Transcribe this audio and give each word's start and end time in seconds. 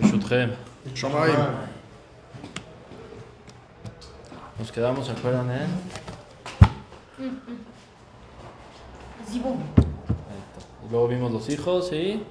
Shuthem. 0.00 0.52
Nos 4.58 4.72
quedamos, 4.72 5.06
¿se 5.06 5.12
acuerdan, 5.12 5.50
eh? 5.50 5.66
Zibum. 9.30 9.56
Ahí 9.56 10.38
está. 10.48 10.86
Y 10.86 10.90
luego 10.90 11.08
vimos 11.08 11.32
los 11.32 11.48
hijos 11.48 11.92
y 11.92 12.22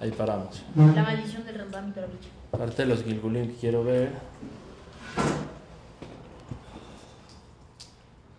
ahí 0.00 0.10
paramos. 0.10 0.62
La 0.74 1.02
maldición 1.02 1.44
del 1.44 1.58
Rambam 1.58 1.86
Mitrovich. 1.86 2.28
Parte 2.50 2.82
de 2.82 2.86
los 2.86 3.02
Gilgulim 3.02 3.48
que 3.48 3.54
quiero 3.54 3.84
ver 3.84 4.12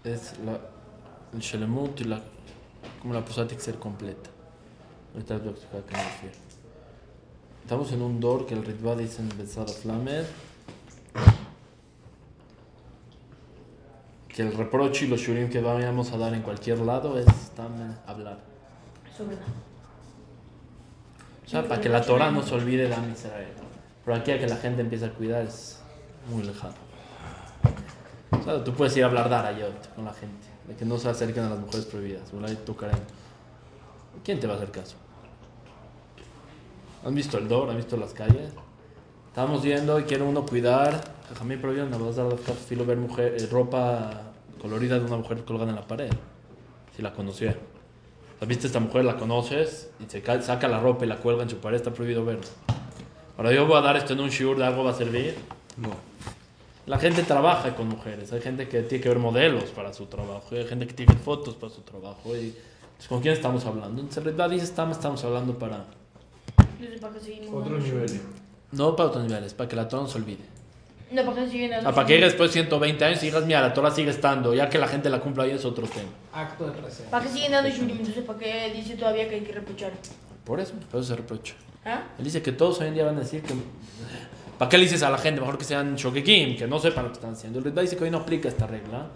es 0.03 0.37
la, 0.45 0.59
el 1.33 1.39
Shelemut 1.39 1.99
y 2.01 2.03
la, 2.05 2.21
como 3.01 3.13
la 3.13 3.23
tiene 3.23 3.47
que 3.47 3.59
ser 3.59 3.75
completa. 3.75 4.29
Ahorita 5.13 5.37
voy 5.37 5.47
a 5.47 5.51
explicar 5.51 5.79
a 5.79 5.85
qué 5.85 5.95
me 5.95 6.03
refiero. 6.03 6.44
Estamos 7.65 7.91
en 7.93 8.03
un 8.03 8.19
door 8.19 8.45
que 8.45 8.53
el 8.53 8.63
Ritva 8.63 8.95
dice 8.95 9.23
en 9.23 9.37
Besada 9.39 9.65
Flamed 9.65 10.25
que 14.27 14.43
el 14.43 14.53
reproche 14.53 15.05
y 15.05 15.07
los 15.07 15.19
shurim 15.19 15.49
que 15.49 15.61
vayamos 15.61 16.11
a 16.11 16.17
dar 16.19 16.35
en 16.35 16.43
cualquier 16.43 16.77
lado 16.77 17.17
es 17.17 17.25
también 17.55 17.97
hablar. 18.05 18.37
O 21.43 21.49
sea, 21.49 21.67
para 21.67 21.81
que 21.81 21.89
la 21.89 22.03
Torah 22.03 22.29
no 22.29 22.43
se 22.43 22.53
olvide 22.53 22.87
de 22.87 22.93
Am 22.93 23.11
Israel. 23.11 23.55
Pero 24.05 24.15
aquí 24.15 24.29
a 24.29 24.39
que 24.39 24.47
la 24.47 24.57
gente 24.57 24.83
empiece 24.83 25.05
a 25.05 25.09
cuidar 25.09 25.43
es 25.43 25.81
muy 26.29 26.43
lejano. 26.43 26.75
O 28.29 28.43
sea, 28.43 28.63
tú 28.63 28.75
puedes 28.75 28.95
ir 28.95 29.05
a 29.05 29.07
hablar 29.07 29.27
Darayot 29.27 29.95
con 29.95 30.05
la 30.05 30.13
gente, 30.13 30.45
de 30.67 30.75
que 30.75 30.85
no 30.85 30.99
se 30.99 31.09
acerquen 31.09 31.45
a 31.45 31.49
las 31.49 31.57
mujeres 31.57 31.87
prohibidas. 31.87 32.31
¿Quién 34.23 34.39
te 34.39 34.45
va 34.45 34.53
a 34.53 34.57
hacer 34.57 34.69
caso? 34.69 34.97
¿Han 37.05 37.15
visto 37.15 37.37
el 37.37 37.47
Dor? 37.47 37.69
¿Han 37.69 37.77
visto 37.77 37.97
las 37.97 38.13
calles? 38.13 38.51
Estamos 39.27 39.63
yendo 39.63 39.99
y 39.99 40.03
quiere 40.03 40.23
uno 40.23 40.45
cuidar. 40.45 41.13
Jamín 41.37 41.59
prohibido, 41.59 41.85
no 41.87 41.99
vas 41.99 42.17
a 42.17 42.23
dar 42.23 42.37
filo 42.37 42.85
ver 42.85 42.97
mujer, 42.97 43.35
eh, 43.39 43.47
ropa 43.51 44.31
colorida 44.61 44.97
de 44.99 45.05
una 45.05 45.17
mujer 45.17 45.43
colgada 45.43 45.69
en 45.69 45.75
la 45.75 45.85
pared. 45.87 46.09
Si 46.95 47.01
la 47.01 47.13
conocía. 47.13 47.55
¿Has 48.41 48.47
visto 48.47 48.67
esta 48.67 48.79
mujer? 48.79 49.05
La 49.05 49.17
conoces 49.17 49.89
y 49.99 50.09
se 50.09 50.21
ca- 50.21 50.41
saca 50.41 50.67
la 50.67 50.79
ropa 50.79 51.05
y 51.05 51.07
la 51.07 51.17
cuelga 51.17 51.43
en 51.43 51.49
su 51.49 51.57
pared. 51.57 51.77
Está 51.77 51.91
prohibido 51.91 52.25
verlo. 52.25 52.43
Ahora 53.37 53.51
yo 53.51 53.65
voy 53.67 53.77
a 53.77 53.81
dar 53.81 53.97
esto 53.97 54.13
en 54.13 54.21
un 54.21 54.29
shiur, 54.29 54.57
¿de 54.57 54.65
algo 54.65 54.83
va 54.83 54.91
a 54.91 54.95
servir? 54.95 55.35
No. 55.77 55.89
La 56.85 56.99
gente 56.99 57.23
trabaja 57.23 57.75
con 57.75 57.87
mujeres, 57.89 58.31
hay 58.31 58.41
gente 58.41 58.69
que 58.69 58.83
tiene 58.83 59.01
que 59.03 59.09
ver 59.09 59.17
modelos 59.17 59.65
para 59.71 59.91
su 59.91 60.05
trabajo, 60.05 60.45
hay 60.51 60.65
gente 60.67 60.85
que 60.85 60.93
tiene 60.93 61.15
fotos 61.15 61.55
para 61.55 61.73
su 61.73 61.81
trabajo. 61.81 62.35
Y, 62.35 62.55
pues, 62.95 63.07
¿Con 63.09 63.21
quién 63.21 63.33
estamos 63.33 63.65
hablando? 63.65 64.01
En 64.01 64.09
realidad 64.23 64.49
dice, 64.51 64.65
estamos, 64.65 64.95
estamos 64.97 65.23
hablando 65.23 65.57
para... 65.57 65.85
Entonces, 66.79 66.99
¿para 67.01 67.13
qué 67.13 67.19
seguimos? 67.19 67.47
Otro 67.49 67.71
dando 67.71 67.85
nivel. 67.85 68.07
shur? 68.07 68.21
No 68.71 68.95
para 68.95 69.09
otros 69.09 69.23
niveles, 69.25 69.53
para 69.53 69.69
que 69.69 69.75
la 69.75 69.87
Torah 69.87 70.03
no 70.03 70.09
se 70.09 70.17
olvide. 70.17 70.43
No, 71.11 71.23
¿para 71.23 71.43
qué 71.43 71.49
siguen 71.49 71.69
dando 71.71 71.89
Ah, 71.89 71.93
para 71.93 72.07
que 72.07 72.17
después 72.17 72.49
de 72.49 72.61
120 72.61 73.05
años 73.05 73.21
y 73.23 73.27
digas, 73.27 73.45
mira, 73.45 73.61
la 73.61 73.73
Torah 73.73 73.91
sigue 73.91 74.09
estando, 74.09 74.53
ya 74.53 74.69
que 74.69 74.77
la 74.77 74.87
gente 74.87 75.09
la 75.09 75.19
cumpla 75.19 75.43
ahí 75.43 75.51
es 75.51 75.63
otro 75.63 75.87
tema. 75.87 76.09
Acto 76.33 76.65
de 76.65 76.71
presencia. 76.71 77.09
¿Para 77.09 77.23
qué 77.25 77.31
siguen 77.31 77.51
dando 77.51 77.69
shurim? 77.69 77.97
Entonces, 77.99 78.23
¿para 78.23 78.39
qué 78.39 78.71
dice 78.75 78.95
todavía 78.95 79.29
que 79.29 79.35
hay 79.35 79.41
que 79.41 79.53
reprochar? 79.53 79.91
Por 80.43 80.59
eso, 80.59 80.73
por 80.91 80.99
eso 80.99 81.09
se 81.09 81.15
reprocha. 81.15 81.53
¿Ah? 81.85 82.03
Él 82.17 82.25
dice 82.25 82.41
que 82.41 82.51
todos 82.51 82.79
hoy 82.81 82.87
en 82.87 82.95
día 82.95 83.05
van 83.05 83.17
a 83.17 83.19
decir 83.19 83.41
que... 83.43 83.53
¿Para 84.57 84.69
qué 84.69 84.77
le 84.77 84.83
dices 84.85 85.03
a 85.03 85.09
la 85.09 85.17
gente? 85.17 85.41
Mejor 85.41 85.57
que 85.57 85.65
sean 85.65 85.95
shokekim, 85.95 86.57
que 86.57 86.65
no 86.67 86.79
sepan 86.79 87.03
lo 87.05 87.11
que 87.11 87.15
están 87.15 87.33
haciendo. 87.33 87.59
El 87.59 87.65
Ritva 87.65 87.81
dice 87.81 87.97
que 87.97 88.05
hoy 88.05 88.09
no 88.11 88.19
aplica 88.19 88.47
esta 88.47 88.65
regla, 88.65 89.07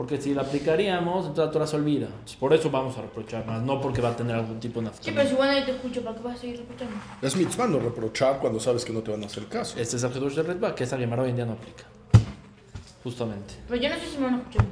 porque 0.00 0.18
si 0.18 0.32
la 0.32 0.40
aplicaríamos, 0.40 1.26
entonces 1.26 1.44
la 1.44 1.50
Torah 1.50 1.66
se 1.66 1.76
olvida. 1.76 2.06
Entonces, 2.06 2.36
por 2.38 2.54
eso 2.54 2.70
vamos 2.70 2.96
a 2.96 3.02
reprochar 3.02 3.44
más, 3.44 3.60
no 3.60 3.82
porque 3.82 4.00
va 4.00 4.08
a 4.08 4.16
tener 4.16 4.34
algún 4.34 4.58
tipo 4.58 4.80
de 4.80 4.86
Sí, 4.86 4.92
naftalina. 4.92 5.16
pero 5.18 5.28
si 5.28 5.36
bueno, 5.36 5.58
yo 5.58 5.64
te 5.66 5.70
escucho, 5.72 6.00
¿para 6.02 6.16
qué 6.16 6.22
vas 6.22 6.36
a 6.36 6.40
seguir 6.40 6.56
reprochando? 6.60 6.94
Es 7.20 7.36
mitzvah 7.36 7.66
no 7.66 7.78
reprochar 7.80 8.38
cuando 8.38 8.58
sabes 8.58 8.82
que 8.86 8.94
no 8.94 9.00
te 9.02 9.10
van 9.10 9.22
a 9.22 9.26
hacer 9.26 9.44
caso. 9.48 9.78
Este 9.78 9.96
es 9.96 10.02
el 10.02 10.16
Hidush 10.16 10.36
de 10.36 10.42
Ritva, 10.42 10.74
que 10.74 10.84
esa 10.84 10.96
Gemara 10.96 11.20
hoy 11.24 11.28
en 11.28 11.36
día 11.36 11.44
no 11.44 11.52
aplica. 11.52 11.84
Justamente. 13.04 13.52
Pero 13.68 13.78
yo 13.82 13.90
no 13.90 13.94
sé 13.96 14.06
si 14.10 14.16
me 14.16 14.24
van 14.24 14.34
a 14.36 14.38
escuchar. 14.38 14.64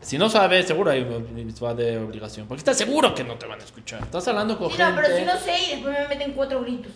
Si 0.00 0.16
no 0.16 0.28
sabes, 0.30 0.64
seguro 0.68 0.92
hay 0.92 1.04
mitzvah 1.04 1.74
de 1.74 1.98
obligación. 1.98 2.46
Porque 2.46 2.60
estás 2.60 2.78
seguro 2.78 3.16
que 3.16 3.24
no 3.24 3.34
te 3.34 3.46
van 3.46 3.60
a 3.60 3.64
escuchar. 3.64 4.00
Estás 4.00 4.28
hablando 4.28 4.56
con 4.56 4.70
Sí, 4.70 4.76
gente... 4.76 4.92
no, 4.92 4.96
pero 5.02 5.16
si 5.16 5.24
no 5.24 5.36
sé 5.38 5.58
y 5.58 5.70
después 5.74 5.92
me 5.98 6.06
meten 6.06 6.32
cuatro 6.34 6.60
gritos. 6.62 6.92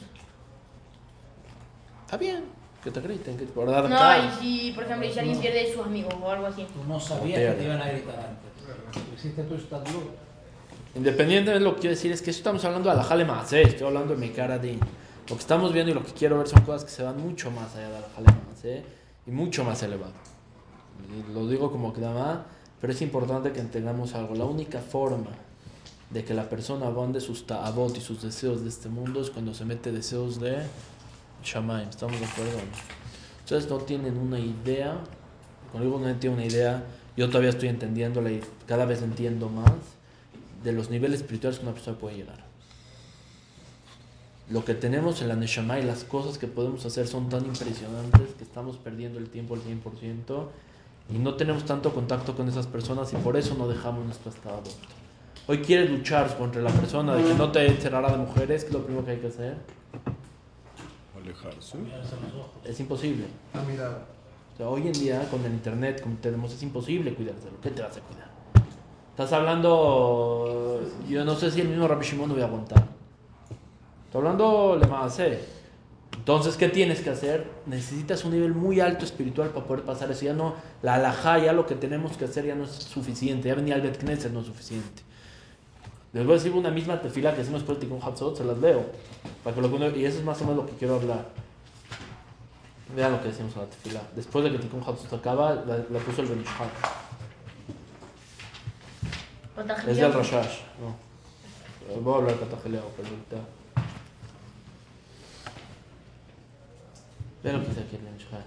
Está 2.04 2.16
bien, 2.16 2.44
que 2.82 2.90
te 2.90 3.00
griten, 3.00 3.36
que 3.36 3.44
por 3.44 3.70
dar 3.70 3.88
No, 3.88 3.96
y 3.96 4.30
si, 4.40 4.72
por 4.72 4.84
ejemplo, 4.84 5.10
si 5.10 5.18
alguien 5.18 5.38
pierde 5.38 5.72
sus 5.72 5.84
amigos 5.84 6.14
o 6.20 6.30
algo 6.30 6.46
así. 6.46 6.66
Tú 6.72 6.82
no 6.88 6.98
sabías 6.98 7.38
que 7.38 7.58
te 7.58 7.64
iban 7.64 7.82
a 7.82 7.88
gritar 7.88 8.14
antes. 8.18 8.50
Tú 8.92 9.00
hiciste 9.16 9.42
tu 9.42 9.54
estatuto. 9.54 10.14
Independiente 10.94 11.52
de 11.52 11.60
lo 11.60 11.74
que 11.74 11.82
quiero 11.82 11.94
decir, 11.94 12.10
es 12.10 12.20
que 12.20 12.30
eso 12.30 12.38
estamos 12.38 12.64
hablando 12.64 12.90
de 12.90 12.96
la 12.96 13.04
jale 13.04 13.24
más, 13.24 13.52
estoy 13.52 13.86
hablando 13.86 14.14
de 14.14 14.20
mi 14.20 14.30
cara 14.30 14.58
de... 14.58 14.78
Lo 15.28 15.36
que 15.36 15.42
estamos 15.42 15.72
viendo 15.72 15.92
y 15.92 15.94
lo 15.94 16.02
que 16.02 16.12
quiero 16.12 16.38
ver 16.38 16.48
son 16.48 16.62
cosas 16.62 16.84
que 16.84 16.90
se 16.90 17.04
van 17.04 17.20
mucho 17.20 17.52
más 17.52 17.76
allá 17.76 17.88
de 17.88 18.00
la 18.00 18.08
jale 18.08 18.26
más, 18.26 18.64
¿eh? 18.64 18.82
y 19.26 19.30
mucho 19.30 19.62
más 19.62 19.80
elevado. 19.84 20.12
Y 21.08 21.32
lo 21.32 21.46
digo 21.46 21.70
como 21.70 21.92
que 21.92 22.00
nada 22.00 22.46
pero 22.80 22.92
es 22.92 23.02
importante 23.02 23.52
que 23.52 23.60
entendamos 23.60 24.14
algo. 24.14 24.34
La 24.34 24.44
única 24.44 24.80
forma 24.80 25.30
de 26.08 26.24
que 26.24 26.34
la 26.34 26.48
persona 26.48 26.86
abonde 26.86 27.20
sus 27.20 27.46
ta'abot 27.46 27.96
y 27.96 28.00
sus 28.00 28.22
deseos 28.22 28.62
de 28.62 28.70
este 28.70 28.88
mundo 28.88 29.20
es 29.20 29.30
cuando 29.30 29.54
se 29.54 29.64
mete 29.64 29.92
deseos 29.92 30.40
de 30.40 30.62
Shamaim. 31.42 31.88
¿Estamos 31.88 32.18
de 32.18 32.26
acuerdo? 32.26 32.58
Ustedes 33.44 33.68
no 33.68 33.78
tienen 33.78 34.16
una 34.16 34.38
idea, 34.38 34.96
cuando 35.72 35.88
digo 35.88 35.98
no 35.98 36.14
tienen 36.16 36.38
una 36.38 36.46
idea, 36.46 36.84
yo 37.16 37.28
todavía 37.28 37.50
estoy 37.50 37.68
entendiéndola 37.68 38.30
y 38.30 38.40
cada 38.66 38.84
vez 38.84 39.02
entiendo 39.02 39.48
más 39.48 39.72
de 40.62 40.72
los 40.72 40.90
niveles 40.90 41.20
espirituales 41.20 41.58
que 41.58 41.64
una 41.64 41.74
persona 41.74 41.98
puede 41.98 42.16
llegar. 42.16 42.44
Lo 44.50 44.64
que 44.64 44.74
tenemos 44.74 45.22
en 45.22 45.28
la 45.28 45.36
Neshama 45.36 45.78
y 45.78 45.84
las 45.84 46.04
cosas 46.04 46.38
que 46.38 46.46
podemos 46.46 46.84
hacer 46.84 47.06
son 47.06 47.28
tan 47.28 47.44
impresionantes 47.44 48.34
que 48.36 48.44
estamos 48.44 48.76
perdiendo 48.76 49.18
el 49.18 49.28
tiempo 49.30 49.54
al 49.54 49.62
100% 49.62 50.48
y 51.12 51.18
no 51.18 51.34
tenemos 51.34 51.64
tanto 51.64 51.92
contacto 51.92 52.36
con 52.36 52.48
esas 52.48 52.66
personas 52.66 53.12
y 53.12 53.16
por 53.16 53.36
eso 53.36 53.54
no 53.56 53.68
dejamos 53.68 54.04
nuestro 54.04 54.30
estado. 54.30 54.62
Hoy 55.46 55.58
quieres 55.58 55.90
luchar 55.90 56.36
contra 56.36 56.62
la 56.62 56.70
persona 56.70 57.14
de 57.14 57.24
que 57.24 57.34
no 57.34 57.50
te 57.50 57.66
encerrará 57.66 58.10
de 58.12 58.18
mujeres, 58.18 58.62
que 58.62 58.68
es 58.68 58.74
lo 58.74 58.84
primero 58.84 59.04
que 59.04 59.12
hay 59.12 59.18
que 59.18 59.26
hacer. 59.28 59.56
Alejarse. 61.22 61.78
Es 62.64 62.80
imposible. 62.80 63.24
La 63.54 63.62
mirada. 63.62 64.06
O 64.54 64.56
sea, 64.56 64.68
hoy 64.68 64.86
en 64.86 64.92
día 64.92 65.28
con 65.30 65.44
el 65.44 65.52
internet, 65.52 66.00
como 66.02 66.16
tenemos, 66.16 66.52
es 66.52 66.62
imposible 66.62 67.14
cuidarse. 67.14 67.48
¿Qué 67.62 67.70
te 67.70 67.82
vas 67.82 67.96
a 67.96 68.00
cuidar? 68.00 68.30
Estás 69.10 69.32
hablando, 69.32 70.80
yo 71.08 71.24
no 71.24 71.34
sé 71.34 71.50
si 71.50 71.60
el 71.60 71.68
mismo 71.68 71.86
Rabbi 71.86 72.06
Shimon 72.06 72.28
no 72.28 72.34
voy 72.34 72.42
a 72.42 72.46
aguantar. 72.46 72.86
Estoy 74.06 74.18
hablando 74.18 74.78
le 74.80 74.86
más 74.86 75.20
Entonces, 76.16 76.56
¿qué 76.56 76.68
tienes 76.68 77.00
que 77.00 77.10
hacer? 77.10 77.46
Necesitas 77.66 78.24
un 78.24 78.32
nivel 78.32 78.54
muy 78.54 78.80
alto 78.80 79.04
espiritual 79.04 79.50
para 79.50 79.66
poder 79.66 79.84
pasar 79.84 80.10
eso. 80.10 80.24
Ya 80.24 80.32
no, 80.32 80.54
la 80.82 80.94
alajá, 80.94 81.38
ya 81.38 81.52
lo 81.52 81.66
que 81.66 81.74
tenemos 81.74 82.16
que 82.16 82.24
hacer 82.24 82.46
ya 82.46 82.54
no 82.54 82.64
es 82.64 82.70
suficiente. 82.70 83.48
Ya 83.48 83.54
venía 83.54 83.74
al 83.74 83.82
Bet 83.82 83.98
Knesset, 83.98 84.32
no 84.32 84.40
es 84.40 84.46
suficiente. 84.46 85.02
Les 86.12 86.24
voy 86.24 86.34
a 86.34 86.38
decir 86.38 86.52
una 86.52 86.70
misma 86.70 87.00
tefila 87.00 87.34
que 87.34 87.42
hicimos 87.42 87.60
después 87.60 87.78
de 87.78 87.86
Tikkun 87.86 88.02
Hatzot, 88.02 88.36
se 88.36 88.44
las 88.44 88.58
leo. 88.58 88.84
Para 89.44 89.54
que 89.54 89.62
lo, 89.62 89.96
y 89.96 90.04
eso 90.04 90.18
es 90.18 90.24
más 90.24 90.40
o 90.40 90.44
menos 90.44 90.64
lo 90.64 90.66
que 90.66 90.76
quiero 90.76 90.96
hablar. 90.96 91.28
Vean 92.96 93.12
lo 93.12 93.22
que 93.22 93.28
decimos 93.28 93.54
en 93.54 93.60
la 93.60 93.66
tefila. 93.68 94.02
Después 94.16 94.44
de 94.44 94.50
que 94.50 94.58
Tikkun 94.58 94.82
Hatzot 94.82 95.12
acaba, 95.12 95.54
la, 95.54 95.76
la 95.76 95.98
puso 96.00 96.22
el 96.22 96.28
Benishal. 96.28 96.68
Es 99.86 99.96
del 99.96 100.12
Rashash. 100.12 100.60
No. 100.80 102.00
Voy 102.00 102.14
a 102.14 102.16
hablar 102.16 102.40
catajeleo, 102.40 102.90
pero 102.96 103.08
ahorita. 103.08 103.36
Vean 107.44 107.56
lo 107.56 107.62
que 107.62 107.68
dice 107.68 107.80
aquí 107.82 107.96
el 107.96 108.02
Benishal. 108.02 108.44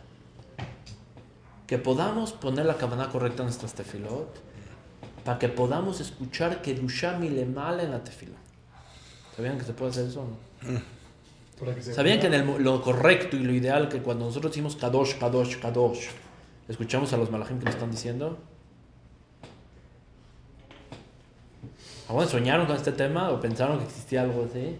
Que 1.65 1.77
podamos 1.77 2.33
poner 2.33 2.65
la 2.65 2.75
cabana 2.75 3.09
correcta 3.09 3.43
en 3.43 3.47
nuestras 3.47 3.73
tefilot 3.73 4.52
para 5.23 5.39
que 5.39 5.49
podamos 5.49 5.99
escuchar 5.99 6.61
que 6.61 6.73
Dusham 6.73 7.23
y 7.23 7.29
le 7.29 7.45
mal 7.45 7.79
en 7.79 7.91
la 7.91 8.03
tefila. 8.03 8.37
¿Sabían 9.35 9.57
que 9.57 9.63
se 9.63 9.73
puede 9.73 9.91
hacer 9.91 10.07
eso 10.07 10.25
no? 10.25 10.81
¿Sabían 11.81 12.19
que 12.19 12.27
en 12.27 12.33
el, 12.33 12.63
lo 12.63 12.81
correcto 12.81 13.37
y 13.37 13.39
lo 13.39 13.53
ideal 13.53 13.87
que 13.87 14.01
cuando 14.01 14.25
nosotros 14.25 14.51
decimos 14.51 14.75
Kadosh, 14.75 15.17
Kadosh, 15.17 15.59
Kadosh, 15.59 16.07
escuchamos 16.67 17.13
a 17.13 17.17
los 17.17 17.31
malajim 17.31 17.57
que 17.59 17.65
nos 17.65 17.75
están 17.75 17.91
diciendo? 17.91 18.37
¿Alguna 22.07 22.25
vez 22.25 22.31
soñaron 22.31 22.65
con 22.65 22.75
este 22.75 22.91
tema 22.91 23.29
o 23.31 23.39
pensaron 23.39 23.77
que 23.79 23.85
existía 23.85 24.23
algo 24.23 24.45
así? 24.49 24.77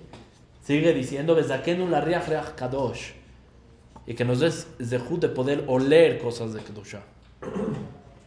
Sigue 0.63 0.93
diciendo, 0.93 1.35
la 1.35 2.01
riach 2.01 2.27
riach 2.27 2.55
Kadosh. 2.55 3.11
Y 4.05 4.13
que 4.15 4.25
nos 4.25 4.39
des 4.39 4.67
zehut 4.81 5.21
de 5.21 5.29
poder 5.29 5.63
oler 5.67 6.19
cosas 6.19 6.53
de 6.53 6.61
Kedusha. 6.61 7.01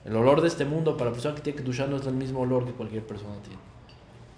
El 0.05 0.15
olor 0.15 0.41
de 0.41 0.47
este 0.47 0.65
mundo 0.65 0.97
para 0.97 1.09
la 1.09 1.13
persona 1.13 1.35
que 1.35 1.41
tiene 1.41 1.57
Kedusha 1.57 1.85
no 1.87 1.97
es 1.97 2.07
el 2.07 2.13
mismo 2.13 2.41
olor 2.41 2.65
que 2.65 2.71
cualquier 2.71 3.03
persona 3.05 3.35
tiene. 3.43 3.59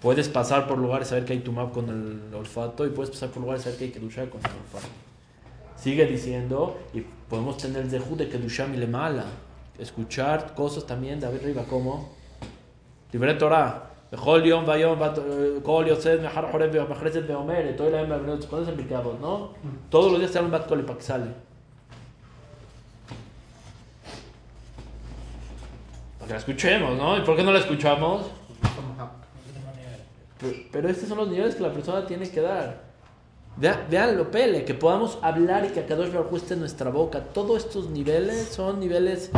Puedes 0.00 0.28
pasar 0.28 0.66
por 0.68 0.76
lugares 0.78 1.08
y 1.08 1.10
saber 1.10 1.24
que 1.24 1.32
hay 1.32 1.38
tumab 1.38 1.72
con 1.72 1.88
el 1.88 2.34
olfato 2.34 2.84
y 2.86 2.90
puedes 2.90 3.10
pasar 3.10 3.30
por 3.30 3.40
lugares 3.42 3.62
y 3.62 3.64
saber 3.64 3.78
que 3.78 3.84
hay 3.86 3.90
Kedusha 3.90 4.28
con 4.28 4.40
el 4.40 4.50
olfato. 4.64 4.92
Sigue 5.76 6.04
diciendo, 6.06 6.78
y 6.92 7.00
podemos 7.00 7.56
tener 7.56 7.82
el 7.82 7.90
zehut 7.90 8.18
de 8.18 8.28
Kedusha 8.28 8.66
mala 8.66 9.24
Escuchar 9.78 10.54
cosas 10.54 10.86
también 10.86 11.18
de 11.20 11.26
arriba 11.26 11.64
como 11.68 12.12
Libre 13.12 13.34
Torah. 13.34 13.90
בכל 14.12 14.42
יום 14.44 14.64
ויום, 14.68 14.98
בת- 14.98 15.18
כל 15.62 15.84
יוצא 15.86 16.16
מחר 16.26 16.50
חורב 16.50 16.70
ומחרצת 16.72 17.20
ואומרת, 17.26 17.76
תוי 17.76 17.90
להם 17.90 18.08
מהבנות, 18.08 18.44
¿conoces 18.44 18.68
el 18.68 18.76
Pirkei 18.76 18.94
Avot, 18.94 19.18
no? 19.20 19.54
Todos 19.90 20.12
los 20.12 20.20
días 20.20 20.30
te 20.30 20.38
hablan 20.38 20.52
Bat 20.52 20.68
Kol 20.68 20.84
Que 26.29 26.33
la 26.33 26.39
escuchemos, 26.39 26.95
¿no? 26.95 27.17
¿Y 27.17 27.21
por 27.21 27.35
qué 27.35 27.43
no 27.43 27.51
la 27.51 27.57
escuchamos? 27.57 28.27
Pero, 30.39 30.53
pero 30.71 30.87
estos 30.87 31.09
son 31.09 31.17
los 31.17 31.27
niveles 31.27 31.55
que 31.55 31.63
la 31.63 31.73
persona 31.73 32.05
tiene 32.05 32.29
que 32.29 32.39
dar. 32.39 32.83
Vean, 33.57 34.15
lo 34.15 34.29
pele, 34.29 34.63
que 34.63 34.75
podamos 34.75 35.17
hablar 35.23 35.65
y 35.65 35.69
que 35.69 35.79
Akadosh 35.79 36.13
Baruj 36.13 36.35
esté 36.35 36.53
en 36.53 36.59
nuestra 36.59 36.91
boca. 36.91 37.23
Todos 37.23 37.65
estos 37.65 37.89
niveles 37.89 38.47
son 38.49 38.79
niveles, 38.79 39.31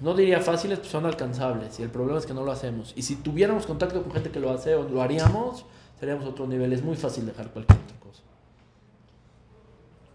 no 0.00 0.14
diría 0.14 0.40
fáciles, 0.40 0.80
pero 0.80 0.90
son 0.90 1.06
alcanzables. 1.06 1.78
Y 1.78 1.84
el 1.84 1.90
problema 1.90 2.18
es 2.18 2.26
que 2.26 2.34
no 2.34 2.42
lo 2.42 2.50
hacemos. 2.50 2.92
Y 2.96 3.02
si 3.02 3.14
tuviéramos 3.14 3.66
contacto 3.66 4.02
con 4.02 4.10
gente 4.10 4.32
que 4.32 4.40
lo 4.40 4.50
hace 4.50 4.74
o 4.74 4.82
lo 4.88 5.00
haríamos, 5.02 5.64
seríamos 6.00 6.26
otro 6.26 6.44
nivel. 6.48 6.72
Es 6.72 6.82
muy 6.82 6.96
fácil 6.96 7.24
dejar 7.24 7.50
cualquier 7.50 7.78
otra 7.78 7.96
cosa. 8.00 8.22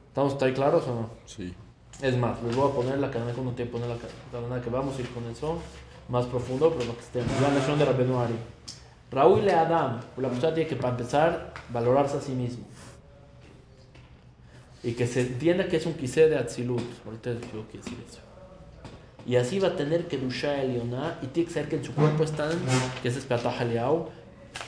¿Estamos 0.09 0.43
ahí 0.43 0.53
claros 0.53 0.85
o 0.87 0.93
no? 0.93 1.09
Sí. 1.25 1.53
Es 2.01 2.17
más, 2.17 2.43
les 2.43 2.53
voy 2.53 2.69
a 2.69 2.75
poner 2.75 2.99
la 2.99 3.09
cadena 3.09 3.31
con 3.31 3.47
un 3.47 3.55
tiempo, 3.55 3.77
poner 3.77 3.95
la 3.95 4.01
cadena 4.29 4.61
que 4.61 4.69
vamos 4.69 4.97
a 4.97 4.99
ir 4.99 5.09
con 5.11 5.23
eso 5.31 5.57
más 6.09 6.25
profundo, 6.25 6.73
pero 6.73 6.85
lo 6.85 6.97
que 6.97 7.03
estemos. 7.03 7.41
La 7.41 7.49
lección 7.49 7.79
de 7.79 7.85
Rabbeinu 7.85 8.19
Ari. 8.19 8.35
Raúl 9.11 9.45
le 9.45 9.53
Adam, 9.53 10.01
la 10.17 10.29
persona 10.29 10.53
tiene 10.53 10.69
que, 10.69 10.75
para 10.75 10.89
empezar, 10.89 11.53
valorarse 11.69 12.17
a 12.17 12.21
sí 12.21 12.33
mismo. 12.33 12.65
Y 14.83 14.93
que 14.93 15.07
se 15.07 15.21
entienda 15.21 15.67
que 15.67 15.77
es 15.77 15.85
un 15.85 15.93
quise 15.93 16.27
de 16.27 16.37
Atzilut. 16.37 16.83
Ahorita 17.05 17.33
digo 17.33 17.65
qué 17.71 17.77
decir 17.77 17.97
eso. 18.07 18.19
Y 19.25 19.37
así 19.37 19.59
va 19.59 19.69
a 19.69 19.75
tener 19.75 20.07
que 20.07 20.17
Dusha 20.17 20.61
Elioná, 20.61 21.17
y 21.23 21.27
tiene 21.27 21.47
que 21.47 21.53
ser 21.53 21.67
que 21.67 21.77
en 21.77 21.83
su 21.83 21.93
cuerpo 21.93 22.23
están, 22.23 22.51
que 23.01 23.07
es 23.07 23.17
Espatah 23.17 23.63
Eliau, 23.63 24.09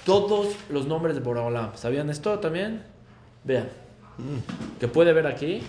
todos 0.05 0.55
los 0.69 0.87
nombres 0.87 1.15
de 1.15 1.21
Boraholam. 1.21 1.75
¿Sabían 1.75 2.09
esto 2.09 2.39
también? 2.39 2.83
Vean. 3.43 3.69
Que 4.79 4.87
puede 4.87 5.13
ver 5.13 5.27
aquí. 5.27 5.61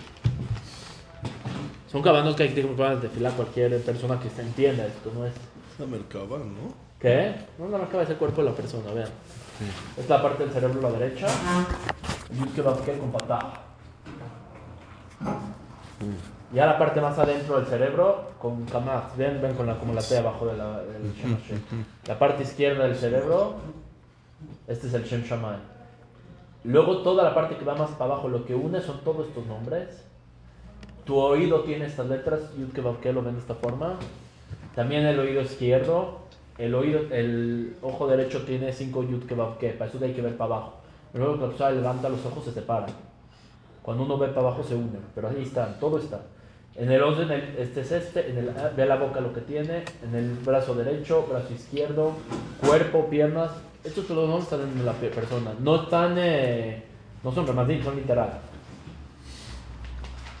Son 1.91 2.01
cabanos 2.01 2.35
que 2.35 2.43
hay 2.43 2.49
que 2.49 2.63
puedan 2.63 3.01
desfilar 3.01 3.33
cualquier 3.33 3.79
persona 3.81 4.19
que 4.19 4.29
se 4.29 4.41
entienda 4.41 4.85
esto, 4.85 5.11
no 5.13 5.25
es. 5.25 5.33
La 5.79 5.85
Merkaba, 5.85 6.39
¿no? 6.39 6.73
¿Qué? 6.99 7.33
No, 7.57 7.73
acaba 7.77 7.99
de 7.99 8.07
ser 8.07 8.13
el 8.13 8.17
cuerpo 8.17 8.43
de 8.43 8.49
la 8.49 8.55
persona, 8.55 8.91
vean. 8.91 9.07
Esta 9.91 10.01
es 10.01 10.09
la 10.09 10.21
parte 10.21 10.43
del 10.43 10.51
cerebro 10.51 10.85
a 10.85 10.91
la 10.91 10.99
derecha. 10.99 11.27
Y 12.31 12.49
que 12.49 12.61
va 12.61 12.73
a 12.73 12.75
con 12.75 13.11
patá. 13.13 13.53
Ya 16.53 16.65
la 16.65 16.77
parte 16.77 16.99
más 16.99 17.17
adentro 17.17 17.57
del 17.57 17.67
cerebro 17.67 18.31
con 18.39 18.65
kamaz. 18.65 19.15
Ven, 19.15 19.41
ven 19.41 19.55
con 19.55 19.67
la, 19.67 19.79
como 19.79 19.93
la 19.93 20.01
T 20.01 20.17
abajo 20.17 20.47
de 20.47 20.57
la, 20.57 20.81
del 20.81 21.13
Shem. 21.13 21.37
La 22.07 22.19
parte 22.19 22.43
izquierda 22.43 22.83
del 22.83 22.97
cerebro, 22.97 23.55
este 24.67 24.87
es 24.87 24.93
el 24.93 25.05
Shem 25.05 25.23
Shammai. 25.23 25.59
Luego 26.65 27.03
toda 27.03 27.23
la 27.23 27.33
parte 27.33 27.55
que 27.55 27.63
va 27.63 27.75
más 27.75 27.91
para 27.91 28.13
abajo, 28.13 28.27
lo 28.27 28.45
que 28.45 28.53
une 28.53 28.81
son 28.81 28.99
todos 29.05 29.27
estos 29.27 29.45
nombres. 29.45 30.03
Tu 31.05 31.15
oído 31.15 31.61
tiene 31.63 31.85
estas 31.85 32.07
letras, 32.07 32.53
Yud 32.57 32.73
Ke 32.73 32.81
Vav 32.81 32.99
Ke, 32.99 33.13
lo 33.13 33.23
ven 33.23 33.35
de 33.35 33.39
esta 33.39 33.55
forma. 33.55 33.97
También 34.75 35.05
el 35.05 35.19
oído 35.19 35.41
izquierdo, 35.41 36.19
el 36.57 36.73
oído, 36.75 37.01
el 37.11 37.75
ojo 37.81 38.07
derecho 38.07 38.43
tiene 38.43 38.71
5 38.71 39.03
Yud 39.03 39.25
Ke 39.25 39.35
Vav 39.35 39.57
Ke, 39.57 39.69
para 39.71 39.89
eso 39.89 39.99
hay 40.03 40.13
que 40.13 40.21
ver 40.21 40.37
para 40.37 40.55
abajo. 40.55 40.73
Luego 41.13 41.35
que 41.35 41.41
la 41.41 41.47
persona 41.47 41.71
levanta 41.71 42.09
los 42.09 42.25
ojos 42.25 42.45
se 42.45 42.51
separan. 42.51 42.89
Cuando 43.81 44.03
uno 44.03 44.17
ve 44.17 44.27
para 44.27 44.41
abajo 44.47 44.63
se 44.63 44.75
unen, 44.75 45.01
pero 45.15 45.29
ahí 45.29 45.41
están, 45.43 45.79
todo 45.79 45.97
está. 45.97 46.21
En 46.75 46.91
el 46.91 47.01
orden, 47.01 47.29
el- 47.31 47.55
este 47.57 47.81
es 47.81 47.91
este, 47.91 48.29
en 48.29 48.37
el, 48.37 48.51
ve 48.75 48.85
la 48.85 48.95
boca 48.97 49.19
lo 49.19 49.33
que 49.33 49.41
tiene, 49.41 49.83
en 50.03 50.15
el 50.15 50.33
brazo 50.45 50.75
derecho, 50.75 51.25
brazo 51.29 51.51
izquierdo, 51.53 52.13
cuerpo, 52.65 53.07
piernas. 53.09 53.51
Estos 53.83 54.07
todos 54.07 54.29
no 54.29 54.37
están 54.39 54.61
en 54.61 54.85
la 54.85 54.91
pe- 54.93 55.09
persona, 55.09 55.53
no 55.59 55.83
están, 55.83 56.15
eh, 56.17 56.83
no 57.23 57.31
son 57.33 57.47
remadim, 57.47 57.83
son 57.83 57.95
literal. 57.95 58.39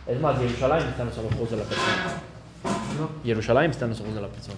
Es 0.05 0.19
más, 0.19 0.37
Jerusalén 0.39 0.87
está 0.87 1.01
en 1.03 1.07
los 1.09 1.17
ojos 1.17 1.49
de 1.51 1.57
la 1.57 1.63
persona. 1.63 2.21
Jerusalén 3.23 3.71
está 3.71 3.85
en 3.85 3.91
los 3.91 4.01
ojos 4.01 4.15
de 4.15 4.21
la 4.21 4.27
persona. 4.27 4.57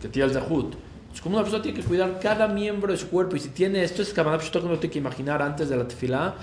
Que 0.00 0.08
tiene 0.08 0.28
el 0.28 0.34
Zahut. 0.34 0.74
Es 1.14 1.20
como 1.20 1.36
una 1.36 1.44
persona 1.44 1.62
tiene 1.62 1.80
que 1.80 1.86
cuidar 1.86 2.20
cada 2.20 2.46
miembro 2.48 2.92
de 2.92 2.98
su 2.98 3.08
cuerpo. 3.08 3.36
Y 3.36 3.40
si 3.40 3.48
tiene 3.48 3.82
esto, 3.82 4.02
es 4.02 4.12
que 4.12 4.20
uno 4.20 4.38
tiene 4.38 4.90
que 4.90 4.98
imaginar 4.98 5.40
antes 5.42 5.68
de 5.68 5.76
la 5.76 5.88
tefilá. 5.88 6.34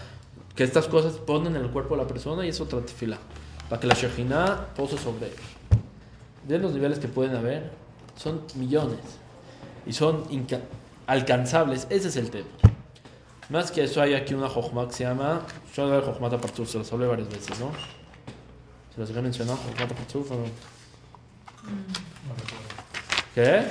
Que 0.55 0.63
estas 0.63 0.87
cosas 0.87 1.13
ponen 1.13 1.55
en 1.55 1.63
el 1.63 1.69
cuerpo 1.69 1.95
de 1.95 2.03
la 2.03 2.07
persona 2.07 2.45
y 2.45 2.49
es 2.49 2.59
otra 2.61 2.79
tefilá. 2.81 3.17
Para 3.69 3.79
que 3.79 3.87
la 3.87 3.93
Shekhinah 3.93 4.73
pose 4.75 4.97
sobre 4.97 5.27
él. 5.27 5.33
De 6.47 6.57
los 6.59 6.73
niveles 6.73 6.99
que 6.99 7.07
pueden 7.07 7.35
haber, 7.35 7.71
son 8.15 8.41
millones. 8.55 8.99
Y 9.85 9.93
son 9.93 10.23
alcanzables. 11.07 11.87
Ese 11.89 12.07
es 12.07 12.15
el 12.15 12.29
tema. 12.29 12.47
Más 13.49 13.71
que 13.71 13.83
eso, 13.83 14.01
hay 14.01 14.13
aquí 14.13 14.33
una 14.33 14.49
Jochma 14.49 14.87
que 14.87 14.93
se 14.93 15.03
llama. 15.03 15.41
Yo 15.75 15.89
de 15.89 16.01
Jochma 16.01 16.29
Tapartuf, 16.29 16.69
se 16.69 16.77
los 16.77 16.91
hablé 16.93 17.07
varias 17.07 17.29
veces, 17.29 17.59
¿no? 17.59 17.71
¿Se 18.93 19.01
los 19.01 19.09
he 19.09 19.21
mencionado? 19.21 19.57
Jochma 19.57 19.87
Tapartuf 19.87 20.31
o 20.31 20.35
no? 20.35 20.43
¿Qué? 23.33 23.63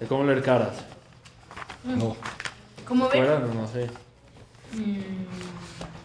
¿De 0.00 0.06
cómo 0.08 0.24
leer 0.24 0.42
caras? 0.42 0.74
No. 1.84 2.16
¿Cómo? 2.86 3.08
¿Fuera? 3.10 3.38
No, 3.40 3.52
no 3.54 3.66
sé. 3.68 3.86
Mm, 4.72 5.00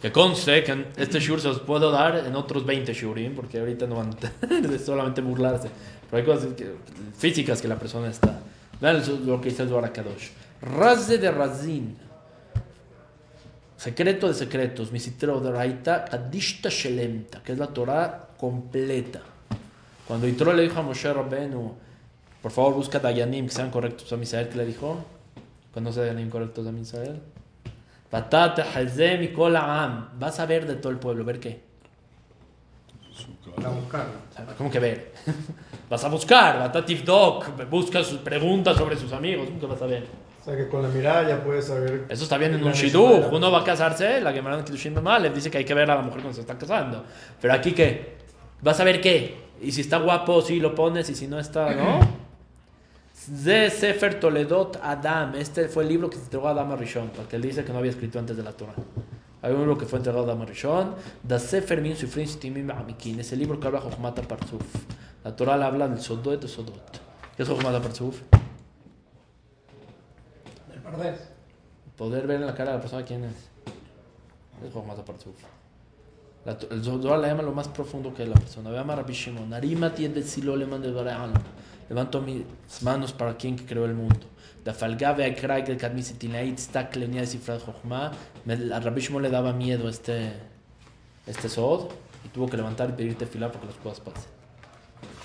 Que 0.02 0.12
conste 0.12 0.64
que 0.64 0.88
este 0.98 1.20
shur 1.20 1.40
se 1.40 1.48
los 1.48 1.60
puedo 1.60 1.90
dar 1.92 2.18
en 2.18 2.36
otros 2.36 2.66
20 2.66 2.94
shurim, 2.94 3.36
porque 3.36 3.60
ahorita 3.60 3.88
no 3.88 3.96
van 3.96 4.10
a 4.76 4.80
solamente 4.80 5.22
burlarse. 5.22 5.70
Pero 6.12 6.18
hay 6.22 6.26
cosas 6.36 6.54
que- 6.54 6.76
físicas 7.18 7.62
que 7.62 7.68
la 7.70 7.78
persona 7.80 8.10
está. 8.10 8.40
Vean 8.82 9.02
lo 9.26 9.40
que 9.40 9.50
dice 9.50 9.64
el 9.64 9.70
Kadosh. 9.70 10.30
Raze 10.62 11.18
de 11.18 11.32
Razin. 11.32 11.98
Secreto 13.84 14.30
de 14.30 14.34
secretos. 14.34 14.94
Misitero 14.94 15.42
de 15.42 15.52
Raita. 15.52 16.06
Kadishta 16.06 16.70
Shelemta. 16.70 17.44
Que 17.44 17.52
es 17.52 17.58
la 17.58 17.68
Torah 17.68 18.30
completa. 18.38 19.20
Cuando 20.08 20.26
Yitro 20.26 20.54
le 20.54 20.64
dijo 20.64 20.80
a 20.80 20.84
Moshe 20.84 21.12
Rabbenu, 21.12 21.76
por 22.42 22.52
favor 22.52 22.76
busca 22.76 23.00
Dayanim 23.00 23.48
que 23.48 23.52
sean 23.52 23.70
correctos 23.70 24.12
a 24.14 24.16
Misael, 24.16 24.48
¿qué 24.48 24.58
le 24.58 24.66
dijo? 24.66 25.04
¿Conoce 25.74 26.00
Dayanim 26.00 26.30
correctos 26.30 26.66
a 26.66 26.72
Misael? 26.72 27.22
Patate 28.10 28.62
Hazem 28.62 29.24
y 29.24 29.28
Kol 29.34 29.58
Ha'am. 29.58 30.12
Vas 30.18 30.40
a 30.40 30.46
ver 30.46 30.66
de 30.66 30.76
todo 30.76 30.94
el 30.94 31.00
pueblo. 31.00 31.26
¿Ver 31.26 31.42
qué? 31.42 31.62
¿Cómo 34.58 34.72
que 34.72 34.80
ver? 34.80 35.14
Vas 35.90 36.06
a 36.06 36.08
buscar. 36.08 36.58
Batatif 36.58 37.04
Dok. 37.04 37.70
Busca 37.70 38.02
sus 38.02 38.20
preguntas 38.20 38.78
sobre 38.78 38.96
sus 38.96 39.12
amigos. 39.12 39.48
¿Cómo 39.48 39.60
que 39.60 39.66
vas 39.66 39.82
a 39.82 39.88
ver? 39.88 40.08
O 40.44 40.46
sea 40.46 40.58
que 40.58 40.68
con 40.68 40.84
la 40.84 40.90
mirada 40.90 41.26
ya 41.26 41.42
puedes 41.42 41.68
saber. 41.68 42.04
Eso 42.10 42.24
está 42.24 42.38
bien 42.38 42.54
en 42.54 42.62
un 42.62 42.74
de 42.74 42.78
shidduch. 42.78 43.32
Uno 43.32 43.50
va 43.50 43.62
a 43.62 43.64
casarse, 43.64 44.20
la 44.20 44.34
Gemara 44.34 44.60
en 44.60 44.66
Kiddushin 44.66 44.94
le 45.22 45.30
dice 45.30 45.50
que 45.50 45.60
hay 45.60 45.64
que 45.64 45.74
ver 45.74 45.90
a 45.90 45.96
la 45.96 46.02
mujer 46.02 46.20
cuando 46.20 46.34
se 46.34 46.42
está 46.42 46.58
casando. 46.58 47.06
Pero 47.40 47.54
aquí, 47.54 47.72
¿qué? 47.72 48.18
¿Vas 48.62 48.78
a 48.82 48.84
ver 48.84 49.00
qué? 49.00 49.38
Y 49.62 49.72
si 49.72 49.80
está 49.80 50.00
guapo, 50.00 50.42
sí 50.42 50.60
lo 50.60 50.76
pones, 50.76 51.10
y 51.10 51.16
si 51.16 51.28
no 51.28 51.40
está, 51.40 51.74
¿no? 51.74 52.00
De 53.28 53.70
Sefer 53.70 54.20
Toledot 54.20 54.82
Adam. 54.84 55.36
Este 55.36 55.70
fue 55.70 55.84
el 55.84 55.90
libro 55.90 56.10
que 56.10 56.18
se 56.18 56.24
entregó 56.24 56.50
a 56.50 56.52
Adam 56.52 56.78
Rishon, 56.78 57.12
porque 57.16 57.38
él 57.38 57.42
dice 57.42 57.64
que 57.64 57.72
no 57.72 57.80
había 57.80 57.92
escrito 57.92 58.20
antes 58.20 58.36
de 58.36 58.44
la 58.44 58.52
Torah. 58.52 58.74
Hay 59.42 59.54
un 59.54 59.60
libro 59.60 59.78
que 59.78 59.86
fue 59.86 60.00
entregado 60.00 60.30
a 60.30 60.34
Adam 60.34 60.46
Rishon. 60.46 60.96
Da 61.24 61.40
Sefer 61.40 61.80
Min 61.80 61.96
Sufrin 61.96 62.26
Shitimim 62.26 62.68
Ba'amikin. 62.68 63.22
Es 63.22 63.32
el 63.32 63.40
libro 63.40 63.62
que 63.62 63.68
habla 63.68 63.80
Jochmata 63.80 64.22
Parzuf. 64.24 64.62
La 65.24 65.34
Torah 65.34 65.54
habla 65.66 65.88
del 65.88 66.02
Sodot 66.02 66.42
de 66.42 66.50
Sodot. 66.50 67.00
¿Qué 67.38 67.44
es 67.44 67.48
Jochmata 67.48 67.82
Parzuf? 67.82 68.20
Del. 70.98 71.16
Poder 71.98 72.28
ver 72.28 72.38
en 72.38 72.48
la 72.48 72.56
cara 72.56 72.72
de 72.72 72.78
la 72.78 72.82
persona 72.82 73.04
quién 73.04 73.24
es. 73.24 73.36
Es 74.66 74.74
Jochmata 74.74 75.04
Parzuf. 75.04 75.36
La, 76.46 76.58
el 76.72 76.84
Zohar 76.84 77.20
le 77.20 77.28
llama 77.28 77.44
lo 77.44 77.54
más 77.54 77.68
profundo 77.68 78.14
que 78.14 78.24
es 78.24 78.30
la 78.30 78.36
persona. 78.36 78.70
Ve 78.70 78.80
a 78.80 78.84
Rabbi 78.84 79.14
Shimon. 79.14 79.54
Arima 79.54 79.94
tiende 79.94 80.24
silo 80.24 80.56
le 80.56 80.66
mande 80.66 80.94
Levanto 81.90 82.22
mis 82.22 82.44
manos 82.82 83.14
para 83.14 83.38
quien 83.38 83.56
creó 83.56 83.86
el 83.86 83.94
mundo. 83.94 84.26
Da 84.64 84.74
falgave 84.74 85.26
a 85.26 85.36
krai 85.36 85.64
que 85.64 85.76
kadmi 85.76 86.02
sitinait 86.02 86.58
stak 86.58 86.96
le 86.96 87.08
de 87.08 87.28
cifra 87.28 87.60
jochma. 87.60 88.12
A 88.48 88.80
Rabbi 88.80 89.02
Shimon 89.02 89.22
le 89.22 89.30
daba 89.30 89.54
miedo 89.54 89.90
este 89.90 90.34
este 91.28 91.50
sod 91.50 91.90
y 92.26 92.30
tuvo 92.30 92.48
que 92.48 92.58
levantar 92.58 92.90
y 92.90 92.94
pedirte 92.94 93.26
filar 93.26 93.52
porque 93.52 93.68
las 93.68 93.76
cosas 93.78 94.00
pasen. 94.00 94.32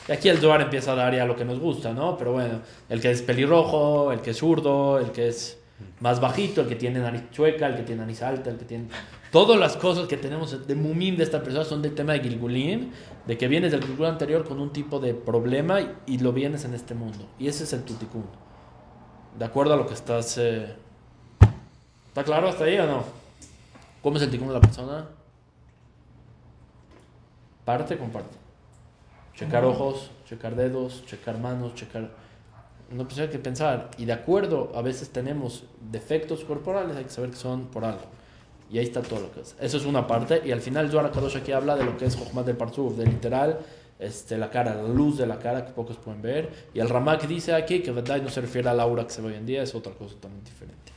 Y 0.08 0.12
aquí 0.12 0.28
el 0.28 0.38
Zohar 0.38 0.60
empieza 0.62 0.92
a 0.92 0.94
dar 0.94 1.14
ya 1.14 1.26
lo 1.26 1.36
que 1.36 1.44
nos 1.44 1.60
gusta, 1.60 1.92
¿no? 1.92 2.16
Pero 2.16 2.32
bueno, 2.32 2.60
el 2.88 3.00
que 3.00 3.10
es 3.10 3.22
pelirrojo, 3.22 4.10
el 4.10 4.20
que 4.20 4.30
es 4.30 4.38
zurdo, 4.38 4.98
el 4.98 5.12
que 5.12 5.28
es 5.28 5.57
más 6.00 6.20
bajito, 6.20 6.60
el 6.60 6.68
que 6.68 6.76
tiene 6.76 7.00
nariz 7.00 7.30
chueca, 7.30 7.66
el 7.66 7.76
que 7.76 7.82
tiene 7.82 8.02
nariz 8.02 8.22
alta, 8.22 8.50
el 8.50 8.56
que 8.56 8.64
tiene... 8.64 8.88
Todas 9.30 9.58
las 9.58 9.76
cosas 9.76 10.08
que 10.08 10.16
tenemos 10.16 10.66
de 10.66 10.74
mumim 10.74 11.16
de 11.16 11.24
esta 11.24 11.42
persona 11.42 11.64
son 11.64 11.82
del 11.82 11.94
tema 11.94 12.14
de 12.14 12.20
Gilgulim, 12.20 12.90
de 13.26 13.36
que 13.36 13.46
vienes 13.48 13.72
del 13.72 13.84
Gilgul 13.84 14.06
anterior 14.06 14.44
con 14.44 14.58
un 14.60 14.72
tipo 14.72 15.00
de 15.00 15.14
problema 15.14 15.80
y, 16.06 16.18
lo 16.18 16.32
vienes 16.32 16.64
en 16.64 16.74
este 16.74 16.94
mundo. 16.94 17.28
Y 17.38 17.48
ese 17.48 17.64
es 17.64 17.72
el 17.72 17.84
tuticún. 17.84 18.24
De 19.38 19.44
acuerdo 19.44 19.74
a 19.74 19.76
lo 19.76 19.86
que 19.86 19.94
estás... 19.94 20.38
eh, 20.38 20.74
¿Está 22.08 22.24
claro 22.24 22.48
hasta 22.48 22.64
ahí 22.64 22.78
o 22.78 22.86
no? 22.86 23.04
¿Cómo 24.02 24.16
es 24.16 24.22
el 24.22 24.30
ticún 24.30 24.48
de 24.48 24.54
la 24.54 24.60
persona? 24.60 25.06
Parte 27.64 27.98
con 27.98 28.10
parte. 28.10 28.36
Checar 29.34 29.64
ojos, 29.64 30.10
checar 30.26 30.56
dedos, 30.56 31.04
checar 31.06 31.38
manos, 31.38 31.74
checar 31.74 32.10
Pues 32.88 33.18
hay 33.18 33.28
que 33.28 33.38
pensar, 33.38 33.90
y 33.98 34.06
de 34.06 34.14
acuerdo, 34.14 34.72
a 34.74 34.80
veces 34.80 35.10
tenemos 35.10 35.64
defectos 35.92 36.42
corporales, 36.44 36.96
hay 36.96 37.04
que 37.04 37.10
saber 37.10 37.30
que 37.30 37.36
son 37.36 37.66
por 37.66 37.84
algo. 37.84 38.04
Y 38.70 38.78
ahí 38.78 38.84
está 38.84 39.02
todo 39.02 39.20
lo 39.20 39.32
que 39.32 39.42
es. 39.42 39.54
Eso 39.60 39.76
es 39.76 39.84
una 39.84 40.06
parte, 40.06 40.40
y 40.44 40.52
al 40.52 40.62
final 40.62 40.90
Zohar 40.90 41.10
Kadosh 41.10 41.36
aquí 41.36 41.52
habla 41.52 41.76
de 41.76 41.84
lo 41.84 41.98
que 41.98 42.06
es 42.06 42.16
Jochmat 42.16 42.46
del 42.46 42.56
Parzuf, 42.56 42.96
de 42.96 43.04
literal, 43.04 43.58
este, 43.98 44.38
la 44.38 44.48
cara, 44.48 44.74
la 44.74 44.88
luz 44.88 45.18
de 45.18 45.26
la 45.26 45.38
cara 45.38 45.66
que 45.66 45.72
pocos 45.72 45.96
pueden 45.98 46.22
ver. 46.22 46.48
Y 46.72 46.80
el 46.80 46.88
Ramak 46.88 47.26
dice 47.26 47.52
aquí 47.52 47.80
que 47.80 47.90
verdad 47.90 48.22
no 48.22 48.30
se 48.30 48.40
refiere 48.40 48.68
al 48.68 48.80
aura 48.80 49.04
que 49.04 49.10
se 49.10 49.20
ve 49.20 49.28
hoy 49.28 49.34
en 49.34 49.44
día, 49.44 49.62
es 49.62 49.74
otra 49.74 49.92
cosa 49.92 50.14
totalmente 50.14 50.50
diferente. 50.50 50.92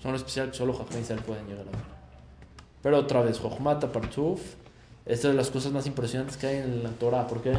Son 0.00 0.12
lo 0.12 0.16
especial 0.16 0.50
que 0.50 0.56
solo 0.56 0.72
Jajam 0.72 1.00
Israel 1.00 1.20
pueden 1.26 1.46
llegar 1.46 1.66
a 1.66 1.70
ver. 1.70 1.94
Pero 2.82 2.98
otra 2.98 3.20
vez, 3.22 3.38
Jochmat 3.38 3.84
Parzuf, 3.86 4.40
esta 5.04 5.28
es 5.28 5.34
de 5.34 5.34
las 5.34 5.50
cosas 5.50 5.72
más 5.72 5.86
impresionantes 5.86 6.36
que 6.38 6.46
hay 6.46 6.56
en 6.58 6.82
la 6.82 6.90
Torah. 6.90 7.26
¿Por 7.26 7.42
qué? 7.42 7.52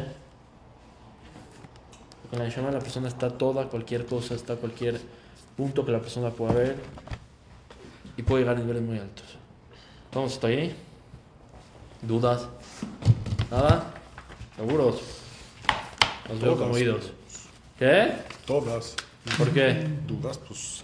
la 2.38 2.46
Neshama 2.46 2.68
de 2.68 2.74
la 2.74 2.80
persona 2.80 3.08
está 3.08 3.30
toda, 3.30 3.68
cualquier 3.68 4.06
cosa, 4.06 4.36
está 4.36 4.56
cualquier 4.56 5.00
punto 5.56 5.86
que 5.86 5.92
la 5.92 6.00
persona 6.00 6.30
pueda 6.30 6.54
ver 6.54 6.76
y 8.18 8.24
puede 8.24 8.44
llegar 8.44 8.58
a 8.58 8.60
niveles 8.60 8.84
muy 8.84 8.98
altos. 8.98 9.38
Vamos, 10.14 10.34
¿está 10.34 10.48
ahí? 10.48 10.76
¿Dudas? 12.02 12.48
¿Nada? 13.52 13.94
¿Seguros? 14.56 15.02
Los 16.30 16.40
veo 16.40 16.58
conmovidos. 16.58 17.12
¿Qué? 17.78 18.14
Todas. 18.46 18.96
¿Por 19.38 19.52
qué? 19.52 19.88
Dudas, 20.08 20.38
pues. 20.38 20.84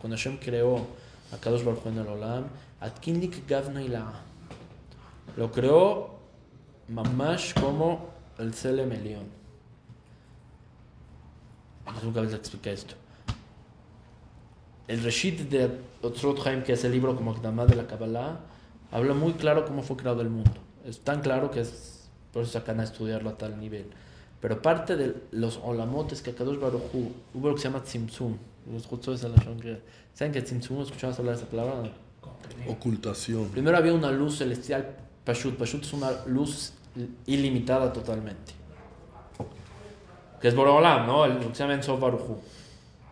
Cuando 0.00 0.16
Hashem 0.16 0.38
creó 0.38 0.86
a 1.31 1.37
Kadosh 1.37 1.63
Baruj 1.63 1.83
Hu 1.85 1.89
en 1.89 1.97
el 1.97 2.07
Olam 2.07 2.43
התקין 2.81 3.19
לי 3.19 3.27
כגב 3.27 3.69
נעילה 3.69 4.11
lo 5.37 5.55
creó 5.55 6.09
ממש 6.89 7.53
como 7.59 8.09
el 8.39 8.53
Selem 8.53 8.91
Elión 8.91 9.27
yo 11.85 12.03
nunca 12.03 12.21
les 12.21 12.33
expliqué 12.33 12.73
esto 12.73 12.95
el 14.87 15.03
Reshit 15.03 15.49
de 15.49 15.69
Otzrot 16.01 16.45
Haim 16.45 16.63
que 16.63 16.73
es 16.73 16.83
el 16.83 16.91
libro 16.91 17.15
como 17.15 17.31
Akdamá 17.31 17.65
de 17.65 17.75
la 17.75 17.85
Kabbalah 17.85 18.39
habla 18.91 19.13
muy 19.13 19.33
claro 19.33 19.65
cómo 19.65 19.81
fue 19.83 19.97
creado 19.97 20.21
el 20.21 20.29
mundo 20.29 20.59
es 20.85 20.99
tan 20.99 21.21
claro 21.21 21.51
que 21.51 21.61
es 21.61 22.09
por 22.31 22.43
eso 22.43 22.53
sacan 22.53 22.79
a 22.79 22.83
estudiarlo 22.83 23.29
a 23.29 23.37
tal 23.37 23.59
nivel 23.59 23.87
pero 24.41 24.61
parte 24.61 24.95
de 24.95 25.15
los 25.31 25.59
olamotes 25.63 26.21
que 26.21 26.33
Kadosh 26.33 26.59
Baruj 26.59 26.81
Hu, 26.93 27.11
hubo 27.33 27.49
lo 27.49 27.55
que 27.55 27.61
se 27.61 27.67
llama 27.67 27.83
Tzimtzum. 27.83 28.37
los 28.72 28.86
justos 28.86 29.20
de 29.20 29.28
la 29.28 29.36
que- 29.36 29.82
¿Saben 30.14 30.32
que 30.32 30.42
Tzimtzum? 30.42 30.80
¿Escuchamos 30.82 31.18
hablar 31.18 31.36
de 31.36 31.42
esa 31.42 31.50
palabra? 31.50 31.74
No. 31.82 32.72
Ocultación. 32.72 33.48
Primero 33.48 33.76
había 33.76 33.92
una 33.92 34.10
luz 34.10 34.38
celestial, 34.38 34.96
Pashut. 35.24 35.56
Pashut 35.56 35.82
es 35.82 35.92
una 35.92 36.10
luz 36.26 36.72
ilimitada 37.26 37.92
totalmente. 37.92 38.52
Que 40.40 40.48
es 40.48 40.54
Borolam, 40.54 41.06
¿no? 41.06 41.24
El, 41.24 41.38
que 41.38 41.54
se 41.54 41.62
llama 41.62 41.74
Ensof 41.74 42.00
Baruj 42.00 42.20
Hu. 42.30 42.36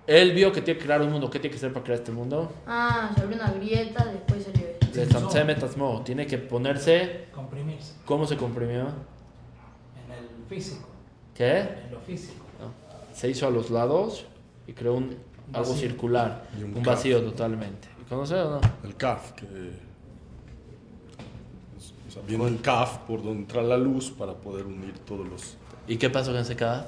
Él 0.06 0.32
vio 0.32 0.52
que 0.52 0.61
tiene 0.62 0.78
que 0.78 0.85
crear 0.87 1.00
un 1.00 1.11
mundo. 1.11 1.30
¿Qué 1.30 1.38
tiene 1.38 1.52
que 1.52 1.56
hacer 1.56 1.73
para 1.73 1.85
crear 1.85 1.99
este 1.99 2.12
mundo? 2.12 2.52
Ah, 2.66 3.11
se 3.14 3.23
abrió 3.23 3.37
una 3.38 3.50
grieta, 3.52 4.04
después 4.04 4.44
se 4.44 4.52
Atzmo. 5.64 6.02
Tiene 6.02 6.26
que 6.26 6.38
ponerse. 6.38 7.26
Comprimirse 7.35 7.94
¿Cómo 8.04 8.26
se 8.26 8.37
comprimió? 8.37 8.82
en 8.82 10.12
el 10.12 10.47
físico, 10.49 10.87
¿Qué? 11.35 11.61
en 11.61 11.90
lo 11.92 12.00
físico. 12.00 12.44
se 13.14 13.28
hizo 13.30 13.47
a 13.47 13.50
los 13.50 13.71
lados 13.71 14.26
y 14.66 14.73
creó 14.73 14.94
un, 14.94 15.16
algo 15.52 15.71
Vacío. 15.71 15.88
circular, 15.88 16.44
Y 16.59 16.62
un 16.62 16.76
un 16.76 16.82
vacío 16.82 17.23
totalmente. 17.23 17.88
¿Y 18.00 18.09
conoce 18.09 18.35
o 18.37 18.50
no? 18.52 18.61
El 18.85 18.97
CAF, 18.97 19.32
que. 19.32 19.47
O 22.09 22.11
sea, 22.12 22.23
viene 22.26 22.44
un 22.44 22.59
CAF 22.59 22.99
por 23.06 23.23
donde 23.23 23.40
entra 23.40 23.62
la 23.62 23.76
luz 23.76 24.11
para 24.11 24.35
poder 24.35 24.66
unir 24.66 24.99
todos 25.00 25.26
los. 25.28 25.56
¿Y 25.88 25.97
qué 25.97 26.11
pasó 26.11 26.32
con 26.32 26.40
ese 26.40 26.56
CAF? 26.56 26.87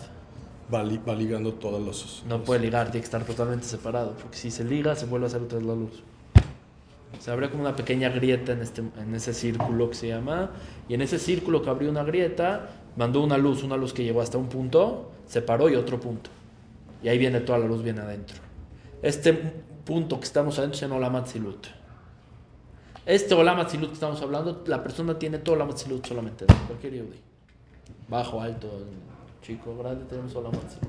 Va, 0.72 0.82
li- 0.82 1.00
va 1.06 1.14
ligando 1.14 1.52
todos 1.54 1.80
los. 1.82 2.22
No 2.28 2.38
los- 2.38 2.46
puede 2.46 2.60
ligar, 2.60 2.86
tiene 2.86 3.00
que 3.00 3.04
estar 3.04 3.24
totalmente 3.24 3.66
separado, 3.66 4.14
porque 4.20 4.36
si 4.36 4.50
se 4.50 4.64
liga 4.64 4.94
se 4.94 5.06
vuelve 5.06 5.26
a 5.26 5.28
hacer 5.28 5.42
otra 5.42 5.58
vez 5.58 5.66
la 5.66 5.74
luz. 5.74 6.02
Se 7.20 7.30
abre 7.30 7.48
como 7.48 7.62
una 7.62 7.76
pequeña 7.76 8.08
grieta 8.08 8.52
en, 8.52 8.60
este, 8.60 8.80
en 8.80 9.14
ese 9.14 9.32
círculo 9.34 9.88
que 9.88 9.94
se 9.94 10.08
llama, 10.08 10.50
y 10.88 10.94
en 10.94 11.00
ese 11.00 11.18
círculo 11.18 11.62
que 11.62 11.70
abrió 11.70 11.88
una 11.90 12.02
grieta, 12.02 12.70
mandó 12.96 13.22
una 13.22 13.38
luz, 13.38 13.62
una 13.62 13.76
luz 13.76 13.92
que 13.92 14.02
llegó 14.04 14.20
hasta 14.20 14.36
un 14.36 14.48
punto, 14.48 15.10
separó 15.26 15.68
y 15.70 15.76
otro 15.76 16.00
punto. 16.00 16.30
Y 17.02 17.08
ahí 17.08 17.16
viene 17.18 17.40
toda 17.40 17.58
la 17.58 17.66
luz, 17.66 17.82
viene 17.82 18.00
adentro. 18.00 18.36
Este 19.04 19.34
punto 19.34 20.18
que 20.18 20.24
estamos 20.24 20.58
adentro 20.58 20.78
se 20.78 20.86
llama 20.86 20.96
Olam 20.96 21.16
Atzilut. 21.16 21.66
Este 23.04 23.34
Olam 23.34 23.60
Atzilut 23.60 23.88
que 23.88 23.94
estamos 23.94 24.22
hablando, 24.22 24.64
la 24.66 24.82
persona 24.82 25.18
tiene 25.18 25.36
todo 25.36 25.56
Olam 25.56 25.68
Atzilut 25.68 26.06
solamente 26.06 26.46
cualquier 26.66 26.94
Yehudi. 26.94 27.20
Bajo, 28.08 28.40
alto, 28.40 28.66
chico, 29.42 29.76
grande, 29.76 30.06
tenemos 30.06 30.34
Olam 30.34 30.54
Atzilut. 30.54 30.88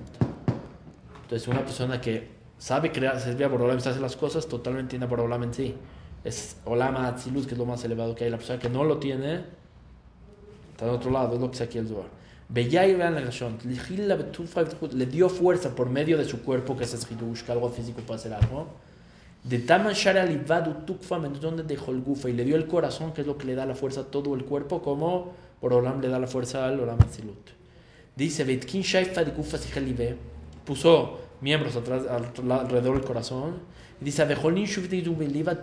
Entonces, 1.23 1.45
una 1.49 1.59
persona 1.59 1.99
que 1.99 2.29
sabe 2.57 2.93
crear, 2.93 3.19
se 3.19 3.31
desvía 3.31 3.49
por 3.49 3.61
Olam 3.61 3.75
y 3.75 3.79
hace 3.79 3.99
las 3.99 4.15
cosas, 4.15 4.47
totalmente 4.47 4.91
tiene 4.91 5.07
por 5.07 5.19
Olam 5.19 5.43
en 5.43 5.53
sí. 5.53 5.75
Es 6.23 6.55
Olam 6.63 6.95
Atzilus, 6.95 7.45
que 7.45 7.55
es 7.55 7.57
lo 7.57 7.65
más 7.65 7.83
elevado 7.83 8.15
que 8.15 8.23
hay. 8.23 8.29
La 8.29 8.37
persona 8.37 8.57
que 8.57 8.69
no 8.69 8.85
lo 8.85 8.97
tiene, 8.97 9.43
está 10.71 10.85
en 10.85 10.91
otro 10.91 11.11
lado, 11.11 11.35
es 11.35 11.41
lo 11.41 11.47
que 11.47 11.51
dice 11.51 11.65
aquí 11.65 11.79
el 11.79 11.89
Zohar. 11.89 12.14
Le 14.93 15.05
dio 15.05 15.29
fuerza 15.29 15.75
por 15.75 15.89
medio 15.89 16.17
de 16.17 16.25
su 16.25 16.41
cuerpo, 16.43 16.77
que 16.77 16.83
es 16.83 16.93
Eshidush, 16.93 17.41
que 17.43 17.51
algo 17.51 17.69
físico 17.69 18.01
puede 18.01 18.19
hacer 18.19 18.33
algo. 18.33 18.67
De 19.43 19.59
Taman 19.59 19.93
gufa, 22.01 22.29
y 22.29 22.33
le 22.33 22.43
dio 22.45 22.55
el 22.55 22.67
corazón, 22.67 23.13
que 23.13 23.21
es 23.21 23.27
lo 23.27 23.37
que 23.37 23.45
le 23.45 23.55
da 23.55 23.65
la 23.65 23.75
fuerza 23.75 24.01
a 24.01 24.03
todo 24.05 24.33
el 24.35 24.43
cuerpo, 24.45 24.81
como 24.81 25.33
por 25.59 25.73
Olam 25.73 26.01
le 26.01 26.07
da 26.09 26.19
la 26.19 26.27
fuerza 26.27 26.67
al 26.67 26.79
Olam 26.79 26.99
Atzilut. 27.01 27.49
Dice, 28.15 28.43
Betkin 28.43 28.81
Shaifa 28.81 29.23
de 29.23 29.33
Sijalibe, 29.57 30.15
puso 30.65 31.19
miembros 31.41 31.75
atrás, 31.75 32.03
al- 32.09 32.51
alrededor 32.51 32.95
del 32.95 33.05
corazón. 33.05 33.55
Y 34.01 34.05
dice, 34.05 34.21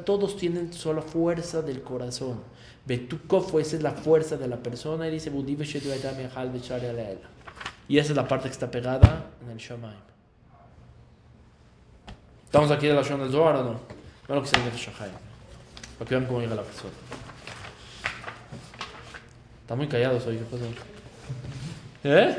todos 0.05 0.37
tienen 0.37 0.73
solo 0.73 1.03
fuerza 1.03 1.63
del 1.63 1.83
corazón. 1.83 2.41
Betukov, 2.85 3.59
esa 3.61 3.77
es 3.77 3.83
la 3.83 3.93
fuerza 3.93 4.37
de 4.37 4.49
la 4.49 4.57
persona. 4.57 5.07
Y 5.09 5.11
dice. 5.13 5.31
Y 7.89 7.99
esa 7.99 8.11
es 8.13 8.17
la 8.17 8.27
parte 8.29 8.49
que 8.49 8.53
está 8.53 8.71
pegada 8.71 9.27
en 9.43 9.51
el 9.51 9.59
Shamaim. 9.59 9.95
¿Estamos 12.45 12.71
aquí 12.71 12.87
de 12.87 12.95
la 12.95 13.03
Shon 13.03 13.21
del 13.21 13.31
Zohar 13.31 13.57
o 13.57 13.65
no? 13.65 13.81
No 14.29 14.35
lo 14.35 14.43
que 14.43 14.49
se 14.49 14.57
dice 14.63 14.77
Shahai. 14.77 15.11
Para 15.99 16.09
que 16.09 16.15
vean 16.15 16.27
cómo 16.27 16.41
llega 16.41 16.55
la 16.55 16.63
persona. 16.63 16.93
Está 19.63 19.75
muy 19.75 19.89
callados 19.89 20.27
hoy, 20.27 20.37
¿qué 20.39 20.45
pasó? 20.45 20.65
¿Eh? 22.05 22.39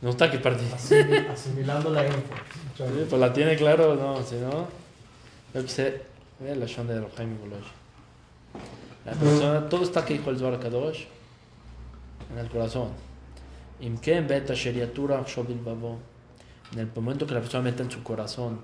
No 0.00 0.10
está 0.10 0.30
que. 0.30 0.38
Asimi- 0.40 1.28
asimilando 1.28 1.90
la 1.90 2.06
info. 2.06 2.18
Sí, 2.76 2.84
pues 3.08 3.20
la 3.20 3.32
tiene 3.32 3.56
claro, 3.56 3.94
no, 3.96 4.22
si 4.22 4.36
no. 4.36 4.68
Yo 5.52 5.62
que 5.62 5.68
sé, 5.68 6.02
ve 6.38 6.56
la 6.56 6.64
Shon 6.66 6.86
de 6.86 7.06
Jaime 7.16 7.36
Bolosh. 7.38 7.66
La 9.04 9.12
persona, 9.12 9.68
todo 9.68 9.82
está 9.82 10.04
que 10.04 10.14
dijo 10.14 10.30
el 10.30 10.38
Zohar 10.38 10.60
Kadosh 10.60 11.04
en 12.32 12.38
el 12.38 12.48
corazón. 12.48 12.88
En 16.72 16.78
el 16.78 16.88
momento 16.94 17.26
que 17.26 17.34
la 17.34 17.40
persona 17.40 17.64
mete 17.64 17.82
en 17.82 17.90
su 17.90 18.02
corazón, 18.02 18.60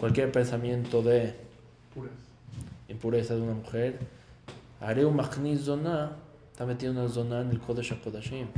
cualquier 0.00 0.32
pensamiento 0.32 1.02
de 1.02 1.34
impureza 2.88 3.34
de 3.34 3.42
una 3.42 3.52
mujer, 3.52 3.98
haré 4.80 5.04
un 5.04 5.14
machniz 5.14 5.60
zona, 5.60 6.12
está 6.50 6.64
metiendo 6.64 7.02
una 7.02 7.10
zona 7.10 7.42
en 7.42 7.50
el 7.50 7.60
Kodesh 7.60 7.92
HaKodashim. 7.92 8.48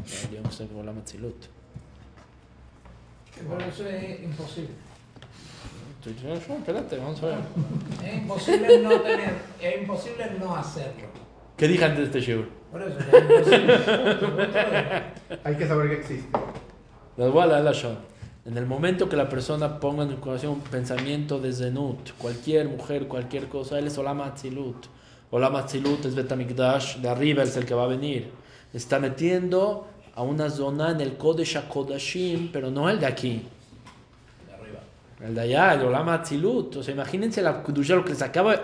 Pero 3.35 3.59
eso 3.59 3.87
es 3.87 4.23
imposible. 4.23 4.90
Estoy 6.03 6.17
yo, 6.23 6.33
espérate, 6.33 6.97
vamos 6.97 7.23
a 7.23 7.27
ver. 7.27 7.39
Es 8.03 8.15
imposible 8.15 8.79
no 8.79 9.01
tener, 9.03 9.35
es 9.61 9.83
imposible 9.83 10.31
no 10.41 10.57
hacerlo. 10.57 11.09
¿Qué 11.59 11.69
dije 11.69 11.85
antes 11.85 11.99
de 11.99 12.05
este 12.05 12.21
shiur? 12.23 12.49
Por 12.73 12.81
eso 12.81 12.99
es 12.99 13.23
imposible. 13.23 13.79
Hay 15.45 15.57
que 15.57 15.69
saber 15.69 15.91
que 15.91 15.97
existe. 15.97 16.39
Les 17.19 17.31
voy 17.31 17.43
a 17.43 17.47
leer 17.49 17.65
la. 17.65 17.73
En 18.47 18.57
el 18.57 18.65
momento 18.65 19.11
que 19.11 19.17
la 19.17 19.29
persona 19.29 19.79
ponga 19.79 20.05
en 20.05 20.13
su 20.13 20.21
corazón 20.21 20.51
un 20.53 20.61
pensamiento 20.61 21.39
de 21.39 21.53
zenut, 21.53 22.13
cualquier 22.17 22.71
mujer, 22.71 23.07
cualquier 23.07 23.49
cosa, 23.49 23.79
él 23.79 23.89
es 23.89 23.99
Olam 23.99 24.23
Atzilut. 24.23 24.87
Olam 25.31 25.55
Atzilut 25.57 26.07
es 26.07 26.15
Betamikdash, 26.15 26.97
de 26.97 27.11
arriba 27.11 27.43
es 27.43 27.55
el 27.59 27.67
que 27.67 27.75
va 27.75 27.85
a 27.85 27.89
venir. 27.89 28.31
Está 28.73 28.99
metiendo 29.01 29.87
a 30.15 30.23
una 30.23 30.49
zona 30.49 30.93
en 30.93 31.03
el 31.03 31.19
Kodesh 31.19 31.59
HaKodashim, 31.59 32.51
pero 32.53 32.71
no 32.71 32.89
el 32.89 32.99
de 32.99 33.07
aquí. 33.07 33.43
El 35.23 35.35
de 35.35 35.41
allá, 35.43 35.75
el 35.75 35.83
Olam 35.83 36.09
Atzilut. 36.09 36.77
O 36.77 36.83
sea, 36.83 36.95
imagínense 36.95 37.43
la 37.43 37.63
Kudusha, 37.63 37.95
lo 37.95 38.05
que 38.05 38.11
les 38.11 38.23
acaba. 38.23 38.55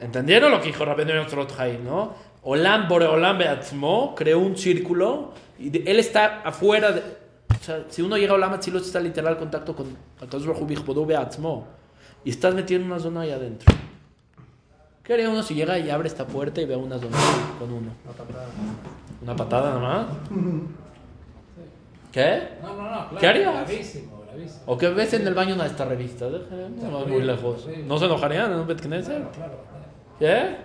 ¿Entendieron 0.00 0.50
lo 0.52 0.60
que 0.60 0.66
dijo 0.68 0.84
Rabbeinu 0.84 1.12
Yotzrot 1.14 1.58
Haim, 1.58 1.84
no? 1.84 2.14
Olam 2.44 2.86
Bore 2.88 3.06
Olam 3.06 3.38
Beatzmo 3.38 4.14
creó 4.14 4.38
un 4.38 4.56
círculo 4.56 5.32
y 5.58 5.70
de- 5.70 5.82
él 5.90 5.98
está 5.98 6.42
afuera. 6.42 6.92
De, 6.92 7.00
o 7.00 7.62
sea, 7.64 7.84
si 7.88 8.02
uno 8.02 8.16
llega 8.16 8.32
a 8.32 8.36
Olam 8.36 8.52
Atzilut, 8.52 8.82
está 8.82 9.00
literal 9.00 9.36
contacto 9.36 9.74
con 9.74 9.86
Akadosh 10.22 10.46
Baruj 10.46 11.06
Beatzmo. 11.06 11.66
Y 12.24 12.30
estás 12.30 12.54
metido 12.54 12.80
en 12.80 12.86
una 12.86 13.00
zona 13.00 13.22
ahí 13.22 13.30
adentro. 13.32 13.74
¿Qué 15.02 15.14
haría 15.14 15.30
uno 15.30 15.42
si 15.42 15.54
llega 15.54 15.78
y 15.78 15.88
abre 15.90 16.06
esta 16.08 16.26
puerta 16.26 16.60
y 16.60 16.66
ve 16.66 16.76
una 16.76 16.98
zona 16.98 17.16
con 17.58 17.72
uno? 17.72 17.90
Una 18.04 18.12
patada. 18.14 18.46
¿Una 19.22 19.36
patada 19.36 19.74
nomás? 19.74 20.06
¿Qué? 22.12 22.48
No, 22.62 22.68
no, 22.68 22.82
no, 22.82 22.90
claro. 22.90 23.18
¿Qué 23.18 23.26
harías? 23.26 23.54
Gravísimo. 23.54 24.17
¿O 24.66 24.76
qué 24.78 24.88
ves 24.90 25.14
en 25.14 25.26
el 25.26 25.34
baño 25.34 25.54
una 25.54 25.64
de 25.64 25.70
estas 25.70 25.88
revistas? 25.88 26.32
No 26.80 27.06
muy 27.06 27.22
lejos. 27.22 27.68
¿No 27.86 27.98
se 27.98 28.04
enojarían 28.06 28.52
en 28.52 28.58
un 28.60 28.66
Bet 28.66 28.80
Knesset? 28.80 29.16
Claro, 29.16 29.30
claro. 29.32 29.54
¿Qué? 30.18 30.56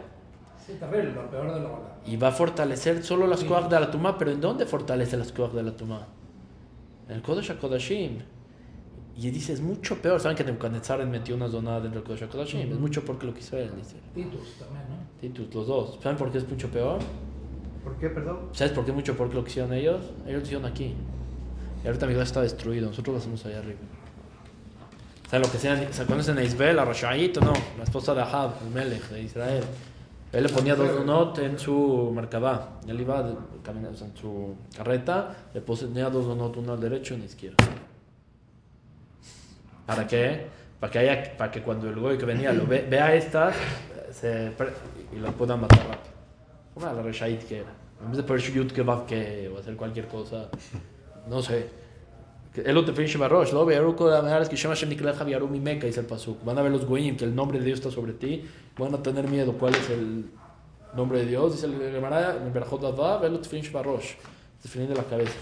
Sí, 0.65 0.73
terrible, 0.79 1.13
lo 1.13 1.29
peor 1.29 1.53
de 1.53 1.59
lo 1.59 1.69
malo. 1.69 1.83
Y 2.05 2.17
va 2.17 2.29
a 2.29 2.31
fortalecer 2.31 3.03
solo 3.03 3.27
las 3.27 3.43
cosas 3.43 3.69
de 3.69 3.79
la 3.79 3.91
tumba, 3.91 4.17
pero 4.17 4.31
¿en 4.31 4.41
dónde 4.41 4.65
fortalece 4.65 5.17
las 5.17 5.31
cosas 5.31 5.55
de 5.55 5.63
la 5.63 5.71
tumba? 5.71 6.07
En 7.07 7.15
el 7.15 7.21
Kodesh 7.21 7.51
HaKodashim. 7.51 8.19
Y 9.15 9.29
dice, 9.29 9.53
es 9.53 9.61
mucho 9.61 10.01
peor. 10.01 10.19
¿Saben 10.19 10.35
que 10.35 10.43
Nebuchadnezzar 10.43 11.05
metió 11.05 11.35
una 11.35 11.47
zona 11.47 11.79
dentro 11.79 12.01
del 12.01 12.03
Kodesh 12.03 12.23
HaKodashim? 12.23 12.71
Es 12.71 12.79
mucho 12.79 13.03
peor 13.03 13.19
que 13.19 13.27
lo 13.27 13.33
que 13.33 13.41
hizo 13.41 13.57
él, 13.57 13.71
dice. 13.75 13.97
Titus 14.13 14.55
también, 14.59 14.85
¿no? 14.89 14.95
Titus, 15.19 15.53
los 15.53 15.67
dos. 15.67 15.99
¿Saben 16.01 16.17
por 16.17 16.31
qué 16.31 16.39
es 16.39 16.49
mucho 16.49 16.69
peor? 16.69 16.99
¿Por 17.83 17.97
qué, 17.97 18.09
perdón? 18.09 18.49
¿Sabes 18.53 18.71
por 18.73 18.85
qué 18.85 18.91
es 18.91 18.95
mucho 18.95 19.15
peor 19.15 19.29
que 19.29 19.35
lo 19.35 19.43
que 19.43 19.49
hicieron 19.49 19.73
ellos? 19.73 20.01
Ellos 20.25 20.39
lo 20.39 20.45
hicieron 20.45 20.65
aquí. 20.65 20.95
Y 21.83 21.87
ahorita 21.87 22.05
mi 22.05 22.13
está 22.13 22.41
destruido. 22.41 22.87
Nosotros 22.87 23.13
lo 23.15 23.19
hacemos 23.19 23.45
allá 23.45 23.59
arriba. 23.59 23.79
¿Saben 25.29 25.45
lo 25.47 25.51
que 25.51 25.57
sea? 25.57 25.91
¿Se 25.91 26.05
conocen 26.05 26.37
a 26.37 26.43
Isbel, 26.43 26.79
a 26.79 26.85
Rashait 26.85 27.35
o 27.37 27.41
no? 27.41 27.53
La 27.77 27.83
esposa 27.83 28.13
de 28.13 28.21
Ahab, 28.21 28.53
el 28.63 28.69
Melech 28.71 29.09
de 29.09 29.21
Israel. 29.23 29.63
Él 30.31 30.43
le 30.43 30.49
ponía 30.49 30.75
dos 30.75 30.91
donot 30.93 31.37
en 31.39 31.59
su 31.59 32.11
merkabah. 32.15 32.79
Él 32.87 33.01
iba 33.01 33.35
caminando 33.63 33.95
o 33.95 33.97
sea, 33.97 34.07
en 34.07 34.17
su 34.17 34.55
carreta, 34.75 35.35
le 35.53 35.61
ponía 35.61 36.09
dos 36.09 36.25
donot, 36.25 36.55
uno 36.57 36.73
al 36.73 36.79
derecho 36.79 37.13
y 37.13 37.17
uno 37.17 37.23
a 37.23 37.25
la 37.27 37.31
izquierda. 37.31 37.57
¿Para 39.85 40.07
qué? 40.07 40.47
Para 40.79 40.91
que, 40.91 40.99
haya, 40.99 41.37
para 41.37 41.51
que 41.51 41.61
cuando 41.61 41.89
el 41.89 41.99
goy 41.99 42.17
que 42.17 42.25
venía 42.25 42.51
lo 42.53 42.65
ve- 42.65 42.85
vea 42.89 43.13
estas 43.13 43.55
se, 44.11 44.51
y 45.15 45.19
lo 45.19 45.31
puedan 45.33 45.61
matar 45.61 45.79
rápido. 45.79 46.13
Como 46.73 46.85
la 46.85 47.01
Reshait 47.01 47.43
que 47.43 47.59
era. 47.59 47.71
En 48.01 48.07
vez 48.09 48.17
de 48.17 48.23
poner 48.23 48.41
Yud 48.51 48.71
Kebab 48.71 49.05
que 49.05 49.49
o 49.53 49.59
hacer 49.59 49.75
cualquier 49.75 50.07
cosa, 50.07 50.49
no 51.27 51.41
sé. 51.41 51.69
Van 56.45 56.57
a 56.57 56.61
ver 56.61 56.71
los 56.71 56.85
goyim 56.85 57.17
que 57.17 57.25
el 57.25 57.33
nombre 57.33 57.59
de 57.59 57.65
Dios 57.65 57.79
está 57.79 57.89
sobre 57.89 58.13
ti, 58.13 58.45
van 58.77 58.93
a 58.93 59.01
tener 59.01 59.27
miedo. 59.27 59.53
¿Cuál 59.53 59.73
es 59.75 59.89
el 59.89 60.25
nombre 60.95 61.19
de 61.19 61.25
Dios? 61.25 61.53
Dice 61.53 61.65
el 61.65 61.91
Gemara. 61.91 62.37
Tefilín 64.61 64.87
de 64.87 64.95
la 64.95 65.03
cabeza. 65.03 65.33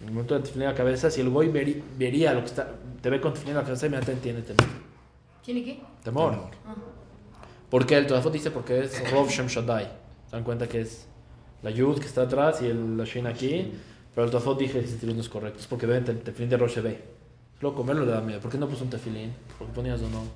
En 0.00 0.08
el 0.08 0.14
momento 0.14 0.34
de 0.34 0.40
tefilín 0.40 0.60
de 0.60 0.72
la 0.72 0.74
cabeza, 0.74 1.10
si 1.10 1.20
el 1.20 1.30
goy 1.30 1.48
vería 1.48 2.34
lo 2.34 2.40
que 2.40 2.46
está, 2.46 2.72
te 3.00 3.08
ve 3.08 3.20
con 3.20 3.32
tefilín 3.32 3.54
de 3.54 3.60
la 3.60 3.64
cabeza, 3.64 3.86
inmediatamente 3.86 4.22
tiene 4.22 4.42
temor. 4.42 4.66
¿Tiene 5.44 5.64
qué? 5.64 5.80
Temor. 6.02 6.34
Ah. 6.66 6.74
¿Por 7.70 7.86
qué? 7.86 7.96
El 7.96 8.06
Todafot 8.06 8.32
dice 8.32 8.50
porque 8.50 8.80
es 8.80 9.10
Rov 9.12 9.28
Shem 9.28 9.46
Shaddai. 9.46 9.84
Se 10.26 10.36
dan 10.36 10.44
cuenta 10.44 10.68
que 10.68 10.80
es 10.80 11.06
la 11.62 11.70
Yud 11.70 12.00
que 12.00 12.06
está 12.06 12.22
atrás 12.22 12.60
y 12.62 12.66
el, 12.66 12.96
la 12.96 13.04
Shin 13.04 13.26
aquí. 13.26 13.72
Pero 14.14 14.24
el 14.24 14.30
Todafot 14.30 14.58
dice 14.58 14.80
que 14.80 14.84
ese 14.84 14.94
tefilín 14.94 15.16
no 15.16 15.22
es 15.22 15.28
correcto. 15.28 15.60
Es 15.60 15.66
porque 15.66 15.86
ven 15.86 16.04
el 16.06 16.20
tefilín 16.20 16.50
de 16.50 16.56
Rosh 16.56 16.80
ve. 16.80 17.00
Luego 17.60 17.76
comerlo 17.76 18.04
le 18.04 18.12
da 18.12 18.20
miedo. 18.20 18.40
¿Por 18.40 18.50
qué 18.50 18.58
no 18.58 18.68
puso 18.68 18.84
un 18.84 18.90
tefilín? 18.90 19.32
Porque 19.58 19.72
ponías 19.72 20.00
donot. 20.00 20.28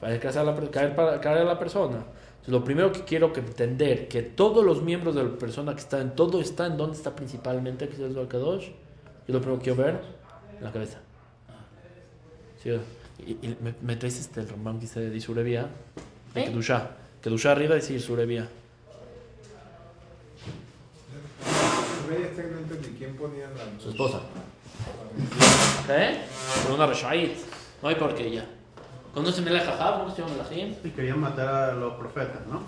Para 0.00 0.14
a 0.14 0.44
la, 0.44 0.70
caer, 0.70 0.96
para, 0.96 1.20
caer 1.20 1.38
a 1.38 1.44
la 1.44 1.58
persona. 1.58 1.96
Entonces, 1.96 2.48
lo 2.48 2.64
primero 2.64 2.90
que 2.90 3.04
quiero 3.04 3.32
que 3.32 3.40
entender 3.40 4.08
que 4.08 4.22
todos 4.22 4.64
los 4.64 4.82
miembros 4.82 5.14
de 5.14 5.22
la 5.22 5.30
persona 5.30 5.74
que 5.74 5.80
está 5.80 6.00
en 6.00 6.16
todo 6.16 6.40
está 6.40 6.66
en 6.66 6.76
donde 6.76 6.96
está 6.96 7.14
principalmente, 7.14 7.88
que 7.88 7.94
es 7.94 8.00
el 8.00 8.26
Kadosh. 8.26 8.66
Yo 9.28 9.34
lo 9.34 9.40
primero 9.40 9.58
que 9.58 9.64
quiero 9.64 9.82
ver 9.82 10.00
en 10.58 10.64
la 10.64 10.72
cabeza. 10.72 10.98
Sí, 12.62 12.70
y, 13.24 13.32
y 13.32 13.56
me, 13.60 13.74
me 13.80 13.96
traes 13.96 14.18
este, 14.18 14.40
el 14.40 14.48
Rambam 14.48 14.76
que 14.76 14.82
dice 14.82 15.00
de 15.08 15.16
Isurevia, 15.16 15.68
de 16.34 16.40
¿Eh? 16.40 16.44
Kedusha. 16.46 16.90
Kedusha 17.20 17.52
arriba 17.52 17.76
dice 17.76 17.94
No 22.12 22.58
entendí 22.58 22.94
quién 22.98 23.16
ponía 23.16 23.48
la. 23.48 23.80
Su 23.82 23.90
esposa. 23.90 24.20
¿Eh? 25.88 26.20
Pero 26.62 26.74
una 26.74 26.86
Reshait. 26.86 27.36
No 27.82 27.88
hay 27.88 27.94
por 27.94 28.14
qué 28.14 28.30
ya. 28.30 28.46
¿Conocen 29.14 29.48
el 29.48 29.60
Jajab? 29.60 30.00
¿Cómo 30.00 30.14
se 30.14 30.22
llama 30.22 30.34
el 30.34 30.40
Ajim? 30.40 30.74
Y 30.84 30.90
querían 30.90 31.20
matar 31.20 31.70
a 31.70 31.72
los 31.72 31.94
profetas, 31.94 32.46
¿no? 32.46 32.62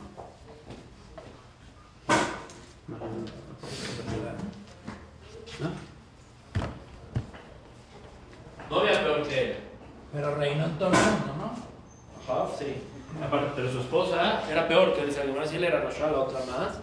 ¿No? 5.60 5.70
No 8.70 8.80
había 8.80 9.04
peor 9.04 9.22
que 9.28 9.44
él. 9.44 9.56
Pero 10.12 10.34
reinó 10.36 10.64
en 10.64 10.78
todo 10.78 10.88
el 10.88 10.94
mundo, 10.94 11.34
¿no? 11.38 12.26
Jajab, 12.26 12.58
sí. 12.58 12.76
Aparte, 13.22 13.52
pero 13.54 13.70
su 13.70 13.80
esposa 13.80 14.42
era 14.50 14.66
peor 14.66 14.94
que 14.94 15.02
él. 15.02 15.14
Alguna 15.20 15.46
sí 15.46 15.56
él 15.56 15.64
era 15.64 15.80
Rasha, 15.80 16.10
la 16.10 16.18
otra 16.18 16.40
más. 16.40 16.80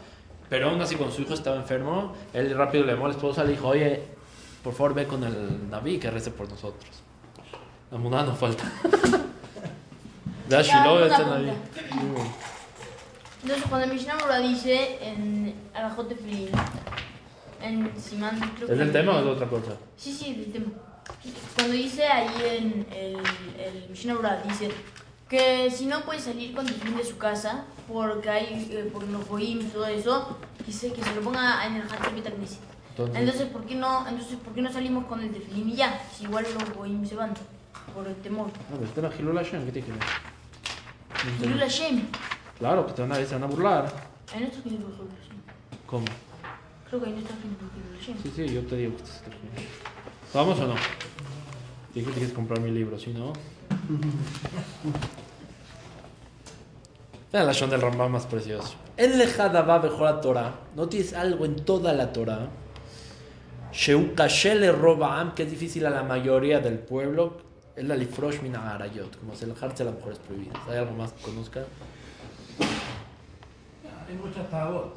Pero 0.52 0.70
aún 0.70 0.82
así, 0.82 0.98
cuando 0.98 1.16
su 1.16 1.22
hijo 1.22 1.34
estaba 1.34 1.56
enfermo, 1.56 2.14
él 2.34 2.54
rápido 2.58 2.84
le 2.84 2.92
llamó 2.92 3.06
a 3.06 3.08
la 3.08 3.16
esposa 3.16 3.46
y 3.46 3.48
le 3.48 3.52
dijo: 3.54 3.70
Oye, 3.70 4.02
por 4.62 4.74
favor, 4.74 4.94
ve 4.94 5.08
con 5.08 5.24
el 5.24 5.70
Naví 5.70 5.98
que 5.98 6.12
rece 6.12 6.30
por 6.30 6.50
nosotros. 6.50 6.92
La 7.90 7.98
muda 7.98 8.26
no 8.26 8.36
falta. 8.36 8.66
Ve 10.50 10.58
a 10.58 10.62
Ya, 10.62 10.84
Shiloh, 10.84 11.06
este. 11.06 11.24
Naví. 11.24 11.52
Entonces, 13.44 13.66
cuando 13.70 13.94
Mishnah 13.94 14.16
Mura 14.18 14.40
dice 14.40 14.98
en 15.02 15.56
Arajot 15.74 16.10
de 16.10 16.16
Filín, 16.16 16.50
en 17.62 17.90
Simán, 17.98 18.38
creo 18.58 18.68
que. 18.68 18.74
¿Es 18.74 18.80
del 18.80 18.92
tema 18.92 19.14
o 19.14 19.20
es 19.20 19.24
de 19.24 19.32
otra 19.32 19.48
cosa? 19.48 19.72
Sí, 19.96 20.12
sí, 20.12 20.34
del 20.34 20.52
tema. 20.52 20.72
Cuando 21.56 21.74
dice 21.74 22.06
ahí 22.06 22.58
en 22.58 22.88
el, 22.92 23.16
el 23.58 23.90
Mishnah 23.90 24.44
dice 24.46 24.70
que 25.32 25.72
si 25.72 25.86
no 25.86 26.02
puede 26.02 26.20
salir 26.20 26.54
con 26.54 26.66
tefilín 26.66 26.98
de 26.98 27.06
su 27.06 27.18
casa 27.18 27.64
porque 27.88 28.30
hay 28.30 28.68
eh, 28.70 28.90
por 28.92 29.08
los 29.08 29.26
goyim 29.30 29.62
y 29.62 29.64
todo 29.64 29.88
eso, 29.88 30.38
dice 30.68 30.92
que 30.92 31.02
se 31.02 31.16
lo 31.16 31.22
ponga 31.22 31.66
en 31.66 31.78
el 31.78 31.84
Hatzot 31.84 32.14
Bet 32.14 32.36
Knesset. 32.36 32.60
Entonces, 32.90 33.16
Entonces, 33.16 33.48
¿por 33.48 33.66
qué 33.66 33.76
no, 33.76 34.06
entonces, 34.10 34.36
¿por 34.36 34.54
qué 34.54 34.62
no 34.62 34.74
salimos 34.74 35.06
con 35.06 35.22
el 35.22 35.32
tefilín 35.32 35.70
y 35.70 35.76
ya? 35.78 36.06
Si 36.14 36.26
igual 36.26 36.46
los 36.54 36.74
goyim 36.74 37.06
se 37.06 37.16
van 37.16 37.34
por 37.96 38.06
el 38.06 38.16
temor. 38.16 38.48
no, 38.48 38.78
pero 38.78 38.84
el 38.84 38.90
tema 38.90 39.10
Hilul 39.18 39.38
Hashem, 39.38 39.66
¿qué 39.68 39.72
tiene 39.72 39.88
que 39.88 39.94
ver? 39.94 40.02
Hilul 41.42 41.60
Hashem. 41.60 42.02
Claro, 42.60 42.86
que 42.86 42.92
te 42.92 43.02
van 43.02 43.14
a, 43.14 43.16
se 43.16 43.34
van 43.34 43.44
a 43.44 43.48
burlar. 43.48 43.86
Ahí 44.34 44.42
no 44.42 44.46
está 44.48 44.58
escrito 44.58 44.76
Hilul 44.76 45.10
Hashem. 45.18 45.38
¿Cómo? 45.86 46.06
Creo 46.90 47.02
que 47.02 47.08
ahí 47.08 47.14
no 47.14 47.20
está 47.20 47.34
escrito 47.36 47.66
Hilul 47.74 47.98
Hashem. 47.98 48.18
Sí, 48.22 48.32
sí, 48.36 48.54
yo 48.54 48.66
te 48.66 48.76
digo 48.76 48.98
que 48.98 49.04
estás. 49.04 49.24
¿Vamos 50.34 50.60
o 50.60 50.68
no? 50.68 50.76
Dije 51.96 52.08
que 52.08 52.12
quieres 52.12 52.34
comprar 52.34 52.60
mi 52.60 52.72
libro, 52.72 53.00
si 53.00 53.14
no. 53.14 53.32
Vean 57.32 57.46
la 57.48 57.54
Shon 57.54 57.70
del 57.70 57.82
Rambam 57.82 58.12
más 58.12 58.26
precioso. 58.26 58.76
El 58.98 59.18
lejadabá 59.18 59.80
mejor 59.80 60.08
Torah. 60.22 60.52
No 60.76 60.88
tienes 60.90 61.14
algo 61.14 61.46
en 61.46 61.56
toda 61.58 61.94
la 61.94 62.12
Torah. 62.14 62.48
Sheu 63.72 64.14
le 64.56 64.72
roba 64.72 65.34
que 65.36 65.44
es 65.44 65.50
difícil 65.50 65.86
a 65.86 65.90
la 65.90 66.04
mayoría 66.04 66.60
del 66.60 66.78
pueblo. 66.80 67.38
Es 67.76 67.86
la 67.86 67.96
lifrosh 67.96 68.42
min 68.42 68.56
arayot. 68.56 69.18
Como 69.20 69.34
se 69.36 69.46
alejarse 69.46 69.84
a 69.84 69.86
las 69.88 69.96
mujeres 69.96 70.20
prohibidas. 70.20 70.58
¿Hay 70.70 70.78
algo 70.78 70.92
más 70.94 71.14
que 71.14 71.24
conozca? 71.24 71.62
Hay 74.10 74.16
muchas 74.18 74.50
tabot. 74.50 74.94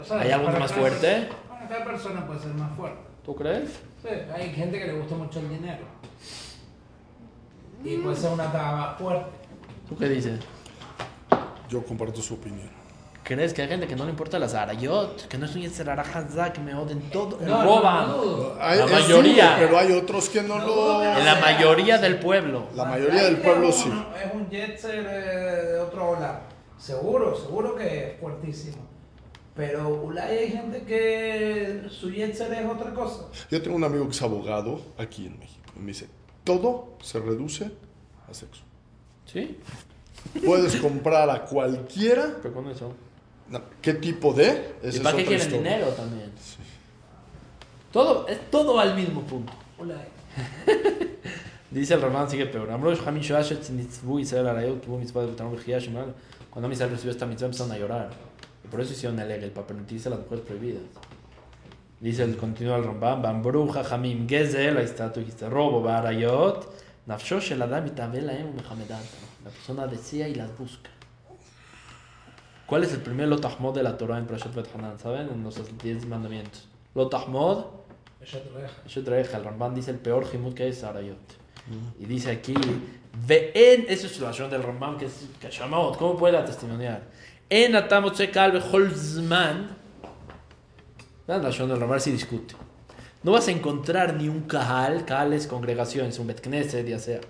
o 0.00 0.04
sea, 0.04 0.20
¿Hay 0.20 0.30
algo 0.30 0.50
más 0.52 0.72
fuerte? 0.72 1.06
persona- 1.26 1.36
Bueno, 1.48 1.68
cada 1.68 1.84
persona 1.84 2.26
puede 2.26 2.40
ser 2.40 2.54
más 2.54 2.76
fuerte. 2.76 3.00
¿Tú 3.24 3.34
crees? 3.34 3.70
Sí, 4.02 4.08
hay 4.32 4.50
gente 4.54 4.78
que 4.78 4.86
le 4.86 4.92
gusta 5.00 5.16
mucho 5.16 5.40
el 5.40 5.48
dinero. 5.48 5.84
Y 7.84 7.96
puede 7.98 8.16
ser 8.16 8.32
una 8.32 8.50
taba 8.52 8.96
fuerte. 8.98 9.30
¿Tú 9.88 9.96
qué 9.96 10.08
dices? 10.08 10.40
Yo 11.68 11.84
comparto 11.84 12.20
su 12.22 12.34
opinión. 12.34 12.68
¿Crees 13.22 13.52
que 13.52 13.60
hay 13.60 13.68
gente 13.68 13.86
que 13.86 13.94
no 13.94 14.04
le 14.04 14.10
importa 14.10 14.38
las 14.38 14.54
arayot? 14.54 15.28
Que 15.28 15.36
no 15.36 15.44
es 15.44 15.54
un 15.54 15.60
yetzerara 15.60 16.02
hazak, 16.02 16.54
que 16.54 16.60
me 16.62 16.74
oden 16.74 16.98
todo, 17.10 17.38
No, 17.42 17.62
roban. 17.62 18.08
no, 18.08 18.24
no. 18.24 18.52
Hay- 18.58 18.78
La 18.78 18.84
es 18.86 18.90
mayoría. 18.90 19.56
pero 19.58 19.78
hay 19.78 19.92
otros 19.92 20.30
que 20.30 20.42
no 20.42 20.58
lo. 20.58 21.02
En 21.04 21.24
la 21.26 21.34
mayoría 21.36 21.98
del 21.98 22.18
pueblo. 22.20 22.68
La 22.74 22.86
mayoría 22.86 23.24
del 23.24 23.36
pueblo 23.38 23.70
sí. 23.70 23.92
Es 24.24 24.32
un 24.34 24.48
jet 24.48 24.78
set 24.78 24.94
eh, 25.06 25.66
de 25.72 25.78
otro 25.80 26.10
ola. 26.10 26.40
Seguro, 26.78 27.36
seguro 27.36 27.74
que 27.76 28.12
es 28.12 28.20
fuertísimo. 28.20 28.78
Pero 29.54 29.88
Ulay 30.04 30.38
hay 30.38 30.50
gente 30.50 30.82
que 30.84 31.82
su 31.90 32.10
jet 32.10 32.34
set 32.34 32.50
es 32.52 32.64
otra 32.66 32.94
cosa. 32.94 33.24
Yo 33.50 33.60
tengo 33.60 33.76
un 33.76 33.84
amigo 33.84 34.04
que 34.06 34.12
es 34.12 34.22
abogado 34.22 34.80
aquí 34.96 35.26
en 35.26 35.38
México. 35.38 35.60
Me 35.76 35.88
dice: 35.88 36.08
todo 36.48 36.94
se 37.02 37.20
reduce 37.20 37.70
a 38.26 38.32
sexo. 38.32 38.62
¿Sí? 39.26 39.58
Puedes 40.46 40.76
comprar 40.76 41.28
a 41.28 41.44
cualquiera. 41.44 42.36
Pero 42.40 42.54
con 42.54 42.70
eso. 42.70 42.94
no, 43.50 43.60
¿Qué 43.82 43.92
tipo 43.92 44.32
de? 44.32 44.76
Esa 44.82 44.84
¿Y 44.86 44.88
es 44.88 45.00
para 45.00 45.16
qué 45.18 45.26
quieren 45.26 45.46
historia. 45.46 45.70
dinero 45.72 45.92
también? 45.92 46.32
Todo, 47.92 48.26
es 48.26 48.50
todo 48.50 48.80
al 48.80 48.96
mismo 48.96 49.20
punto. 49.24 49.52
Ulay. 49.78 50.08
Dice 51.70 51.92
el 51.92 52.00
Ramán, 52.00 52.30
sigue 52.30 52.46
peor. 52.46 52.66
Cuando 52.68 52.94
Israel 56.72 56.90
recibió 56.90 57.12
esta 57.12 57.26
mitzvah 57.26 57.46
empezaron 57.46 57.72
a 57.72 57.78
llorar. 57.78 58.10
Y 58.64 58.68
por 58.68 58.80
eso 58.80 58.94
hicieron 58.94 59.20
el 59.20 59.30
para 59.50 59.66
permitirse 59.66 60.08
a 60.08 60.12
las 60.12 60.20
mujeres 60.20 60.46
prohibidas. 60.46 60.82
Dice 62.00 62.22
el 62.22 62.36
continúa 62.36 62.76
el 62.76 62.84
Rambam, 62.84 63.22
Bambruja 63.22 63.82
Hamim 63.90 64.28
Gezel, 64.28 64.76
ahí 64.76 64.84
está, 64.84 65.12
tú 65.12 65.20
dijiste, 65.20 65.48
robo, 65.48 65.82
Barayot, 65.82 66.68
Nafsho 67.06 67.40
Shel 67.40 67.60
Adam 67.60 67.86
Itabel 67.86 68.26
Laem 68.26 68.54
Mehamedat. 68.54 69.02
La 69.44 69.50
persona 69.50 69.86
desea 69.86 70.28
y 70.28 70.34
las 70.34 70.56
busca. 70.56 70.90
¿Cuál 72.66 72.84
es 72.84 72.92
el 72.92 73.00
primer 73.00 73.28
Lotahmod 73.28 73.74
de 73.74 73.82
la 73.82 73.96
Torah 73.96 74.18
en 74.18 74.26
Prashat 74.26 74.54
Hanan? 74.74 74.98
¿Saben? 74.98 75.28
En 75.28 75.42
los 75.42 75.56
10 75.78 76.06
mandamientos. 76.06 76.68
Lotahmod, 76.94 77.64
eso 78.86 79.02
trae 79.02 79.22
el 79.22 79.44
Ramban 79.44 79.74
dice 79.74 79.90
el 79.90 79.98
peor 79.98 80.28
Jimut 80.30 80.54
que 80.54 80.68
es 80.68 80.84
Arayot. 80.84 81.16
Y 81.98 82.04
dice 82.06 82.30
aquí, 82.30 82.54
Ve'en, 83.26 83.86
eso 83.88 84.06
es 84.06 84.20
la 84.20 84.48
del 84.48 84.62
Ramban 84.62 84.96
que 84.98 85.06
es 85.06 85.26
Kashamot. 85.40 85.96
¿Cómo 85.96 86.16
puede 86.16 86.34
la 86.34 86.44
testimoniar? 86.44 87.02
En 87.48 87.74
Atamot 87.74 88.14
Sekal 88.14 88.60
Zman. 88.62 89.76
La 91.28 91.36
versión 91.36 91.68
del 91.68 91.78
Ramban 91.78 92.00
sí 92.00 92.10
discute. 92.10 92.54
No 93.22 93.32
vas 93.32 93.48
a 93.48 93.50
encontrar 93.50 94.14
ni 94.14 94.28
un 94.28 94.44
Kahal, 94.44 95.04
Kahal 95.04 95.34
es 95.34 95.46
congregación, 95.46 96.06
es 96.06 96.18
un 96.18 96.26
Bet 96.26 96.40
Knesset, 96.40 96.86
ya 96.86 96.98
sea. 96.98 97.20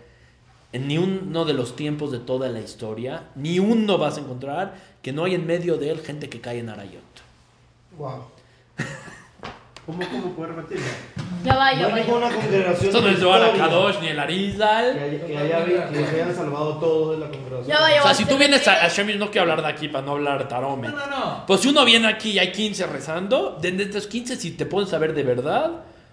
En 0.72 0.86
ni 0.86 0.98
uno 0.98 1.44
de 1.44 1.52
los 1.52 1.74
tiempos 1.74 2.12
de 2.12 2.20
toda 2.20 2.48
la 2.48 2.60
historia, 2.60 3.24
ni 3.34 3.58
uno 3.58 3.98
vas 3.98 4.16
a 4.16 4.20
encontrar 4.20 4.76
que 5.02 5.12
no 5.12 5.24
hay 5.24 5.34
en 5.34 5.48
medio 5.48 5.78
de 5.78 5.90
él 5.90 6.00
gente 6.00 6.28
que 6.28 6.40
cae 6.40 6.60
en 6.60 6.68
Arayot. 6.68 7.02
Wow. 7.98 8.22
¿Cómo, 9.88 10.00
cómo 10.10 10.34
puedes 10.34 10.54
repetirlo? 10.54 10.84
Ya 11.44 11.54
va, 11.56 11.72
No 11.72 11.80
ya 11.80 11.86
hay 11.86 11.92
va. 11.92 11.98
ninguna 12.00 12.28
congregación. 12.30 12.86
Esto 12.88 13.00
no 13.00 13.08
es 13.08 13.14
historia 13.14 13.52
Kadosh 13.56 13.98
ni 14.00 14.08
el 14.08 14.16
Que, 14.16 14.20
Arizal. 14.20 14.98
haya- 14.98 15.26
que, 15.26 15.38
haya- 15.38 15.88
que 15.88 16.04
se 16.04 16.14
hayan 16.22 16.34
salvado 16.36 16.76
todos 16.76 17.12
de 17.18 17.24
la 17.24 17.30
congregación. 17.32 17.66
Ya 17.66 17.80
va, 17.80 17.88
ya 17.90 18.02
O 18.02 18.04
va. 18.04 18.14
sea, 18.14 18.14
si 18.14 18.24
tú 18.30 18.36
vienes 18.36 18.68
a 18.68 18.74
Hashem, 18.74 19.18
no 19.18 19.30
quiero 19.30 19.42
hablar 19.50 19.62
de 19.62 19.68
aquí 19.68 19.88
para 19.88 20.04
no 20.04 20.12
hablar 20.12 20.42
No, 20.42 20.46
tarome. 20.48 20.88
no, 20.88 21.06
no. 21.06 21.46
Pues 21.46 21.60
si 21.62 21.68
uno 21.68 21.86
viene 21.86 22.06
aquí 22.06 22.32
y 22.32 22.38
hay 22.38 22.52
15 22.52 22.86
rezando, 22.86 23.56
de 23.62 23.82
estos 23.82 24.06
15, 24.08 24.36
si 24.36 24.50
te 24.50 24.66
pones 24.66 24.92
a 24.92 24.98
ver 24.98 25.14
de 25.14 25.22
verdad, 25.22 25.70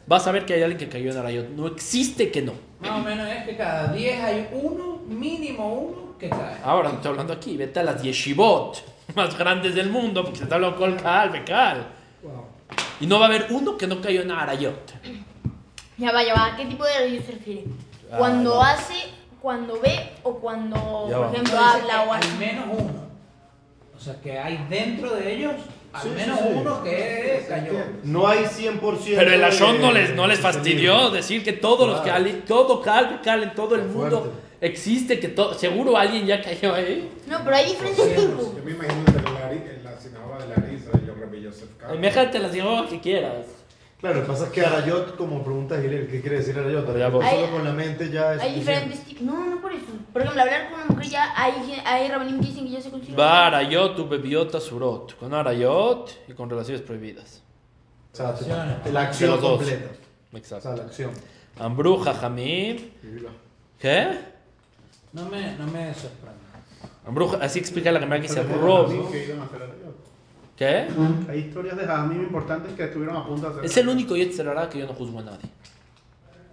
vas 0.08 0.26
a 0.26 0.32
ver 0.32 0.46
que 0.46 0.54
hay 0.54 0.62
alguien 0.64 0.78
que 0.80 0.88
cayó 0.88 1.12
en 1.12 1.18
Arayot. 1.18 1.50
No 1.50 1.68
existe 1.68 2.32
que 2.32 2.42
no. 2.42 2.54
Más 2.80 2.92
o 2.92 3.00
menos 3.04 3.28
es 3.28 3.44
que 3.44 3.58
cada 3.58 3.92
10 3.92 4.24
hay 4.24 4.48
uno, 4.54 5.02
mínimo 5.06 5.74
uno, 5.74 6.18
que 6.18 6.30
cae. 6.30 6.56
Ahora 6.64 6.88
no 6.90 6.96
estoy 6.96 7.12
hablando 7.12 7.34
aquí, 7.34 7.58
vete 7.58 7.82
a 7.82 7.84
las 7.84 8.02
yeshivot 8.02 8.82
más 9.16 9.38
grandes 9.38 9.76
del 9.76 9.90
mundo, 9.90 10.22
porque 10.24 10.38
se 10.38 10.44
está 10.44 10.56
hablando 10.56 10.78
con 10.78 10.96
Cal, 10.96 11.30
Bekal. 11.32 11.88
Y 13.00 13.08
no 13.08 13.20
va 13.20 13.26
a 13.26 13.28
haber 13.30 13.48
uno 13.50 13.78
que 13.78 13.88
no 13.88 14.02
cayó 14.02 14.22
en 14.22 14.32
Arayot. 14.32 14.94
Ya 15.98 16.12
va, 16.12 16.24
ya 16.24 16.34
va. 16.34 16.46
¿A 16.54 16.58
qué 16.58 16.66
tipo 16.66 16.84
de 16.86 16.98
religión 17.00 17.24
se 17.26 17.32
refiere? 17.34 17.64
Ah, 18.12 18.18
Cuando 18.18 18.62
hace, 18.62 18.96
cuando 19.42 19.80
ve 19.82 20.12
o 20.24 20.36
cuando, 20.36 21.08
Ya 21.10 21.18
por 21.18 21.26
va. 21.28 21.32
ejemplo, 21.32 21.60
habla 21.60 22.04
o 22.04 22.14
al 22.14 22.20
hace. 22.20 22.38
menos 22.38 22.66
uno. 22.72 23.06
O 23.96 24.00
sea, 24.00 24.20
que 24.22 24.38
hay 24.38 24.66
dentro 24.70 25.12
de 25.16 25.34
ellos 25.36 25.54
al 25.94 26.02
Sí, 26.04 26.10
sí, 26.10 26.16
menos 26.16 26.40
sí. 26.40 26.46
uno 26.54 26.84
que 26.84 27.46
cayó. 27.48 27.72
No 28.04 28.28
hay 28.28 28.46
100%. 28.46 29.16
Pero 29.18 29.32
el 29.34 29.44
Ashon 29.44 29.82
no 29.82 29.92
les, 29.92 30.14
no 30.16 30.28
les 30.28 30.40
fastidió 30.40 31.10
decir 31.12 31.44
que 31.44 31.54
todos 31.54 31.88
los 31.88 31.98
que 32.00 32.10
Claro. 32.10 32.18
ali- 32.26 32.44
todo 32.46 32.82
Cal, 32.82 33.08
Bekal 33.18 33.44
en 33.44 33.56
todo 33.56 33.76
el 33.76 33.82
Qué 33.82 33.88
mundo 33.88 34.20
fuerte. 34.20 34.38
existe, 34.62 35.20
que 35.20 35.30
todo, 35.30 35.54
seguro 35.54 35.98
alguien 35.98 36.26
ya 36.26 36.42
cayó 36.42 36.74
ahí. 36.76 37.10
No, 37.28 37.40
pero 37.46 37.56
hay 37.56 37.68
diferentes 37.68 38.16
tipos. 38.16 38.56
Yo 38.58 38.64
me 38.66 38.72
imagino 38.72 39.06
en 39.56 39.84
la, 39.84 40.00
sinagoga 40.00 40.38
de 40.40 40.48
la 40.50 40.56
Risa 40.56 40.92
de 40.92 41.14
Rabbi 41.14 41.42
Yosef 41.42 41.70
Karo. 41.78 41.96
Imagínate 41.96 42.40
la 42.40 42.52
sinagoga 42.52 42.88
que 42.90 43.00
quieras. 43.00 43.46
Claro, 44.00 44.16
lo 44.18 44.22
que 44.24 44.28
pasa 44.28 44.46
es 44.46 44.52
que 44.52 44.62
Arayot, 44.62 45.16
como 45.16 45.44
pregunta 45.44 45.82
Gilel, 45.82 46.08
¿qué 46.08 46.22
quiere 46.22 46.38
decir 46.38 46.58
Arayot? 46.60 46.86
Ya 46.86 46.92
Arayot 46.92 47.12
voy. 47.14 47.26
solo 47.26 47.46
Hay- 47.46 47.52
con 47.52 47.64
la 47.64 47.72
mente 47.72 48.12
ya 48.12 48.34
es 48.36 48.42
Hay 48.42 48.56
diferentes 48.56 49.00
tipos. 49.06 49.24
No, 49.24 49.46
no 49.50 49.62
por 49.62 49.72
eso. 49.72 49.86
Por 50.12 50.22
ejemplo, 50.22 50.42
hablar 50.44 50.70
con 50.70 50.80
una 50.82 50.86
mujer 50.90 51.10
ya 51.10 51.34
hay, 51.36 51.82
hay 51.86 52.08
rabanim 52.10 52.40
que 52.40 52.48
dicen 52.48 52.66
que 52.66 52.72
ya 52.72 52.82
se 52.82 52.92
considera. 52.92 53.18
Va 53.24 53.48
Arayot 53.48 53.98
u 54.00 54.08
bebiota 54.08 54.60
surot. 54.60 55.18
Con 55.18 55.34
Arayot 55.34 56.12
y 56.28 56.34
con 56.34 56.50
relaciones 56.50 56.82
prohibidas. 56.82 57.42
O 58.14 58.16
sea, 58.16 58.36
la 58.92 59.02
acción 59.02 59.40
completa. 59.40 59.90
O 60.32 60.38
Exacto. 60.38 60.68
sea, 60.70 60.76
la 60.78 60.84
acción. 60.84 61.12
Ambru, 61.58 61.98
Jajamim. 61.98 62.78
¿Qué? 63.80 64.08
No 65.14 65.26
me, 65.30 65.56
no 65.58 65.66
me 65.68 65.94
sorprende. 65.94 66.45
Así 67.42 67.60
explica 67.60 67.92
la 67.92 68.00
Gemara 68.00 68.22
que 68.22 68.28
dice 68.28 68.44
Rob. 68.44 68.92
¿Qué? 70.56 70.88
Hay 71.30 71.40
historias 71.40 71.78
de 71.78 71.86
Jajamim 71.86 72.22
importantes 72.22 72.74
que 72.74 72.86
estuvieron 72.86 73.18
a 73.18 73.26
punto 73.26 73.48
de 73.48 73.54
hacer 73.54 73.66
Es 73.66 73.78
el 73.78 73.90
único 73.90 74.16
Yetzerara 74.16 74.70
que 74.70 74.80
yo 74.80 74.88
no 74.88 74.94
juzgo 74.94 75.20
a 75.20 75.24
nadie. 75.24 75.50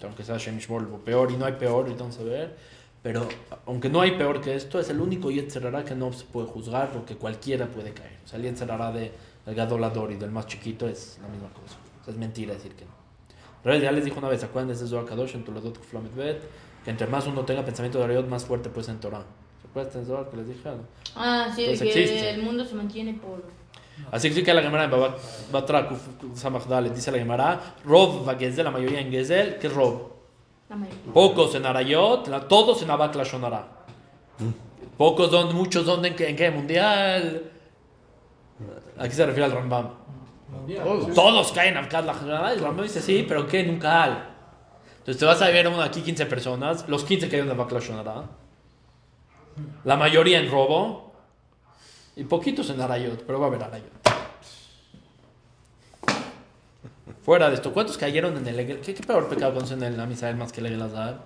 Aunque 0.02 0.24
sea 0.24 0.36
Shem 0.36 0.58
Shmol, 0.58 0.90
lo 0.90 0.98
peor 0.98 1.30
y 1.30 1.36
no 1.36 1.44
hay 1.44 1.52
peor, 1.52 1.84
ahorita 1.84 2.00
vamos 2.00 2.18
a 2.18 2.24
ver. 2.24 2.56
Pero 3.02 3.28
aunque 3.66 3.88
no 3.88 4.00
hay 4.00 4.12
peor 4.12 4.40
que 4.40 4.54
esto, 4.54 4.80
es 4.80 4.90
el 4.90 5.00
único 5.00 5.30
Yetzerara 5.30 5.84
que 5.84 5.94
no 5.94 6.12
se 6.12 6.24
puede 6.24 6.48
juzgar 6.48 6.90
porque 6.90 7.16
cualquiera 7.16 7.66
puede 7.66 7.92
caer. 7.92 8.18
O 8.24 8.28
sea, 8.28 8.38
el 8.38 8.44
Yetzerara 8.44 8.90
de, 8.90 9.12
del 9.46 9.54
gadolador 9.54 10.10
y 10.10 10.16
del 10.16 10.32
más 10.32 10.46
chiquito 10.46 10.88
es 10.88 11.18
la 11.22 11.28
misma 11.28 11.48
cosa. 11.50 11.76
O 12.00 12.04
sea, 12.04 12.12
es 12.12 12.18
mentira 12.18 12.54
decir 12.54 12.72
que 12.74 12.84
no. 12.84 12.90
Pero 13.62 13.76
ya 13.76 13.92
les 13.92 14.04
dijo 14.04 14.18
una 14.18 14.28
vez, 14.28 14.42
acuérdense 14.42 14.82
de 14.82 14.90
Zohar 14.90 15.04
Kadosh 15.04 15.36
en 15.36 15.44
Toledot 15.44 15.78
Kuflamet 15.78 16.14
Bet, 16.16 16.42
que 16.84 16.90
entre 16.90 17.06
más 17.06 17.26
uno 17.28 17.44
tenga 17.44 17.64
pensamiento 17.64 17.98
de 17.98 18.04
Ariot, 18.04 18.28
más 18.28 18.44
fuerte 18.44 18.68
puede 18.68 18.86
ser 18.86 18.94
en 18.96 19.00
Torah. 19.00 19.24
¿Se 19.74 19.80
acuerdan 19.80 20.00
de 20.02 20.06
Zohar 20.06 20.30
que 20.30 20.36
les 20.36 20.48
dije? 20.48 20.68
No? 20.68 20.76
Ah, 21.16 21.48
sí, 21.54 21.64
Entonces 21.64 21.92
que 21.92 22.02
existe. 22.02 22.30
el 22.30 22.42
mundo 22.42 22.64
se 22.64 22.74
mantiene 22.74 23.14
por. 23.14 23.42
Así 24.10 24.26
explica 24.28 24.52
la 24.54 24.62
Gemara 24.62 24.84
en 24.84 24.90
Batra 25.52 25.88
Kuf- 25.88 26.34
Samach 26.34 26.64
Dalet. 26.66 26.94
Dice 26.94 27.10
la 27.12 27.18
Gemara, 27.18 27.60
Rob 27.84 28.26
va 28.28 28.34
Gezel, 28.36 28.64
la 28.64 28.70
mayoría 28.70 29.00
en 29.00 29.10
Gezel, 29.10 29.58
que 29.58 29.66
es 29.68 29.72
Rob. 29.74 30.10
Pocos 31.12 31.54
en 31.54 31.66
Arayot, 31.66 32.26
la- 32.28 32.48
todos 32.48 32.82
en 32.82 32.90
Abak 32.90 33.14
Lashonara. 33.14 33.66
Pocos 34.96 35.30
donde, 35.30 35.54
muchos 35.54 35.84
donde, 35.86 36.08
en 36.08 36.16
qué, 36.16 36.28
en 36.30 36.36
qué 36.36 36.50
mundial. 36.50 37.50
Aquí 38.98 39.14
se 39.14 39.24
refiere 39.26 39.44
al 39.46 39.52
Rambam. 39.52 39.88
Mundial. 40.50 40.84
Todos 41.14 41.52
caen 41.52 41.76
en 41.76 41.84
Abak 41.84 41.92
Lashonara. 42.04 42.52
Y 42.54 42.56
el 42.58 42.62
Rambam 42.64 42.84
dice 42.84 43.00
sí, 43.00 43.24
pero 43.28 43.46
¿qué? 43.46 43.62
Nunca 43.64 44.02
al. 44.04 44.28
Entonces 44.98 45.18
te 45.18 45.24
vas 45.26 45.40
a 45.42 45.48
ver 45.48 45.66
uno 45.68 45.82
aquí 45.82 46.00
15 46.02 46.26
personas, 46.26 46.88
los 46.88 47.04
15 47.04 47.28
caen 47.28 47.44
en 47.44 47.50
Abak 47.50 47.72
Lashonara. 47.72 48.24
La 49.84 49.96
mayoría 49.96 50.38
en 50.40 50.50
robo. 50.50 51.12
Y 52.16 52.24
poquitos 52.24 52.68
en 52.70 52.80
Arayot, 52.80 53.24
pero 53.24 53.38
va 53.40 53.46
a 53.46 53.48
haber 53.48 53.62
Arayot. 53.62 53.90
Fuera 57.24 57.48
de 57.48 57.54
esto, 57.54 57.72
¿cuántos 57.72 57.96
cayeron 57.96 58.36
en 58.36 58.46
el 58.48 58.58
Egel? 58.58 58.80
¿Qué, 58.80 58.94
qué 58.94 59.02
peor 59.02 59.28
pecado 59.28 59.54
conocen 59.54 59.82
en 59.82 59.96
la 59.96 60.06
Misael 60.06 60.36
más 60.36 60.52
que 60.52 60.60
el 60.60 60.66
Egel 60.66 60.82
Azar? 60.82 61.20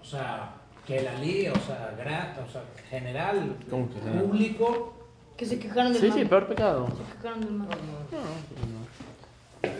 O 0.00 0.04
sea, 0.04 0.54
que 0.86 1.02
la 1.02 1.14
ley, 1.18 1.48
o 1.48 1.54
sea, 1.66 1.92
grata, 1.98 2.44
o 2.48 2.50
sea, 2.50 2.62
general, 2.88 3.56
¿Cómo 3.68 3.88
que 3.88 3.94
general? 4.00 4.24
público. 4.24 4.94
Que 5.36 5.44
se 5.46 5.58
quejaron 5.58 5.92
del 5.92 6.00
Sí, 6.00 6.08
mango. 6.08 6.22
sí, 6.22 6.28
peor 6.28 6.46
pecado. 6.46 6.86
Se 6.86 7.16
quejaron 7.16 7.40
del 7.40 7.50
mango. 7.52 7.72
De 7.72 7.78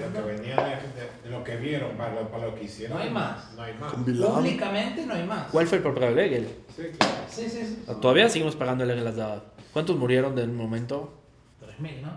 lo 0.06 0.12
que 0.26 0.32
venía 0.32 0.56
de, 0.56 0.70
de- 0.70 1.22
de 1.24 1.30
lo 1.30 1.44
que 1.44 1.56
vieron, 1.56 1.96
para 1.96 2.14
lo, 2.14 2.28
para 2.30 2.46
lo 2.46 2.54
que 2.54 2.64
hicieron. 2.64 2.96
No 2.96 3.02
hay 3.02 3.10
más. 3.10 3.52
No 3.54 3.62
hay 3.62 3.74
más. 3.74 3.92
Públicamente 3.94 5.06
no 5.06 5.14
hay 5.14 5.24
más. 5.26 5.50
¿Cuál 5.50 5.66
fue 5.66 5.78
el 5.78 5.82
peor 5.82 5.94
pecado 5.94 6.14
del 6.14 6.24
Egel? 6.32 6.48
Sí, 6.76 6.82
claro. 6.98 7.14
Sí, 7.28 7.48
sí, 7.48 7.64
sí. 7.66 7.84
Todavía 8.00 8.28
seguimos 8.28 8.56
pagando 8.56 8.84
el 8.84 8.90
Egel 8.90 9.06
Azar. 9.06 9.42
¿Cuántos 9.72 9.96
murieron 9.96 10.34
del 10.34 10.50
momento? 10.52 11.12
3000, 11.60 12.02
¿no? 12.02 12.10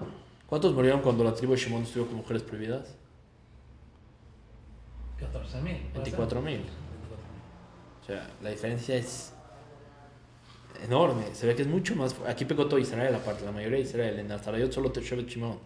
¿Cuántos 0.47 0.73
murieron 0.73 1.02
cuando 1.02 1.23
la 1.23 1.34
tribu 1.34 1.54
de 1.54 1.60
Shimon 1.60 1.84
estuvo 1.84 2.06
con 2.06 2.15
mujeres 2.17 2.43
prohibidas? 2.43 2.95
14000. 5.19 5.91
24 5.93 6.41
mil. 6.41 6.62
O 8.02 8.06
sea, 8.06 8.28
la 8.41 8.50
diferencia 8.52 8.95
es 8.95 9.34
enorme. 10.84 11.23
Se 11.34 11.47
ve 11.47 11.56
que 11.56 11.63
es 11.63 11.67
mucho 11.67 11.95
más. 11.95 12.15
Aquí 12.28 12.45
pegó 12.45 12.67
todo 12.67 12.80
Israel, 12.80 13.13
aparte, 13.15 13.43
la 13.43 13.52
mayoría 13.52 13.78
de 13.80 13.84
Israel. 13.84 14.19
En 14.19 14.32
Azarayot 14.32 14.71
solo 14.71 14.91
te 14.91 15.02
Shevet 15.02 15.28
Shimon. 15.28 15.58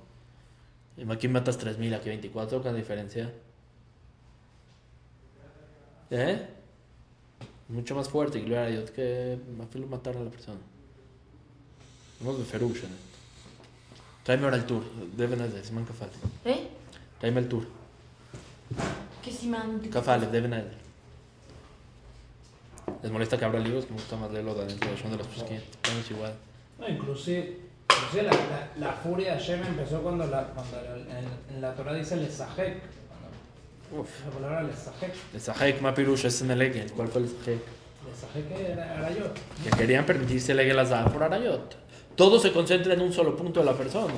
Aquí 1.09 1.27
matas 1.27 1.57
3 1.57 1.77
mil, 1.77 1.93
aquí 1.93 2.09
24, 2.09 2.61
¿qué 2.61 2.73
diferencia? 2.73 3.31
¿Eh? 6.11 6.47
Mucho 7.69 7.95
más 7.95 8.09
fuerte 8.09 8.39
y 8.39 8.53
a 8.53 8.67
Dios 8.67 8.91
que 8.91 9.39
afilo 9.61 9.87
matar 9.87 10.17
a 10.17 10.23
la 10.23 10.29
persona. 10.29 10.59
Vamos 12.19 12.39
de 12.39 12.45
Ferush. 12.45 12.81
Tráeme 14.23 14.43
ahora 14.43 14.57
el 14.57 14.65
tour. 14.65 14.83
Deben 15.15 15.41
hacer, 15.41 15.71
me 15.71 15.83
cafale. 15.83 16.11
¿Eh? 16.45 16.67
Tráeme 17.19 17.39
el 17.39 17.47
tour. 17.47 17.65
Que 19.23 19.31
si 19.31 19.47
man. 19.47 19.79
Cafale, 19.91 20.27
deben 20.27 20.53
hacer. 20.53 20.81
¿Les 23.01 23.11
molesta 23.11 23.37
que 23.37 23.45
abra 23.45 23.59
libros? 23.59 23.85
Que 23.85 23.93
me 23.93 23.97
gusta 23.97 24.17
más 24.17 24.31
leerlo 24.31 24.53
de 24.53 24.63
adentro 24.63 24.91
de 24.91 25.17
los 25.17 25.27
pusquín. 25.27 25.57
Estamos 25.57 26.11
igual. 26.11 26.33
No, 26.77 26.89
inclusive, 26.89 27.57
inclusive 27.97 28.23
la, 28.23 28.31
la, 28.31 28.87
la 28.87 28.93
furia 28.93 29.33
de 29.33 29.39
Hashem 29.39 29.63
empezó 29.65 30.01
cuando, 30.01 30.25
la, 30.27 30.43
cuando 30.43 30.77
en, 31.09 31.55
en 31.55 31.61
la 31.61 31.73
Torah 31.73 31.93
dice 31.93 32.15
lesajek. 32.17 32.81
Uf. 33.97 34.09
la 34.25 34.31
palabra 34.31 34.63
lesajek. 34.63 35.13
El 35.33 35.41
Sahek 35.41 35.81
Mapirush 35.81 36.25
es 36.25 36.41
en 36.41 36.51
el 36.51 36.61
Egel. 36.61 36.91
¿Cuál 36.93 37.07
fue 37.09 37.21
el 37.21 37.27
Sahek? 37.27 37.61
Lesajek 38.07 38.51
era, 38.71 38.97
era 38.97 39.11
yo. 39.11 39.25
Que 39.63 39.69
querían 39.77 40.05
permitirse 40.05 40.53
el 40.53 40.59
Egel 40.61 40.79
Azar 40.79 41.11
por 41.11 41.21
Arayot. 41.23 41.75
Todo 42.15 42.39
se 42.39 42.51
concentra 42.51 42.93
en 42.93 43.01
un 43.01 43.11
solo 43.13 43.35
punto 43.35 43.59
de 43.59 43.65
la 43.65 43.73
persona. 43.73 44.13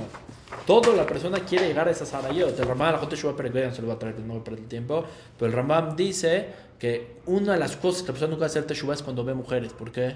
Todo 0.66 0.96
la 0.96 1.06
persona 1.06 1.40
quiere 1.40 1.68
llegar 1.68 1.88
a 1.88 1.92
esas 1.92 2.14
Arayot. 2.14 2.58
El 2.60 2.68
Rambam, 2.68 2.94
la 2.94 3.00
Jote 3.00 3.16
Shua 3.16 3.36
Peregrina 3.36 3.74
se 3.74 3.82
lo 3.82 3.88
va 3.88 3.96
a 3.96 4.00
traer, 4.00 4.20
no 4.20 4.34
voy 4.34 4.42
a 4.42 4.44
perder 4.44 4.62
el 4.62 4.68
tiempo. 4.68 5.04
Pero 5.38 5.50
el 5.50 5.56
Rambam 5.56 5.96
dice 5.96 6.48
que 6.80 7.18
una 7.26 7.54
de 7.54 7.60
las 7.60 7.76
cosas 7.78 8.02
que 8.02 8.08
la 8.08 8.14
persona 8.14 8.32
nunca 8.32 8.46
hace 8.46 8.62
Teshuvah 8.62 8.94
es 8.94 9.04
cuando 9.04 9.24
ve 9.24 9.34
mujeres. 9.34 9.74
¿Por 9.74 9.92
qué? 9.92 10.16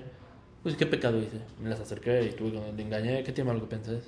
Pues, 0.67 0.75
¿qué 0.75 0.85
pecado 0.85 1.17
hice? 1.17 1.39
Me 1.63 1.69
las 1.69 1.79
acerqué 1.79 2.23
y 2.23 2.35
tuve 2.35 2.51
que 2.51 2.59
le 2.75 2.83
engañé. 2.83 3.23
¿Qué 3.23 3.31
tiene 3.31 3.47
malo 3.53 3.61
que 3.61 3.67
pensés? 3.67 4.03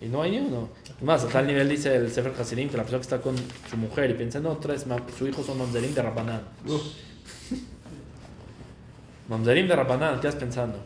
Y 0.00 0.06
no 0.06 0.22
hay 0.22 0.32
ni 0.32 0.38
uno. 0.40 0.70
Más, 1.02 1.22
a 1.22 1.28
tal 1.28 1.46
nivel 1.46 1.68
dice 1.68 1.94
el 1.94 2.10
Sefer 2.10 2.32
Hasidim 2.36 2.68
que 2.68 2.76
la 2.76 2.82
persona 2.82 2.98
que 2.98 3.02
está 3.02 3.20
con 3.20 3.36
su 3.70 3.76
mujer 3.76 4.10
y 4.10 4.14
piensa, 4.14 4.40
no, 4.40 4.56
tres, 4.56 4.88
ma- 4.88 5.00
su 5.16 5.28
hijo 5.28 5.44
son 5.44 5.58
mamzerim 5.58 5.94
de 5.94 6.02
Rabbanán. 6.02 6.40
Mamzerim 9.28 9.68
de 9.68 9.76
Rabanán, 9.76 10.20
¿qué 10.20 10.26
estás 10.26 10.40
pensando? 10.40 10.78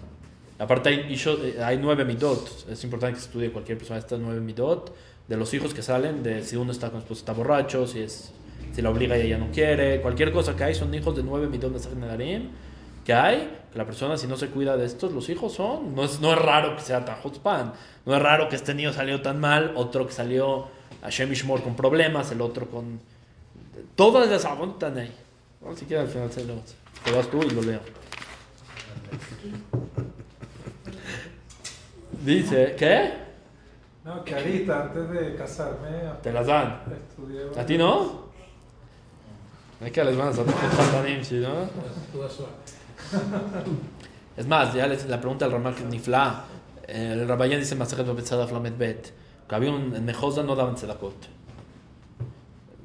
Aparte 0.59 0.90
hay, 0.90 1.14
eh, 1.14 1.57
hay 1.64 1.79
nueve 1.79 2.05
midot. 2.05 2.66
Es 2.68 2.85
importante 2.85 3.18
que 3.18 3.25
estudie 3.25 3.51
cualquier 3.51 3.79
persona 3.79 3.99
estas 3.99 4.21
nueve 4.21 4.42
midot 4.42 4.95
de 5.27 5.38
los 5.38 5.55
hijos 5.55 5.73
que 5.73 5.81
salen, 5.81 6.23
de 6.23 6.45
si 6.45 6.57
uno 6.57 6.73
está 6.73 6.90
con 6.90 7.01
su 7.01 7.05
esposa 7.05 7.21
está 7.21 7.33
borracho, 7.33 7.87
si 7.87 8.01
es 8.01 8.31
si 8.75 8.83
la 8.83 8.90
obliga 8.90 9.16
y 9.16 9.23
ella 9.23 9.38
no 9.38 9.51
quiere, 9.51 10.03
cualquier 10.03 10.33
cosa 10.33 10.55
que 10.55 10.64
hay 10.64 10.75
son 10.75 10.95
hijos 10.95 11.16
de 11.16 11.23
nueve 11.23 11.49
midot 11.49 11.73
de 11.73 11.97
Nedarim 11.99 12.51
que 13.05 13.12
hay, 13.15 13.61
que 13.73 13.79
la 13.79 13.85
persona 13.85 14.17
si 14.17 14.27
no 14.27 14.37
se 14.37 14.49
cuida 14.49 14.77
de 14.77 14.87
estos, 14.87 15.12
los 15.12 15.29
hijos 15.29 15.53
son, 15.53 15.95
no 15.95 16.05
es, 16.05 16.21
no 16.21 16.33
es 16.33 16.38
raro 16.38 16.77
que 16.77 16.83
sea 16.83 17.05
tan 17.05 17.17
pan 17.43 17.73
no 18.05 18.17
es 18.17 18.23
raro 18.23 18.49
que 18.49 18.57
este 18.57 18.75
niño 18.75 18.93
salió 18.93 19.23
tan 19.23 19.38
mal, 19.41 19.73
otro 19.77 20.07
que 20.07 20.12
salió 20.12 20.67
a 21.03 21.11
Shemishmor 21.11 21.62
con 21.62 21.77
problemas, 21.77 22.31
el 22.33 22.41
otro 22.41 22.67
con... 22.67 23.01
Todas 23.97 24.29
las 24.29 24.45
aguantan 24.45 24.99
ahí. 24.99 25.15
No, 25.61 25.77
si 25.77 25.85
quieres 25.85 26.07
al 26.07 26.12
final 26.12 26.33
se 26.33 26.45
lo 26.45 26.55
te 27.05 27.12
vas 27.12 27.29
tú 27.29 27.43
y 27.43 27.51
lo 27.51 27.62
leo. 27.62 27.81
Dice, 32.25 32.77
¿qué? 32.79 33.12
No, 34.05 34.25
que 34.25 34.35
ahorita, 34.35 34.83
antes 34.83 35.11
de 35.11 35.35
casarme, 35.37 35.88
Te 36.23 36.33
las 36.33 36.47
dan. 36.47 36.83
estudié. 37.09 37.43
¿A 37.57 37.67
ti 37.67 37.79
no? 37.79 38.31
Es 39.81 39.91
que 39.91 40.05
les 40.05 40.17
van 40.17 40.29
a 40.29 40.33
¿sí, 41.25 41.37
no? 41.37 41.69
Es 44.37 44.46
más, 44.46 44.72
ya 44.72 44.87
les, 44.87 45.07
la 45.07 45.20
pregunta 45.20 45.44
del 45.44 45.53
Ramak 45.53 45.81
Nifla. 45.81 46.44
El 46.88 47.29
Rabayán 47.29 47.61
dice 47.61 47.75
Masajet 47.75 48.07
Babetzadah 48.07 48.46
Flamet 48.46 48.79
Bet. 48.79 49.12
Que 49.48 49.55
había 49.55 49.70
un, 49.70 49.94
en 49.94 50.05
Mejosa 50.05 50.42
no 50.42 50.55
daban 50.55 50.75
tzedakot. 50.75 51.29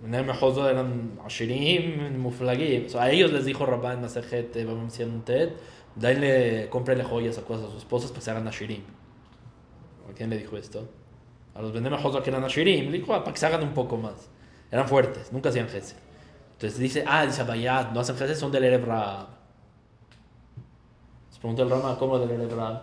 En 0.03 0.25
Mejosa 0.25 0.69
eran 0.69 1.19
Ashirim, 1.25 2.17
Muflagim. 2.19 2.87
A 2.99 3.09
ellos 3.09 3.31
les 3.31 3.45
dijo 3.45 3.65
Rabban 3.65 4.01
Masajet 4.01 4.53
Babam 4.65 4.89
Ted. 5.23 5.51
Denle, 5.95 6.67
cómprenle 6.69 7.03
joyas 7.03 7.37
a 7.37 7.41
cosas 7.41 7.65
a 7.65 7.71
sus 7.71 7.77
esposas 7.77 8.11
para 8.11 8.19
que 8.19 8.25
se 8.25 8.31
hagan 8.31 8.47
Ashirim. 8.47 8.83
¿A 10.09 10.13
quién 10.13 10.29
le 10.29 10.37
dijo 10.37 10.57
esto? 10.57 10.87
A 11.55 11.61
los 11.61 11.71
Benem 11.71 11.93
Mejosa 11.93 12.21
que 12.21 12.29
eran 12.29 12.43
Ashirim. 12.43 12.91
Le 12.91 12.99
dijo, 12.99 13.13
"Ah, 13.13 13.23
para 13.23 13.33
que 13.33 13.39
se 13.39 13.45
hagan 13.45 13.63
un 13.63 13.73
poco 13.73 13.97
más. 13.97 14.29
Eran 14.69 14.87
fuertes, 14.87 15.31
nunca 15.31 15.49
hacían 15.49 15.69
Gesed. 15.69 15.95
Entonces 16.53 16.77
dice, 16.79 17.03
ah, 17.07 17.25
dice 17.25 17.41
Abayat, 17.41 17.93
no 17.93 18.01
hacen 18.01 18.17
Gesed, 18.17 18.35
son 18.35 18.51
del 18.51 18.65
Erev 18.65 18.85
Rab. 18.85 19.36
Se 21.37 21.41
pregunta 21.41 21.61
el 21.61 21.69
Rama, 21.69 21.95
¿cómo 21.99 22.17
del 22.17 22.31
Erev 22.31 22.57
Rab? 22.57 22.81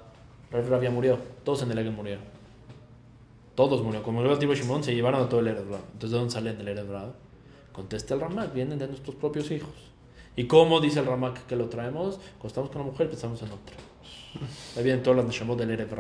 Erev 0.53 0.71
Rab 0.71 0.81
ya 0.81 0.91
murió. 0.93 1.19
Todos 1.43 1.63
en 1.63 1.73
el 1.73 1.79
Erev 1.79 1.93
murieron. 1.93 2.23
Todos 3.57 3.83
murieron. 3.83 4.05
Como 4.05 4.23
el 4.23 4.39
tipo 4.39 4.55
Shimon, 4.55 4.85
se 4.85 4.95
llevaron 4.95 5.23
a 5.23 5.29
todo 5.29 5.41
el 5.41 5.49
Erev. 5.49 5.65
Entonces, 5.65 6.11
¿de 6.13 6.17
dónde 6.17 6.31
salen 6.33 6.57
del 6.57 6.69
Erev? 6.69 6.87
Contesta 7.73 8.15
el 8.15 8.21
Ramak, 8.21 8.55
vienen 8.55 8.79
de 8.79 8.87
nuestros 8.87 9.17
propios 9.17 9.51
hijos. 9.51 9.73
¿Y 10.37 10.45
cómo 10.45 10.81
dice 10.81 11.01
el 11.01 11.07
Ramak 11.07 11.47
que 11.47 11.57
lo 11.57 11.69
traemos? 11.69 12.21
Cuando 12.39 12.47
estamos 12.47 12.71
con 12.71 12.83
una 12.83 12.93
mujer, 12.93 13.11
pensamos 13.11 13.43
en 13.43 13.49
otra. 13.49 13.75
Ahí 14.77 14.85
vienen 14.85 15.03
todas 15.03 15.17
las 15.17 15.27
Neshamot 15.27 15.59
del 15.59 15.73
Erev. 15.73 15.91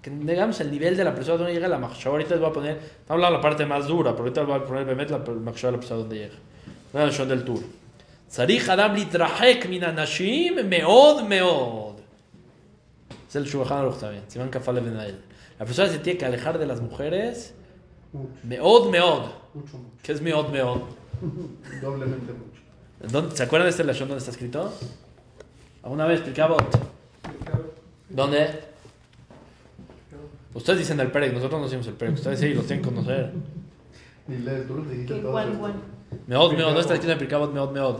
Que 0.00 0.10
digamos 0.10 0.60
el 0.60 0.70
nivel 0.70 0.96
de 0.96 1.02
la 1.02 1.12
persona 1.16 1.38
donde 1.38 1.52
llega 1.52 1.66
la 1.66 1.80
Machshava. 1.80 2.14
Ahorita 2.14 2.30
les 2.30 2.40
voy 2.40 2.50
a 2.50 2.52
poner, 2.52 2.76
estamos 2.76 3.10
hablando 3.24 3.38
de 3.38 3.38
la 3.38 3.40
parte 3.40 3.66
más 3.66 3.88
dura, 3.88 4.12
pero 4.12 4.22
ahorita 4.22 4.42
les 4.42 4.48
voy 4.50 4.58
a 4.60 4.64
poner 4.64 4.84
Bemet 4.84 5.10
la 5.10 5.18
Machshava 5.18 5.72
de 5.72 5.78
la 5.78 5.80
persona 5.80 5.98
donde 5.98 6.16
llega. 6.16 7.04
El 7.04 7.10
show 7.10 7.26
del 7.26 7.44
tour. 7.44 7.58
צריך 8.27 8.69
אדם 8.69 8.93
להתרחק 8.95 9.65
מן 9.69 9.83
הנשים 9.83 10.55
מאוד 10.69 11.23
מאוד. 11.27 11.93
זה 13.31 13.39
el 13.39 13.45
Shulchan 13.47 13.69
Aruch 13.69 13.99
también, 13.99 14.29
סימן 14.29 14.47
כ"א 14.51 14.69
ונהל. 14.69 15.15
La 15.59 15.65
persona 15.65 15.87
se 15.89 15.99
tiene 15.99 16.17
que 16.19 16.25
alejar 16.25 16.57
de 16.57 16.65
las 16.65 16.79
mujeres 16.81 17.53
Mucho, 18.13 18.27
מאוד 18.43 18.91
מאוד. 18.91 19.21
mucho, 19.55 19.77
mucho. 19.77 20.03
¿Qué 20.03 20.11
es 20.13 20.21
מאוד 20.21 20.51
מאוד? 20.51 20.81
Doblemente 21.81 22.31
mucho. 22.41 22.61
¿Dónde- 23.13 23.35
¿Se 23.35 23.43
acuerdan 23.43 23.65
de 23.67 23.71
este 23.71 23.83
lashon 23.83 24.07
donde 24.07 24.19
está 24.19 24.31
escrito? 24.31 24.71
¿Alguna 25.83 26.05
vez 26.05 26.19
explicaba? 26.19 26.57
¿Dónde? 28.09 28.41
Ustedes 30.53 30.79
dicen 30.79 30.99
el 30.99 31.09
Perec, 31.11 31.33
nosotros 31.33 31.59
no 31.59 31.65
decimos 31.67 31.87
el 31.87 31.93
Perec, 31.93 32.13
ustedes 32.15 32.39
sí, 32.39 32.53
los 32.53 32.65
tienen 32.67 32.83
que 32.83 32.89
conocer. 32.91 33.31
Y 34.27 34.33
lees 34.37 34.67
tú, 34.67 34.75
dijiste 34.85 35.15
¿Qué, 35.15 35.19
todo. 35.21 35.31
¿Cuál, 35.31 35.47
esto. 35.47 35.59
cuál? 35.59 35.73
מאוד 36.27 36.51
מאוד, 36.59 36.73
no 36.75 36.79
está 36.79 36.93
escrito 36.93 37.13
en 37.13 37.19
Pirkabot 37.19 37.51
מאוד 37.53 37.71
מאוד. 37.73 37.97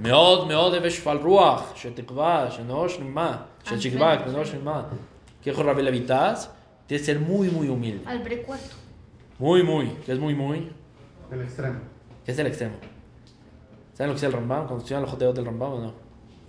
מאוד 0.00 0.48
מאוד 0.48 0.74
הווה 0.74 0.90
שפל 0.90 1.16
רוח, 1.16 1.72
שתקווה, 1.76 2.50
שנוש 2.50 2.98
נמה, 2.98 3.42
שתקווה, 3.64 4.16
שנוש 4.24 4.54
נמה. 4.54 4.82
¿Qué 5.42 5.50
dijo 5.50 5.62
Rabbi 5.62 5.82
Levitas? 5.82 6.50
Tiene 6.86 7.00
que 7.00 7.04
ser 7.04 7.20
muy, 7.20 7.48
muy 7.48 7.68
humilde. 7.68 8.02
Al 8.06 8.22
precuarto. 8.22 8.74
Muy, 9.38 9.62
muy. 9.62 9.86
¿Qué 10.04 10.12
es 10.12 10.18
muy, 10.18 10.34
muy? 10.34 10.70
El 11.30 11.42
extremo. 11.42 11.78
¿Qué 12.24 12.32
es 12.32 12.38
el 12.38 12.46
extremo? 12.48 12.74
¿Saben 13.94 14.08
lo 14.08 14.14
que 14.14 14.18
es 14.18 14.22
el 14.24 14.32
Rambam? 14.32 14.66
Cuando 14.66 14.78
estudian 14.78 15.02
los 15.02 15.10
joteos 15.10 15.34
del 15.34 15.46
Rambam 15.46 15.72
o 15.72 15.80
no? 15.80 15.92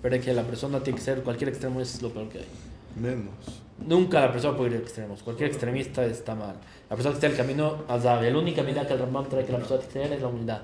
Pero 0.01 0.15
es 0.15 0.25
que 0.25 0.33
la 0.33 0.43
persona 0.43 0.81
tiene 0.81 0.97
que 0.97 1.05
ser, 1.05 1.21
cualquier 1.23 1.49
extremo 1.49 1.81
es 1.81 2.01
lo 2.01 2.09
peor 2.09 2.29
que 2.29 2.39
hay. 2.39 2.47
Menos. 2.95 3.61
Nunca 3.85 4.21
la 4.21 4.31
persona 4.31 4.57
puede 4.57 4.71
ir 4.71 4.77
a 4.77 4.79
extremos. 4.79 5.21
Cualquier 5.23 5.49
extremista 5.49 6.03
está 6.05 6.35
mal. 6.35 6.55
La 6.89 6.95
persona 6.95 7.13
que 7.13 7.17
está 7.17 7.27
en 7.27 7.31
el 7.33 7.37
camino 7.37 7.83
azar. 7.87 8.23
La 8.23 8.37
única 8.37 8.61
humildad 8.61 8.87
que 8.87 8.93
el 8.93 8.99
Rambam 8.99 9.25
trae 9.29 9.45
que 9.45 9.51
la 9.51 9.59
persona 9.59 9.79
tiene 9.81 9.93
que 9.93 9.99
tener 9.99 10.13
es 10.13 10.21
la 10.21 10.27
humildad. 10.27 10.61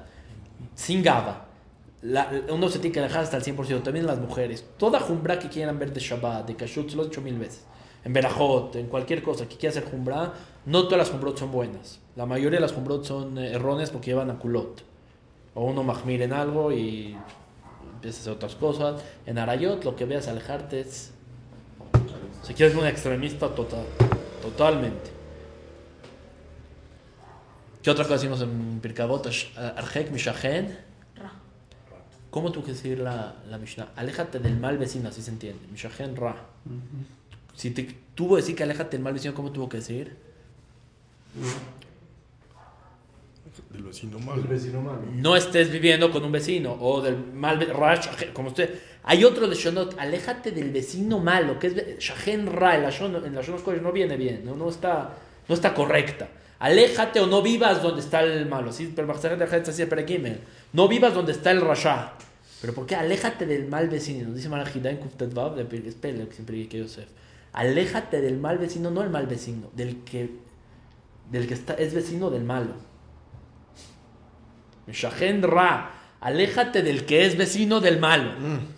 Sin 0.74 1.04
gaba. 1.04 1.46
La- 2.03 2.31
uno 2.51 2.69
se 2.69 2.79
tiene 2.79 2.95
que 2.95 3.01
dejar 3.01 3.23
hasta 3.25 3.37
el 3.37 3.43
100%. 3.43 3.83
También 3.83 4.07
las 4.07 4.19
mujeres. 4.19 4.65
Toda 4.79 5.01
jumbra 5.01 5.39
que 5.39 5.49
quieran 5.49 5.79
ver 5.79 5.93
de 5.93 6.01
Shabbat, 6.01 6.47
de 6.47 6.57
Kashrut, 6.57 6.89
se 6.91 6.97
lo 6.97 7.03
he 7.03 7.07
dicho 7.07 7.21
mil 7.21 7.39
veces. 7.39 7.65
En 8.05 8.13
Berajot, 8.15 8.75
en 8.77 8.87
cualquier 8.87 9.23
cosa 9.23 9.47
que 9.47 9.57
quiera 9.57 9.71
hacer 9.79 9.91
jumbra, 9.91 10.33
no 10.65 10.85
todas 10.85 10.99
las 10.99 11.11
jumbrot 11.11 11.39
son 11.39 11.53
buenas. 11.53 12.01
La 12.17 12.25
mayoría 12.25 12.59
de 12.59 12.63
las 12.63 12.73
jumbrot 12.73 13.05
son 13.05 13.37
eh, 13.37 13.53
erróneas 13.53 13.91
porque 13.91 14.07
llevan 14.13 14.31
a 14.31 14.39
culot. 14.39 14.83
O 15.55 15.65
uno 15.67 15.83
mahmir 15.83 16.23
en 16.23 16.33
algo 16.33 16.73
y 16.73 17.15
empieza 17.95 18.19
a 18.19 18.21
hacer 18.23 18.33
otras 18.33 18.55
cosas. 18.55 19.03
En 19.27 19.37
Arayot, 19.39 19.85
lo 19.85 19.95
que 19.97 20.07
veas 20.07 20.29
alejarte 20.29 20.81
es 20.81 21.13
si 22.43 22.55
quieres 22.55 22.75
un 22.75 22.87
extremista 22.87 23.55
total, 23.55 23.85
totalmente. 24.41 25.11
¿Qué 27.83 27.91
otra 27.91 28.05
cosa 28.05 28.15
decimos 28.15 28.41
en 28.43 28.81
Pirkabot? 28.81 29.27
Arjek 29.77 30.11
mishachen. 30.11 30.79
¿Cómo 32.31 32.53
tuvo 32.53 32.65
que 32.65 32.73
decir 32.73 32.99
la, 32.99 33.35
la 33.49 33.59
Mishnah? 33.59 33.89
Aléjate 33.97 34.39
del 34.39 34.57
mal 34.59 34.79
vecino, 34.79 35.09
así 35.09 35.21
se 35.23 35.31
entiende. 35.31 35.61
Mishachen 35.71 36.15
ra. 36.17 36.37
Si 37.57 37.71
te 37.73 37.83
tuvo 38.15 38.37
que 38.37 38.43
decir 38.43 38.55
que 38.57 38.63
aléjate 38.63 38.97
del 38.97 39.03
mal 39.03 39.13
vecino, 39.13 39.35
¿cómo 39.35 39.51
tuvo 39.51 39.69
que 39.69 39.79
decir? 39.79 40.17
Del 43.71 43.83
vecino 43.83 44.19
malo. 44.19 44.43
vecino 44.49 44.81
malo. 44.81 45.03
No 45.13 45.37
estés 45.37 45.71
viviendo 45.71 46.11
con 46.11 46.25
un 46.25 46.33
vecino 46.33 46.77
o 46.81 47.01
del 47.01 47.17
mal 47.35 47.61
ra, 47.69 48.01
como 48.33 48.49
usted. 48.49 48.79
Hay 49.03 49.25
otro 49.25 49.49
de 49.49 49.57
Shonot, 49.57 49.99
aléjate 49.99 50.51
del 50.53 50.71
vecino 50.71 51.19
malo, 51.19 51.59
que 51.59 51.69
es 51.69 51.99
shachen 51.99 52.47
ra, 52.47 52.77
en 52.77 52.83
la 52.83 52.91
Shon- 52.91 53.25
en 53.25 53.35
la 53.35 53.43
Shon 53.43 53.61
Kodesh 53.63 53.81
no 53.81 53.93
viene 53.93 54.17
bien, 54.17 54.43
no, 54.45 54.55
no 54.55 54.69
está, 54.69 55.17
no 55.49 55.55
está 55.55 55.73
correcta. 55.75 56.29
Aléjate 56.59 57.21
o 57.21 57.27
no 57.27 57.41
vivas 57.43 57.83
donde 57.83 58.03
está 58.03 58.23
el 58.23 58.47
malo. 58.47 58.71
Sí, 58.73 58.93
pero 58.95 59.11
así, 59.11 59.87
pero 59.87 60.07
Gimel. 60.07 60.41
No 60.73 60.89
vivas 60.89 61.15
donde 61.15 61.33
está 61.33 61.51
el 61.51 61.61
rasha. 61.61 62.13
¿Pero 62.61 62.75
por 62.75 62.87
qué? 62.87 62.95
Aléjate 62.95 63.47
del 63.47 63.67
mal 63.69 63.89
vecino. 63.89 64.27
Nos 64.29 64.37
dice 64.37 64.49
Marajida 64.49 64.91
en 64.91 64.99
Kuftetvav, 64.99 65.55
de 65.57 65.65
Pir- 65.65 65.87
espere, 65.87 66.27
que 66.29 66.35
siempre 66.35 66.69
que 66.69 66.79
Yosef. 66.79 67.09
Aléjate 67.53 68.21
del 68.21 68.37
mal 68.39 68.59
vecino, 68.59 68.91
no 68.91 69.03
el 69.03 69.11
mal 69.11 69.27
vecino, 69.27 69.71
del 69.75 70.05
que, 70.05 70.31
del 71.31 71.49
que 71.49 71.55
está, 71.55 71.75
es 71.75 71.95
vecino 71.95 72.31
del 72.31 72.45
malo. 72.45 72.75
Shahen 74.89 75.43
Ra, 75.43 75.91
aléjate 76.21 76.83
del 76.83 77.05
que 77.07 77.25
es 77.27 77.37
vecino 77.37 77.81
del 77.81 77.99
malo. 77.99 78.33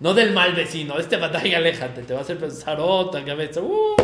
No 0.00 0.14
del 0.14 0.32
mal 0.32 0.54
vecino. 0.54 0.96
Este 1.00 1.16
batalla, 1.16 1.58
aléjate. 1.58 2.02
Te 2.02 2.12
va 2.12 2.20
a 2.20 2.22
hacer 2.22 2.38
pensar 2.38 2.78
otra 2.78 3.24
cabeza. 3.24 3.60
Uh. 3.60 3.96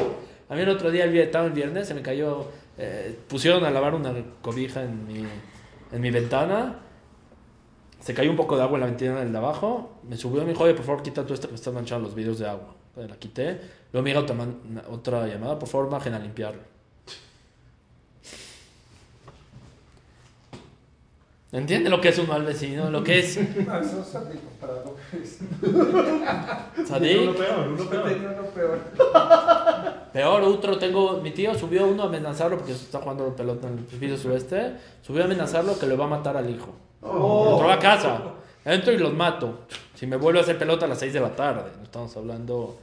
A 0.49 0.57
mí 0.57 0.63
el 0.63 0.69
otro 0.69 0.91
día, 0.91 1.05
estaba 1.05 1.47
el 1.47 1.53
viernes, 1.53 1.87
se 1.87 1.95
me 1.95 2.03
cayó. 2.03 2.51
eh, 2.77 3.17
pusieron 3.29 3.65
a 3.65 3.71
lavar 3.71 3.95
una 3.95 4.13
cobija 4.43 4.83
en 4.83 5.07
mi, 5.07 5.25
en 5.93 6.01
mi 6.01 6.11
ventana. 6.11 6.81
Se 8.05 8.13
cayó 8.13 8.31
un 8.31 8.37
poco 8.37 8.55
de 8.55 8.63
agua 8.63 8.77
en 8.77 8.81
la 8.81 8.87
ventana 8.89 9.21
del 9.21 9.33
de 9.33 9.39
abajo. 9.39 9.93
Me 10.07 10.19
subió 10.19 10.43
y 10.43 10.45
me 10.45 10.51
dijo, 10.51 10.65
oye, 10.65 10.75
por 10.75 10.85
favor, 10.85 11.03
quita 11.03 11.23
todo 11.23 11.33
esto 11.33 11.47
que 11.47 11.53
me 11.53 11.57
están 11.57 11.73
manchando 11.73 12.07
los 12.07 12.15
vídeos 12.15 12.39
de 12.39 12.47
agua. 12.47 12.75
Entonces, 12.89 13.11
La 13.11 13.17
quité. 13.19 13.61
Luego 13.95 14.05
me 14.05 14.11
llega 14.11 14.21
otra, 14.91 15.27
llamada, 15.27 15.59
por 15.59 15.67
favor, 15.67 15.89
bajen 15.89 16.13
a 16.13 16.19
limpiarlo. 16.19 16.61
¿Entiende 21.51 21.89
lo 21.89 21.99
que 22.03 22.11
es 22.11 22.19
un 22.19 22.29
mal 22.29 22.45
vecino? 22.45 22.91
Lo 22.91 23.03
que 23.03 23.21
es 23.21 23.39
No, 23.39 23.79
eso 23.81 24.01
es 24.03 24.07
sádico 24.07 24.51
para 24.61 24.75
lo 24.75 24.97
que 25.11 25.23
es. 25.23 25.39
Sadik. 26.87 27.23
Uno 27.23 27.33
peor, 27.33 27.69
uno 27.69 28.51
peor. 28.51 28.81
Peor, 30.13 30.43
otro, 30.43 30.77
tengo, 30.77 31.23
mi 31.23 31.31
tío 31.31 31.55
subió 31.55 31.87
uno 31.87 32.03
a 32.03 32.07
amenazarlo 32.07 32.59
porque 32.59 32.73
está 32.73 32.99
jugando 32.99 33.35
pelota 33.35 33.67
en 33.69 33.79
el 33.79 33.85
piso 33.85 34.19
sureste. 34.19 34.75
Subió 35.01 35.23
a 35.23 35.25
amenazarlo 35.25 35.79
que 35.79 35.87
le 35.87 35.97
va 35.97 36.05
a 36.05 36.09
matar 36.09 36.37
al 36.37 36.51
hijo. 36.51 36.75
Entró 37.05 37.71
a 37.71 37.79
casa. 37.79 38.23
Entro 38.65 38.93
y 38.93 38.99
los 38.99 39.13
mato. 39.13 39.61
Si 39.95 40.07
me 40.07 40.17
vuelvo 40.17 40.41
a 40.41 40.43
hacer 40.43 40.59
pelota 40.59 40.87
a 40.87 40.89
las 40.89 40.99
6 40.99 41.13
de 41.13 41.21
la 41.21 41.35
tarde. 41.37 41.71
No 41.77 41.85
estamos 41.85 42.17
hablando. 42.17 42.79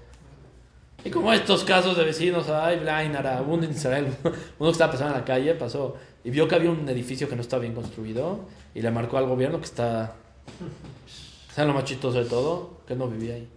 Y 1.04 1.10
como 1.10 1.34
estos 1.34 1.64
casos 1.64 1.98
de 1.98 2.04
vecinos, 2.04 2.48
ay, 2.50 2.78
Blainara, 2.80 3.42
uno 3.42 3.64
en 3.64 3.72
Israel, 3.72 4.08
uno 4.24 4.70
que 4.70 4.72
estaba 4.72 4.92
pasando 4.92 5.16
en 5.16 5.20
la 5.22 5.26
calle, 5.26 5.56
pasó. 5.56 5.96
y 6.24 6.30
vio 6.30 6.48
que 6.48 6.54
había 6.56 6.70
un 6.70 6.88
edificio 6.88 7.28
que 7.28 7.36
no 7.36 7.42
estaba 7.42 7.62
bien 7.62 7.74
construido 7.74 8.42
y 8.76 8.82
le 8.82 8.92
marcó 8.92 9.18
al 9.18 9.26
gobierno 9.26 9.58
que 9.58 9.66
está... 9.66 10.14
¿Saben 11.54 11.70
lo 11.70 11.74
más 11.74 11.86
chistoso 11.86 12.24
de 12.24 12.30
todo? 12.30 12.82
Que 12.88 12.96
no 12.96 13.08
vivía 13.08 13.34
ahí. 13.36 13.48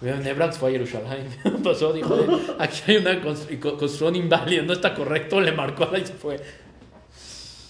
Vivía 0.00 0.16
en 0.16 0.24
Nebrak, 0.24 0.52
fue 0.54 0.70
a 0.70 0.72
Jerusalén. 0.72 1.28
Pasó, 1.64 1.92
dijo, 1.92 2.14
"Eh, 2.16 2.26
aquí 2.58 2.82
hay 2.88 2.96
una 2.98 3.20
construcción 3.22 4.14
inválida, 4.16 4.62
no 4.62 4.72
está 4.72 4.94
correcto, 4.94 5.40
le 5.40 5.52
marcó 5.52 5.84
a 5.84 5.92
la 5.92 5.98
y 6.00 6.06
se 6.06 6.12
fue. 6.12 6.40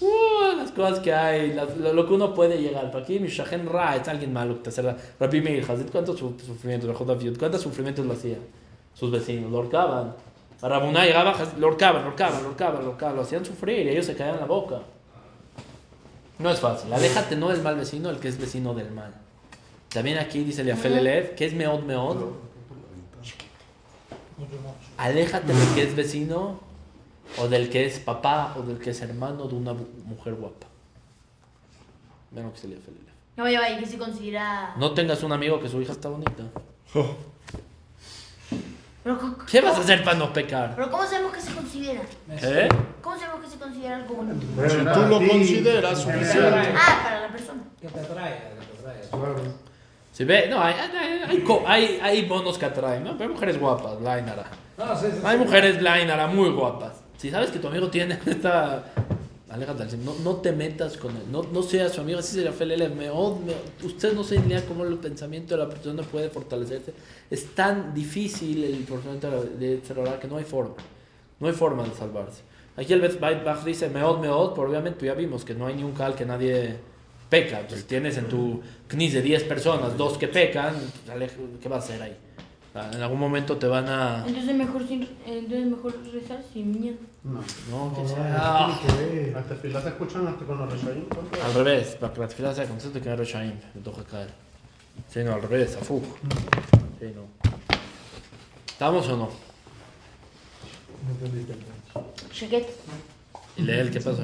Uh, 0.00 0.56
las 0.56 0.72
cosas 0.72 1.00
que 1.00 1.12
hay, 1.12 1.52
las- 1.54 1.76
lo, 1.76 1.92
lo 1.92 2.06
que 2.06 2.12
uno 2.12 2.34
puede 2.34 2.58
llegar. 2.60 2.90
Para 2.90 3.04
aquí, 3.04 3.18
Mishachen 3.18 3.66
Ra 3.66 3.96
es 3.96 4.06
alguien 4.08 4.32
malo 4.32 4.56
que 4.56 4.62
te 4.64 4.68
hace 4.68 4.82
la... 4.82 4.96
Rabbi 5.18 5.40
Meir 5.40 5.64
Hazid, 5.70 5.90
¿cuántos 5.90 6.18
su- 6.18 6.38
sufrimientos? 6.38 6.94
¿Cuántos 7.38 7.62
sufrimientos 7.62 8.04
lo 8.04 8.12
hacía? 8.12 8.36
Sus 8.94 9.10
vecinos, 9.10 9.50
lo 9.50 9.58
ahorcaban. 9.58 10.14
A 10.62 10.68
Rabuná 10.68 11.04
llegaba, 11.04 11.34
lo 11.58 11.66
ahorcaban, 11.68 12.02
lo 12.02 12.08
ahorcaban, 12.08 12.42
lo 12.42 12.48
ahorcaban, 12.48 12.80
lo 12.82 12.86
ahorcaban, 12.90 13.16
lo 13.16 13.22
hacían 13.22 13.44
sufrir 13.44 13.86
y 13.86 13.90
ellos 13.90 14.06
se 14.06 14.14
caían 14.16 14.34
en 14.34 14.40
la 14.40 14.46
boca. 14.46 14.80
No 16.38 16.50
es 16.50 16.60
fácil. 16.60 16.92
Aléjate 16.92 17.36
no 17.36 17.48
del 17.48 17.62
mal 17.62 17.76
vecino, 17.76 18.10
el 18.10 18.18
que 18.18 18.28
es 18.28 18.38
vecino 18.38 18.74
del 18.74 18.90
mal. 18.90 19.14
También 19.88 20.18
aquí 20.18 20.44
dice 20.44 20.62
Leafelelev, 20.64 21.34
que 21.34 21.46
es 21.46 21.54
meod 21.54 21.82
meod. 21.84 22.16
Aléjate 24.98 25.52
del 25.52 25.74
que 25.74 25.82
es 25.82 25.94
vecino, 25.96 26.60
o 27.38 27.48
del 27.48 27.68
que 27.70 27.86
es 27.86 27.98
papá, 28.00 28.54
o 28.56 28.62
del 28.62 28.78
que 28.78 28.90
es 28.90 29.00
hermano 29.02 29.46
de 29.46 29.54
una 29.54 29.72
mujer 30.04 30.34
guapa. 30.34 30.66
Vean 32.30 32.46
lo 32.46 32.52
que 32.52 32.58
se 32.58 32.68
Leafelelev. 32.68 33.06
No, 33.36 33.48
ya 33.48 33.60
va, 33.60 33.70
y 33.70 33.78
que 33.78 33.86
se 33.86 33.98
considera. 33.98 34.74
No 34.78 34.92
tengas 34.94 35.22
un 35.22 35.32
amigo 35.32 35.60
que 35.60 35.68
su 35.68 35.80
hija 35.80 35.92
está 35.92 36.08
bonita. 36.08 36.42
Pero, 39.04 39.18
¿cómo- 39.18 39.38
¿Qué 39.46 39.60
vas 39.60 39.76
a 39.76 39.80
hacer 39.80 40.02
para 40.02 40.16
no 40.18 40.32
pecar? 40.32 40.74
Pero 40.74 40.90
¿cómo 40.90 41.04
sabemos 41.06 41.32
que 41.32 41.40
se 41.40 41.54
considera? 41.54 42.00
¿Eh? 42.28 42.68
¿Cómo 43.00 43.16
sabemos 43.16 43.40
que 43.44 43.50
se 43.50 43.56
considera 43.58 43.96
algo 43.96 44.14
bonito? 44.16 44.46
Si 44.68 44.76
tú 44.78 45.00
lo 45.08 45.18
consideras 45.28 46.00
suficiente. 46.02 46.74
Ah, 46.76 47.00
para 47.04 47.20
la 47.20 47.28
persona. 47.28 47.62
Que 47.80 47.86
te 47.88 48.00
atrae, 48.00 48.32
que 48.58 48.80
te 48.82 48.88
atrae. 48.88 49.50
Si 50.12 50.24
ve, 50.24 50.48
no, 50.48 50.60
hay, 50.60 50.74
hay, 50.74 51.26
hay, 51.28 51.64
hay, 51.66 52.00
hay 52.02 52.24
bonos 52.24 52.58
que 52.58 52.64
atraen, 52.64 53.04
¿no? 53.04 53.12
Pero 53.12 53.24
hay 53.24 53.34
mujeres 53.34 53.60
guapas, 53.60 54.00
Lainara. 54.00 54.46
No, 54.78 54.96
sí, 54.98 55.06
sí, 55.12 55.18
Hay 55.22 55.38
sí. 55.38 55.44
mujeres 55.44 55.80
Lainara 55.82 56.26
muy 56.26 56.50
guapas. 56.50 56.94
Si 57.18 57.30
sabes 57.30 57.50
que 57.50 57.58
tu 57.58 57.68
amigo 57.68 57.88
tiene 57.88 58.18
esta. 58.26 58.84
Aléjate 59.48 59.84
al 59.84 60.04
no, 60.04 60.14
no 60.24 60.36
te 60.36 60.50
metas 60.50 60.96
con 60.96 61.12
él, 61.16 61.22
no, 61.30 61.44
no 61.44 61.62
seas 61.62 61.92
su 61.92 62.00
amigo, 62.00 62.18
así 62.18 62.34
se 62.34 62.42
le 62.42 62.50
Felele, 62.50 62.88
me, 62.88 63.08
od- 63.10 63.38
me 63.40 63.54
Ustedes 63.86 64.12
no 64.14 64.24
saben 64.24 64.46
idea 64.46 64.64
cómo 64.66 64.84
el 64.84 64.98
pensamiento 64.98 65.56
de 65.56 65.62
la 65.64 65.68
persona 65.70 66.02
puede 66.02 66.28
fortalecerse. 66.30 66.92
Es 67.30 67.54
tan 67.54 67.94
difícil 67.94 68.64
el 68.64 68.78
pensamiento 68.78 69.44
de 69.58 69.78
Tzerorá 69.78 70.18
que 70.18 70.26
no 70.26 70.36
hay 70.36 70.44
forma. 70.44 70.74
No 71.38 71.46
hay 71.46 71.52
forma 71.54 71.84
de 71.84 71.94
salvarse. 71.94 72.42
Aquí 72.76 72.92
el 72.92 73.00
Bach 73.00 73.64
dice 73.64 73.88
meod, 73.88 74.18
meod, 74.20 74.54
pero 74.54 74.68
obviamente 74.68 75.06
ya 75.06 75.14
vimos 75.14 75.44
que 75.44 75.54
no 75.54 75.66
hay 75.66 75.76
ni 75.76 75.84
un 75.84 75.92
cal 75.92 76.14
que 76.16 76.26
nadie 76.26 76.76
peca. 77.30 77.60
Entonces 77.60 77.86
tienes 77.86 78.18
en 78.18 78.26
tu 78.28 78.60
knis 78.88 79.14
de 79.14 79.22
10 79.22 79.44
personas, 79.44 79.96
dos 79.96 80.18
que 80.18 80.26
pecan, 80.28 80.74
pues, 81.06 81.32
¿qué 81.62 81.68
va 81.68 81.76
a 81.76 81.78
hacer 81.78 82.02
ahí? 82.02 82.16
Sea, 82.76 82.90
En 82.92 83.02
algún 83.02 83.18
momento 83.18 83.56
te 83.56 83.66
van 83.66 83.88
a... 83.88 84.22
Entonces 84.26 84.54
mejor, 84.54 84.86
sin, 84.86 85.08
entonces 85.24 85.66
mejor 85.66 85.94
rezar 86.12 86.42
sin 86.52 86.78
miedo. 86.78 86.96
No. 87.24 87.40
No, 87.70 87.94
que 87.94 88.02
No, 88.02 88.08
sea- 88.08 88.28
no, 88.28 88.36
Ah. 88.38 88.80
tiene 88.86 89.08
que 89.08 89.14
ver. 89.24 89.32
Las 89.32 89.46
tefilas 89.46 89.82
se 89.82 89.88
escuchan 89.88 90.26
hasta 90.26 90.44
con 90.44 90.58
los 90.58 90.70
reshaim. 90.72 91.04
Al 91.44 91.54
revés, 91.54 91.96
para 91.98 92.12
que 92.12 92.20
la 92.20 92.28
tefila 92.28 92.54
sea 92.54 92.66
consciente 92.66 93.00
que 93.00 93.06
no 93.08 93.14
es 93.14 93.18
Reshaim, 93.20 93.52
me 93.74 93.80
toca 93.80 94.04
caer. 94.04 94.28
Sí, 95.08 95.20
no, 95.24 95.32
al 95.34 95.42
revés, 95.42 95.74
a 95.76 95.78
Fuj. 95.84 96.02
Sí, 97.00 97.12
no. 97.14 97.22
¿Estamos 98.68 99.08
o 99.08 99.16
no? 99.16 99.24
No 99.26 99.30
entonces. 101.12 101.56
Sheket. 102.32 102.68
¿Y 103.56 103.62
Leel 103.62 103.90
qué 103.90 104.00
pasó? 104.00 104.22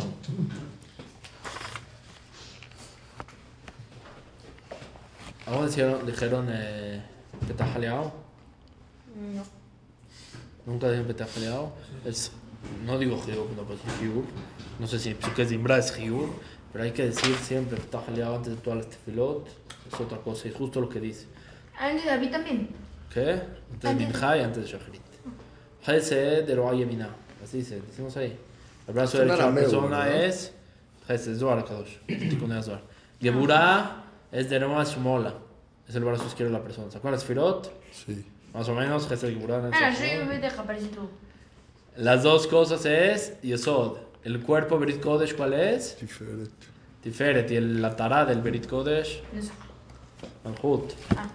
¿Algo 5.47 5.67
dijeron, 5.67 6.07
dijeron 6.07 6.47
eh, 6.51 7.03
que 7.47 7.55
te 7.55 7.62
has 7.62 7.71
jaleado? 7.73 8.21
No. 9.16 9.42
Nunca 10.66 10.90
que 11.07 11.14
te 11.14 11.22
has 11.22 11.33
jaleado. 11.33 11.72
Es, 12.05 12.31
no 12.87 12.98
digo 12.98 13.16
Hiur, 13.27 13.48
no 13.57 13.64
decir 13.64 13.90
Hiur. 14.01 14.25
No 14.79 14.87
sé 14.87 14.98
si 14.98 15.14
que 15.14 15.42
es 15.42 15.53
Imbra 15.53 15.79
es 15.79 15.96
Hiur, 15.98 16.29
pero 16.72 16.85
hay 16.85 16.92
que 16.92 17.07
decir 17.07 17.35
siempre 17.37 17.79
que 17.79 17.85
te 17.87 17.96
has 17.96 18.05
jaleado 18.05 18.37
antes 18.37 18.55
de 18.55 18.61
todas 18.61 18.79
las 18.79 18.88
tefilot. 18.88 19.46
Es 19.92 20.01
otra 20.01 20.18
cosa, 20.18 20.48
es 20.48 20.55
justo 20.55 20.81
lo 20.81 20.88
que 20.88 21.01
dice. 21.01 21.27
Antes 21.79 22.05
de 22.05 22.11
David 22.11 22.31
también. 22.31 22.68
¿Qué? 23.12 23.33
Antes 23.33 23.81
de 23.83 23.88
Antes- 23.88 24.09
Minja 24.09 24.37
y 24.37 24.40
antes 24.40 24.64
de 24.64 24.70
Shacharit. 24.70 25.03
Hesed 25.87 26.44
de 26.46 26.55
Roa 26.55 26.75
Yemina. 26.75 27.09
Así 27.42 27.59
dice, 27.59 27.81
decimos 27.81 28.16
ahí. 28.16 28.37
El 28.87 28.94
brazo 28.94 29.18
derecho 29.18 29.37
de 29.37 29.42
la 29.42 29.55
persona 29.55 30.09
es 30.25 30.53
Hesed, 31.09 31.37
Zohar 31.38 31.64
Kadosh. 31.64 31.96
Tikkun 32.07 32.51
Zohar. 32.62 32.83
Geburah 33.20 34.05
es 34.31 34.48
de 34.48 34.59
Roma 34.59 34.85
Shumola. 34.85 35.35
Es 35.88 35.94
el 35.96 36.05
brazo 36.05 36.25
izquierdo 36.27 36.53
de 36.53 36.59
la 36.59 36.64
persona. 36.64 36.90
¿Se 36.90 36.98
acuerdan 36.98 37.18
las 37.18 37.25
Firot? 37.25 37.72
Sí. 37.92 38.25
Más 38.53 38.69
o 38.69 38.75
menos. 38.75 39.09
Ah. 39.73 39.95
Las 41.97 42.23
dos 42.23 42.47
cosas 42.47 42.85
es 42.87 43.41
Yesod. 43.43 43.99
El 44.25 44.41
cuerpo 44.41 44.79
Berit 44.79 45.01
Kodesh, 45.01 45.35
¿cuál 45.35 45.55
es? 45.55 45.97
Tiferet. 45.97 46.51
Tiferet. 47.03 47.51
Y 47.51 47.57
el, 47.57 47.83
la 47.83 47.97
Tará 47.97 48.25
del 48.25 48.41
Berit 48.41 48.67
Kodesh, 48.67 49.23
Eso. 49.37 49.53
Malhut. 50.45 50.93
Ah. 51.17 51.29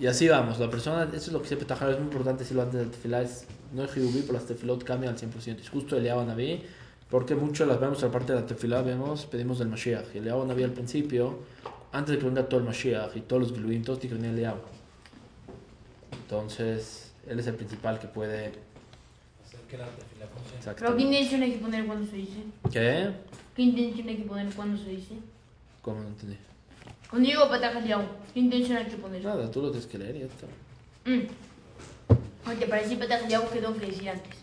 Y 0.00 0.06
así 0.06 0.28
vamos, 0.28 0.60
la 0.60 0.70
persona, 0.70 1.04
eso 1.04 1.16
es 1.16 1.32
lo 1.32 1.42
que 1.42 1.48
siempre 1.48 1.66
Tajar 1.66 1.90
es 1.90 1.96
muy 1.96 2.04
importante 2.04 2.44
decirlo 2.44 2.62
antes 2.62 2.78
del 2.78 2.90
tefilá, 2.90 3.20
es, 3.20 3.46
no 3.72 3.82
es 3.82 3.96
Hidubi, 3.96 4.20
pero 4.20 4.34
las 4.34 4.46
tefilot 4.46 4.84
cambian 4.84 5.14
al 5.14 5.20
100%. 5.20 5.58
Es 5.58 5.68
justo 5.68 5.96
Eliyahu 5.96 6.24
Naví, 6.24 6.62
porque 7.10 7.34
mucho 7.34 7.66
las 7.66 7.80
vemos 7.80 8.04
a 8.04 8.10
parte 8.10 8.32
de 8.32 8.40
la 8.40 8.46
tefilá, 8.46 8.82
vemos, 8.82 9.26
pedimos 9.26 9.58
del 9.58 9.68
Mashiach. 9.68 10.14
Y 10.14 10.18
Eliyahu 10.18 10.46
Naví 10.46 10.62
al 10.62 10.70
principio, 10.70 11.40
antes 11.90 12.14
de 12.14 12.18
que 12.20 12.26
venga 12.26 12.48
todo 12.48 12.60
el 12.60 12.66
Mashiach 12.66 13.16
y 13.16 13.22
todos 13.22 13.42
los 13.42 13.52
Giluim, 13.52 13.82
todos 13.82 13.98
tienen 13.98 14.20
venir 14.22 14.34
Eliyahu. 14.34 14.58
Entonces, 16.28 17.10
él 17.26 17.38
es 17.38 17.46
el 17.46 17.54
principal 17.54 17.98
que 17.98 18.06
puede... 18.06 18.52
Hacer 19.46 19.60
que 19.66 19.78
la 19.78 19.86
tefila 19.86 20.26
funcione. 20.26 20.76
Pero 20.78 20.94
¿qué 20.94 21.02
intención 21.02 21.42
hay 21.42 21.52
que 21.52 21.58
poner 21.58 21.86
cuando 21.86 22.06
se 22.06 22.16
dice? 22.16 22.42
¿Qué? 22.70 23.10
¿Qué 23.56 23.62
intención 23.62 24.08
hay 24.10 24.16
que 24.18 24.24
poner 24.24 24.52
cuando 24.52 24.76
se 24.76 24.90
dice? 24.90 25.14
¿Cómo 25.80 26.02
no 26.02 26.08
entendí? 26.08 26.36
Cuando 27.08 27.26
digo 27.26 27.48
pataja 27.48 27.80
de 27.80 27.94
agua, 27.94 28.10
¿qué 28.34 28.40
intención 28.40 28.76
hay 28.76 28.84
que 28.84 28.98
poner? 28.98 29.24
Nada, 29.24 29.50
tú 29.50 29.62
lo 29.62 29.70
tienes 29.70 29.88
que 29.88 29.96
leer 29.96 30.16
y 30.16 30.18
ya 30.18 30.26
está. 30.26 30.46
Mm. 31.06 32.50
Oye, 32.50 32.66
para 32.66 32.82
decir 32.82 32.98
pataja 32.98 33.26
de 33.26 33.34
agua, 33.34 33.50
¿qué 33.50 33.60
tengo 33.60 33.78
que 33.78 33.86
decir 33.86 34.10
antes? 34.10 34.36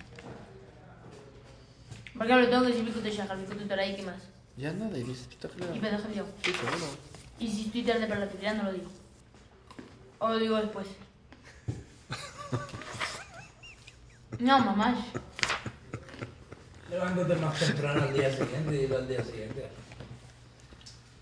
Por 2.17 2.25
ejemplo, 2.25 2.49
tengo 2.49 2.63
que 2.63 2.69
decir 2.69 2.85
Bikuta 2.85 3.09
Shahar, 3.09 3.37
Bikuta 3.37 3.67
Torah 3.67 3.85
y 3.85 3.95
qué 3.95 4.01
más. 4.01 4.23
Ya 4.57 4.73
nada, 4.73 4.97
y 4.97 5.03
dices, 5.03 5.27
"Puta, 5.27 5.49
claro". 5.49 5.75
Y 5.75 5.79
pataja 5.79 6.07
de 6.07 6.19
agua. 6.19 6.31
Sí, 6.43 6.51
seguro. 6.51 6.87
Y 7.37 7.47
si 7.47 7.61
estoy 7.67 7.83
tarde 7.83 8.07
para 8.07 8.21
la 8.21 8.27
tefila, 8.27 8.55
no 8.55 8.63
lo 8.63 8.73
digo. 8.73 8.89
O 10.17 10.29
lo 10.29 10.39
digo 10.39 10.55
después. 10.55 10.87
No, 14.39 14.59
mamá. 14.59 14.95
Levántate 16.89 17.35
más 17.37 17.59
temprano 17.59 18.03
al 18.03 18.13
día 18.13 18.31
siguiente 18.31 18.87
y 18.89 18.93
al 18.93 19.07
día 19.07 19.23
siguiente. 19.23 19.67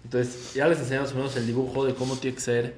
Entonces, 0.03 0.53
ya 0.53 0.67
les 0.67 0.79
enseñamos 0.79 1.09
más 1.09 1.15
o 1.15 1.17
menos 1.19 1.35
el 1.37 1.47
dibujo 1.47 1.85
de 1.85 1.95
cómo 1.95 2.15
tiene 2.17 2.35
que 2.35 2.41
ser 2.41 2.77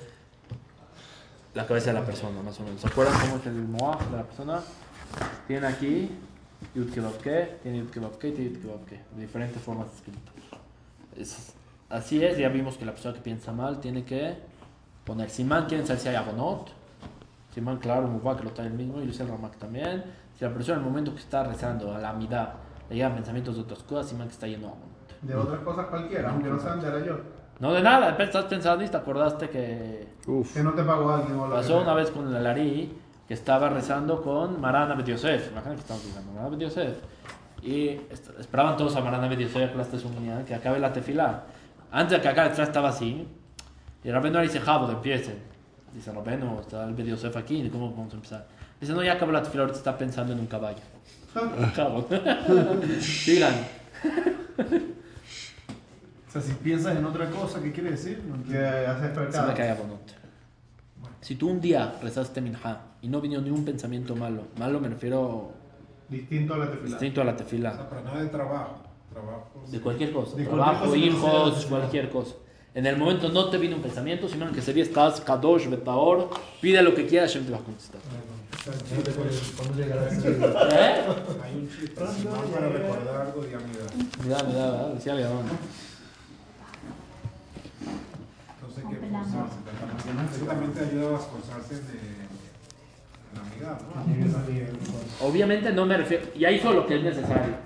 la 1.53 1.65
cabeza 1.65 1.87
de 1.87 1.93
la 1.99 2.05
persona, 2.05 2.41
más 2.41 2.59
o 2.59 2.63
menos. 2.63 2.81
¿Se 2.81 2.87
acuerdan 2.87 3.19
cómo 3.21 3.37
es 3.37 3.45
el 3.47 3.53
moaj 3.63 3.99
de 4.09 4.17
la 4.17 4.23
persona? 4.23 4.61
Tiene 5.47 5.67
aquí 5.67 6.09
Yud 6.73 6.93
Kebabke, 6.93 7.59
tiene 7.63 7.79
Yud 7.79 7.89
Kebabke 7.89 8.27
y 8.27 8.31
tiene 8.33 8.51
Yud 8.51 8.61
Kebabke, 8.61 9.01
de 9.15 9.21
diferentes 9.21 9.61
formas 9.61 9.87
escritas. 9.95 10.33
Es- 11.17 11.53
así 11.89 12.23
es, 12.23 12.37
ya 12.37 12.49
vimos 12.49 12.77
que 12.77 12.85
la 12.85 12.91
persona 12.91 13.15
que 13.15 13.21
piensa 13.21 13.51
mal 13.51 13.79
tiene 13.79 14.03
que 14.03 14.35
poner 15.05 15.29
Simán, 15.29 15.65
quieren 15.67 15.87
saber 15.87 16.01
si 16.01 16.09
hay 16.09 16.15
agonot. 16.15 16.69
Simán, 17.55 17.77
claro, 17.77 18.05
Mubak 18.05 18.43
lo 18.43 18.51
trae 18.51 18.67
el 18.67 18.73
mismo, 18.73 19.01
y 19.01 19.07
Yusel 19.07 19.29
Ramak 19.29 19.55
también. 19.55 20.03
Si 20.37 20.43
la 20.43 20.51
persona 20.51 20.77
en 20.77 20.83
el 20.83 20.89
momento 20.89 21.13
que 21.13 21.21
está 21.21 21.41
rezando 21.41 21.95
a 21.95 21.99
la 21.99 22.09
amidad 22.09 22.55
le 22.89 22.97
llegan 22.97 23.15
pensamientos 23.15 23.55
de 23.55 23.61
otras 23.61 23.81
cosas, 23.83 24.09
Simán 24.09 24.27
que 24.27 24.33
está 24.33 24.45
yendo 24.45 24.67
a 24.67 24.71
agonot. 24.71 25.21
De 25.21 25.35
otras 25.35 25.59
cosas 25.61 25.85
cualquiera, 25.85 26.31
aunque 26.31 26.49
no 26.49 26.59
sean 26.59 26.81
de 26.81 26.87
Arayot. 26.87 27.21
No 27.61 27.71
de 27.71 27.81
nada, 27.81 28.09
estás 28.09 28.43
pensando 28.45 28.83
y 28.83 28.89
te 28.89 28.97
acordaste 28.97 29.49
que 29.49 30.05
Uf. 30.27 30.53
Que 30.53 30.63
no 30.63 30.73
te 30.73 30.83
pagó 30.83 31.09
alguien 31.09 31.39
o 31.39 31.49
pasó 31.49 31.79
una 31.79 31.93
vez 31.93 32.11
con 32.11 32.27
el 32.27 32.35
Alarí 32.35 32.93
que 33.25 33.33
estaba 33.33 33.69
rezando 33.69 34.21
con 34.21 34.59
Marana 34.59 34.93
Bet 34.95 35.05
Yosef. 35.05 35.51
Imagínate 35.51 35.75
que 35.75 35.81
estamos 35.81 36.05
rezando 36.05 36.31
Marana 36.33 36.49
Bet 36.49 36.59
Yosef. 36.59 36.97
Y 37.63 38.01
esperaban 38.37 38.75
todos 38.75 38.93
a 38.97 39.01
Marana 39.01 39.29
Bet 39.29 39.39
Yosef, 39.39 39.73
la 39.77 40.43
que 40.43 40.53
acabe 40.53 40.79
la 40.79 40.91
tefila. 40.91 41.43
Antes 41.89 42.17
de 42.17 42.21
que 42.21 42.27
acabe, 42.27 42.49
detrás 42.49 42.67
estaba 42.67 42.89
así. 42.89 43.25
Y 44.03 44.11
Rabeno 44.11 44.41
dice, 44.41 44.59
Jabo, 44.59 44.91
empiecen. 44.91 45.54
Dice 45.95 46.11
Rabeno, 46.11 46.59
está 46.59 46.83
el 46.85 46.93
Bet 46.93 47.07
Yosef 47.07 47.35
aquí, 47.37 47.67
¿cómo 47.69 47.91
vamos 47.91 48.11
a 48.13 48.15
empezar? 48.17 48.47
Dice, 48.81 48.93
no, 48.93 49.01
ya 49.01 49.13
acabó 49.13 49.31
la 49.31 49.41
tefila, 49.41 49.63
ahorita 49.63 49.77
está 49.79 49.97
pensando 49.97 50.33
en 50.33 50.39
un 50.39 50.47
caballo. 50.47 50.81
Jabo. 51.75 52.05
Digan. 53.25 53.53
O 56.27 56.37
sea, 56.37 56.41
si 56.41 56.53
piensas 56.55 56.97
en 56.97 57.05
otra 57.05 57.29
cosa, 57.29 57.61
¿qué 57.63 57.71
quiere 57.71 57.91
decir? 57.91 58.21
No 58.27 58.43
Que 58.43 58.57
haces 58.57 59.11
Se 59.33 59.41
me 59.41 59.47
pecado. 59.53 59.85
Si 61.21 61.35
tú 61.35 61.49
un 61.49 61.61
día 61.61 61.95
rezaste 62.03 62.41
minja 62.41 62.81
y 63.01 63.07
no 63.07 63.21
vino 63.21 63.39
ni 63.39 63.49
un 63.51 63.63
pensamiento 63.63 64.17
malo, 64.17 64.43
malo 64.59 64.81
me 64.81 64.89
refiero 64.89 65.51
Distinto 66.09 66.55
a 66.55 66.57
la 66.57 66.69
tefila. 66.69 66.89
distinto 66.89 67.21
a 67.21 67.23
la 67.23 67.31
O 67.31 67.35
tefila, 67.37 67.73
sea, 67.73 67.89
pero 67.89 68.01
no 68.01 68.19
de 68.19 68.27
trabajo. 68.27 68.83
Trabajos. 69.13 69.71
De 69.71 69.79
cualquier 69.79 70.11
cosa. 70.11 70.35
De 70.35 70.45
Trabajo, 70.45 70.87
cualquier 70.87 71.13
cosa 71.13 71.27
no 71.27 71.47
hijos, 71.47 71.65
cualquier 71.67 72.09
cosa. 72.09 72.35
En 72.75 72.85
el 72.85 72.97
momento 72.97 73.29
no 73.29 73.49
te 73.49 73.57
vino 73.57 73.77
un 73.77 73.81
pensamiento, 73.81 74.27
sino 74.27 74.51
que 74.51 74.61
sería 74.61 74.83
estás 74.83 75.21
Kadosh, 75.21 75.69
Betaor, 75.69 76.29
pide 76.59 76.81
lo 76.81 76.93
que 76.93 77.07
quieras, 77.07 77.31
Hashem 77.31 77.45
te 77.45 77.53
va 77.53 77.59
a 77.59 77.61
contestar. 77.61 78.01
¿Eh? 80.73 81.01
Hay 81.41 81.55
un 81.55 81.69
chiste, 81.69 81.95
para 81.95 82.67
recordar 82.67 83.21
algo, 83.27 83.41
mira, 84.23 84.43
mira, 84.43 84.89
decía 84.89 85.13
León. 85.15 85.45
Entonces 88.59 88.83
hay 88.83 88.89
que 88.89 89.05
esforzarse. 89.05 89.55
Eso 90.35 90.45
también 90.45 90.73
te 90.73 90.79
ayuda 90.81 91.15
a 91.15 91.19
esforzarse 91.19 91.75
de, 91.75 91.97
en 93.31 93.35
la 93.35 93.41
amistad, 93.41 93.79
¿no? 95.21 95.27
Obviamente 95.27 95.71
no 95.71 95.85
me 95.85 95.95
refiero, 95.95 96.25
ya 96.37 96.51
hizo 96.51 96.73
lo 96.73 96.85
que 96.85 96.97
es 96.97 97.03
necesario 97.03 97.64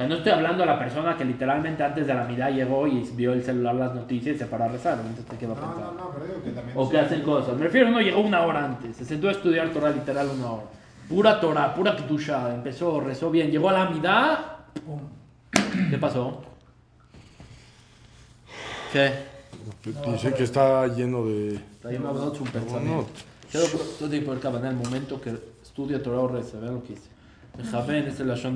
sea, 0.00 0.06
no 0.06 0.16
estoy 0.16 0.32
hablando 0.32 0.62
a 0.62 0.66
la 0.66 0.78
persona 0.78 1.16
que 1.16 1.24
literalmente 1.24 1.82
antes 1.82 2.06
de 2.06 2.12
la 2.12 2.24
mirada 2.24 2.50
llegó 2.50 2.86
y 2.86 3.00
vio 3.14 3.32
el 3.32 3.42
celular 3.42 3.74
las 3.76 3.94
noticias 3.94 4.36
y 4.36 4.38
se 4.38 4.44
paró 4.44 4.64
a 4.64 4.68
rezar. 4.68 4.98
Entonces 4.98 5.24
te 5.24 5.38
quedó 5.38 5.52
a 5.52 5.54
No, 5.56 5.60
pensar. 5.62 5.84
no, 5.84 5.92
no, 5.92 6.10
pero 6.12 6.26
digo 6.26 6.42
que 6.44 6.50
también. 6.50 6.76
O 6.76 6.90
que 6.90 6.98
hacen 6.98 7.22
cosas. 7.22 7.56
Me 7.56 7.64
refiero, 7.64 7.88
uno 7.88 8.00
llegó 8.02 8.20
una 8.20 8.42
hora 8.42 8.62
antes, 8.66 8.94
se 8.94 9.06
sentó 9.06 9.28
a 9.28 9.32
estudiar 9.32 9.70
Torah 9.70 9.90
literal 9.90 10.28
una 10.38 10.50
hora. 10.52 10.64
Pura 11.08 11.40
Torah, 11.40 11.74
pura 11.74 11.96
Ketusha, 11.96 12.54
empezó, 12.54 13.00
rezó 13.00 13.30
bien, 13.30 13.50
llegó 13.50 13.70
a 13.70 13.72
la 13.72 13.88
mitad. 13.88 14.38
¿Qué 15.88 15.96
pasó? 15.96 16.42
¿Qué? 18.92 19.12
Dice 20.12 20.34
que 20.34 20.42
está 20.44 20.86
lleno 20.88 21.24
de... 21.24 21.58
Hay 21.84 21.96
una 21.96 22.10
voz, 22.10 22.38
un 22.38 22.44
No, 22.46 22.52
pensamiento. 22.52 23.06
Quiero 23.50 23.66
todo 23.98 24.08
tipo 24.10 24.34
de 24.34 24.40
cabana, 24.40 24.68
el 24.68 24.76
momento 24.76 25.20
que 25.20 25.30
estudia 25.62 26.02
Torah 26.02 26.20
o 26.20 26.28
reza, 26.28 26.58
vean 26.60 26.74
lo 26.74 26.82
que 26.82 26.90
dice. 26.94 27.08
לכוון, 27.58 27.94
es 27.94 28.20
el 28.20 28.28
לשון 28.28 28.54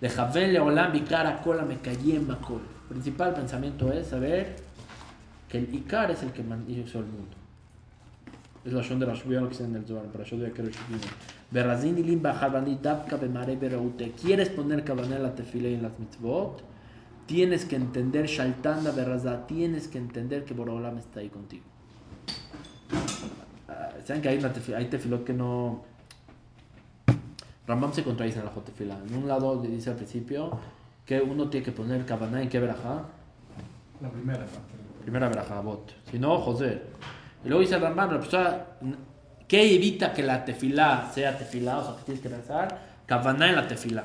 De 0.00 0.08
Javel 0.08 0.52
Leolam 0.52 0.94
Ikara 0.94 1.42
Kola 1.42 1.64
me 1.64 1.78
callé 1.78 2.16
en 2.16 2.26
Makol. 2.26 2.62
El 2.88 2.88
principal 2.88 3.34
pensamiento 3.34 3.92
es 3.92 4.08
saber 4.08 4.56
que 5.48 5.58
el 5.58 5.74
Ikar 5.74 6.10
es 6.10 6.22
el 6.22 6.32
que 6.32 6.42
hizo 6.68 6.98
el 6.98 7.06
mundo. 7.06 7.36
Es 8.64 8.72
la 8.72 8.82
de 8.82 9.06
Rashbiya 9.06 9.40
lo 9.40 9.46
que 9.48 9.52
está 9.52 9.64
en 9.64 9.74
el 9.74 9.86
Zohar, 9.86 10.04
pero 10.12 10.24
yo 10.24 10.36
de 10.36 10.52
Kerosh 10.52 10.76
Berrazin 11.50 11.98
y 11.98 12.02
Limba 12.02 12.34
Javani 12.34 12.78
Dabka 12.80 13.16
Bemare 13.16 13.56
Beraute. 13.56 14.12
¿Quieres 14.12 14.50
poner 14.50 14.84
Kabané 14.84 15.18
la 15.18 15.34
tefila 15.34 15.68
y 15.68 15.74
en 15.74 15.82
las 15.82 15.98
mitzvot? 15.98 16.62
Tienes 17.26 17.64
que 17.64 17.76
entender 17.76 18.26
Shaltanda 18.26 18.92
Berrazá. 18.92 19.46
Tienes 19.46 19.88
que 19.88 19.98
entender 19.98 20.44
que 20.44 20.52
Borolam 20.52 20.98
está 20.98 21.20
ahí 21.20 21.28
contigo. 21.28 21.64
Ah, 23.68 23.90
¿Saben 24.04 24.20
que 24.22 24.28
hay, 24.28 24.38
tefilot 24.38 25.24
que 25.24 25.32
no 25.32 25.84
Rambam 27.70 27.92
se 27.92 28.02
contradice 28.02 28.40
en 28.40 28.46
la 28.46 28.50
Jotefila. 28.50 28.98
En 29.08 29.14
un 29.14 29.28
lado 29.28 29.62
le 29.62 29.68
dice 29.68 29.90
al 29.90 29.96
principio 29.96 30.50
que 31.06 31.20
uno 31.20 31.48
tiene 31.48 31.64
que 31.64 31.70
poner 31.70 32.04
Kavaná 32.04 32.42
en 32.42 32.48
qué 32.48 32.58
verajá. 32.58 33.04
La 34.00 34.10
primera 34.10 34.40
parte. 34.40 34.74
Primera 35.02 35.28
verajá, 35.28 35.60
bot. 35.60 35.94
Si 36.10 36.18
no, 36.18 36.38
José. 36.38 36.82
Y 37.44 37.48
luego 37.48 37.60
dice 37.60 37.78
Rambam, 37.78 38.12
la 38.12 38.18
persona, 38.18 38.64
¿qué 39.46 39.76
evita 39.76 40.12
que 40.12 40.24
la 40.24 40.44
tefilá 40.44 41.12
sea 41.14 41.38
tefilá? 41.38 41.78
O 41.78 41.84
sea, 41.84 41.96
que 41.96 42.02
tienes 42.02 42.22
que 42.22 42.28
rezar. 42.28 42.76
Kavaná 43.06 43.48
en 43.48 43.54
la 43.54 43.68
tefilá. 43.68 44.02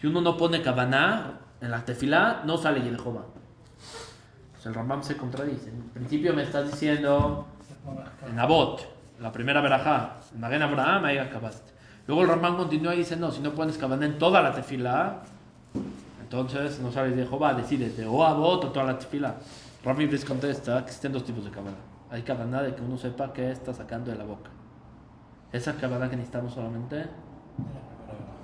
Si 0.00 0.08
uno 0.08 0.20
no 0.20 0.36
pone 0.36 0.60
Kavaná 0.60 1.38
en 1.60 1.70
la 1.70 1.84
tefilá, 1.84 2.42
no 2.44 2.58
sale 2.58 2.82
Yehova. 2.82 3.26
Pues 4.52 4.66
el 4.66 4.74
Rambam 4.74 5.04
se 5.04 5.16
contradice. 5.16 5.70
En 5.70 5.88
principio 5.90 6.34
me 6.34 6.42
estás 6.42 6.68
diciendo 6.68 7.46
en 8.28 8.40
Abot, 8.40 8.92
la 9.22 9.30
primera 9.30 9.60
verajá, 9.60 10.16
en 10.34 10.40
Magen 10.40 10.62
Abraham, 10.62 11.04
ahí 11.04 11.18
acabaste. 11.18 11.72
Luego 12.06 12.22
el 12.22 12.28
Rambam 12.28 12.56
continúa 12.56 12.94
y 12.94 12.98
dice, 12.98 13.16
no, 13.16 13.30
si 13.30 13.40
no 13.40 13.52
pones 13.52 13.78
Kavaná 13.78 14.04
en 14.04 14.18
toda 14.18 14.42
la 14.42 14.52
tefilá, 14.52 15.22
entonces 16.20 16.80
no 16.80 16.90
sabes 16.90 17.14
de 17.16 17.24
Jehová, 17.24 17.56
o 18.08 18.24
Abot 18.24 18.64
o 18.64 18.68
toda 18.70 18.86
la 18.86 18.98
tefilá. 18.98 19.36
Rabbi 19.84 20.08
contesta 20.18 20.78
que 20.78 20.86
existen 20.86 21.12
dos 21.12 21.24
tipos 21.24 21.44
de 21.44 21.50
Kavaná. 21.50 21.76
Hay 22.10 22.22
Kavaná 22.22 22.62
de 22.62 22.74
que 22.74 22.82
uno 22.82 22.98
sepa 22.98 23.32
qué 23.32 23.52
está 23.52 23.72
sacando 23.72 24.10
de 24.10 24.18
la 24.18 24.24
boca. 24.24 24.50
Esa 25.52 25.74
Kavaná 25.74 26.10
que 26.10 26.16
necesitamos 26.16 26.54
solamente, 26.54 27.06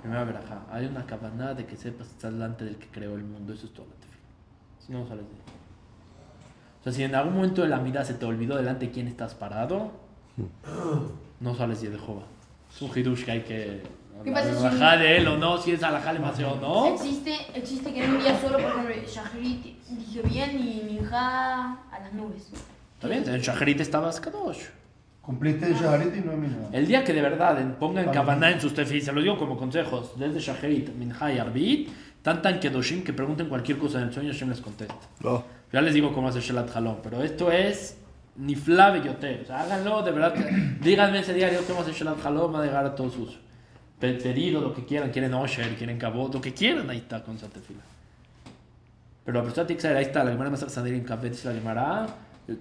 primera 0.01 0.22
verajá. 0.24 0.61
Hay 0.70 0.87
una 0.87 1.05
Kavaná 1.05 1.55
de 1.55 1.66
que 1.66 1.76
sepas 1.76 2.07
que 2.07 2.12
estás 2.14 2.33
delante 2.33 2.64
del 2.64 2.76
que 2.76 2.87
creó 2.87 3.16
el 3.16 3.24
mundo, 3.24 3.53
eso 3.53 3.66
es 3.66 3.72
toda 3.72 3.89
la 3.89 3.95
tefilá. 3.95 4.29
Si 4.79 4.93
no, 4.93 5.01
no 5.01 5.09
sales 5.09 5.24
de. 5.24 5.35
O 6.81 6.85
sea, 6.85 6.93
si 6.93 7.03
en 7.03 7.16
algún 7.16 7.35
momento 7.35 7.62
de 7.62 7.68
la 7.68 7.79
mirada 7.79 8.05
se 8.05 8.14
te 8.14 8.24
olvidó 8.24 8.57
delante 8.57 8.87
de 8.87 8.93
quién 8.93 9.09
estás 9.09 9.35
parado, 9.35 10.08
no 11.41 11.55
sales 11.55 11.80
de 11.82 11.99
Jehová. 11.99 12.22
Es 12.74 12.82
un 12.82 12.91
hidush 12.97 13.24
que 13.24 13.30
hay 13.30 13.41
que 13.43 13.82
¿Qué 14.24 14.32
pasa 14.32 14.53
si- 14.53 14.66
alajá 14.66 14.97
de 14.97 15.16
él 15.18 15.28
o 15.28 15.36
no, 15.39 15.59
si 15.59 15.72
es 15.72 15.82
alajá 15.82 16.12
le 16.12 16.20
o 16.20 16.57
no. 16.57 16.95
Existe, 16.95 17.36
existe 17.55 17.93
que 17.93 18.05
en 18.05 18.14
un 18.14 18.20
día 18.20 18.39
solo, 18.41 18.59
por 18.59 18.70
ejemplo, 18.70 18.95
Shahrit 19.07 19.78
dije 19.89 20.22
bien 20.22 20.59
y 20.59 20.82
Minja 20.93 21.72
a 21.72 21.99
las 22.01 22.12
nubes. 22.12 22.51
Está 22.95 23.09
bien, 23.09 23.28
en 23.28 23.41
Shaharit 23.41 23.80
estabas 23.80 24.20
Kadosh. 24.20 24.64
Cumpliste 25.22 25.66
el 25.66 25.74
Shaharit 25.74 26.16
y 26.16 26.20
no 26.20 26.32
mirado. 26.36 26.68
El 26.72 26.86
día 26.86 27.05
que 27.05 27.12
de 27.12 27.22
verdad 27.22 27.78
pongan. 27.78 28.11
Kavaná 28.11 28.51
en 28.51 28.61
sus 28.61 28.74
tefilín, 28.74 29.05
se 29.05 29.12
lo 29.12 29.20
digo 29.20 29.39
como 29.39 29.57
consejos, 29.57 30.18
desde 30.18 30.41
Shaharit, 30.41 30.89
Minha 30.95 31.32
y 31.32 31.39
Arbit, 31.39 31.91
tan 32.22 32.43
tan 32.43 32.59
Kedoshim 32.59 33.05
que 33.05 33.12
pregunten 33.12 33.49
cualquier 33.49 33.78
cosa 33.78 33.99
en 34.01 34.09
el 34.09 34.12
sueño, 34.12 34.32
Hashem 34.32 34.49
les 34.49 34.61
contesta. 34.61 34.97
No. 35.20 35.45
Ya 35.72 35.80
les 35.80 35.95
digo 35.95 36.12
cómo 36.12 36.28
hacer 36.28 36.43
Shelat 36.43 36.74
Halom, 36.74 36.97
pero 37.03 37.22
esto 37.22 37.53
es 37.53 37.98
ni 38.39 38.55
flave 38.55 39.03
yote. 39.05 39.41
O 39.43 39.47
sea, 39.47 39.61
háganlo, 39.61 40.03
de 40.03 40.11
verdad. 40.12 40.32
que- 40.34 40.78
díganme 40.82 41.18
ese 41.20 41.34
día, 41.34 41.53
yo 41.53 41.62
cómo 41.66 41.80
hacer 41.80 41.95
Shelat 41.95 42.24
Halom, 42.24 42.55
va 42.55 42.62
a 42.62 42.64
llegar 42.64 42.84
a 42.86 42.95
todos 42.95 43.12
sus 43.14 43.39
pe- 43.99 44.14
pedidos, 44.14 44.62
lo 44.62 44.72
que 44.74 44.84
quieran. 44.84 45.11
Quieren 45.11 45.34
Osher, 45.34 45.74
quieren 45.76 45.99
Kabot, 45.99 46.32
lo 46.34 46.41
que 46.41 46.55
quieran, 46.55 46.89
ahí 46.89 46.99
está 46.99 47.22
con 47.22 47.36
esa 47.36 47.49
tefila. 47.49 47.80
Pero 49.24 49.39
la 49.39 49.45
persona 49.45 49.66
tiene 49.66 49.76
que 49.76 49.82
saber, 49.82 49.97
ahí 49.99 50.05
está, 50.05 50.24
la 50.24 50.30
Gemara 50.30 50.49
Masar 50.51 50.70
Sanir 50.70 50.95
en 50.95 51.05
dice 51.30 51.49
la 51.49 51.55
Gemara. 51.55 52.07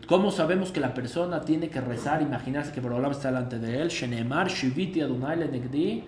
¿Cómo 0.05 0.31
sabemos 0.31 0.71
que 0.71 0.81
la 0.81 0.93
persona 0.93 1.39
tiene 1.41 1.69
que 1.69 1.79
rezar, 1.79 2.21
imaginarse 2.21 2.73
que 2.73 2.81
Borolam 2.81 3.11
está 3.11 3.29
delante 3.29 3.57
de 3.57 3.81
él? 3.81 3.87
Shenemar, 3.87 4.49
Shiviti, 4.49 4.99
Adonai, 4.99 5.37
Lenegdi. 5.37 6.03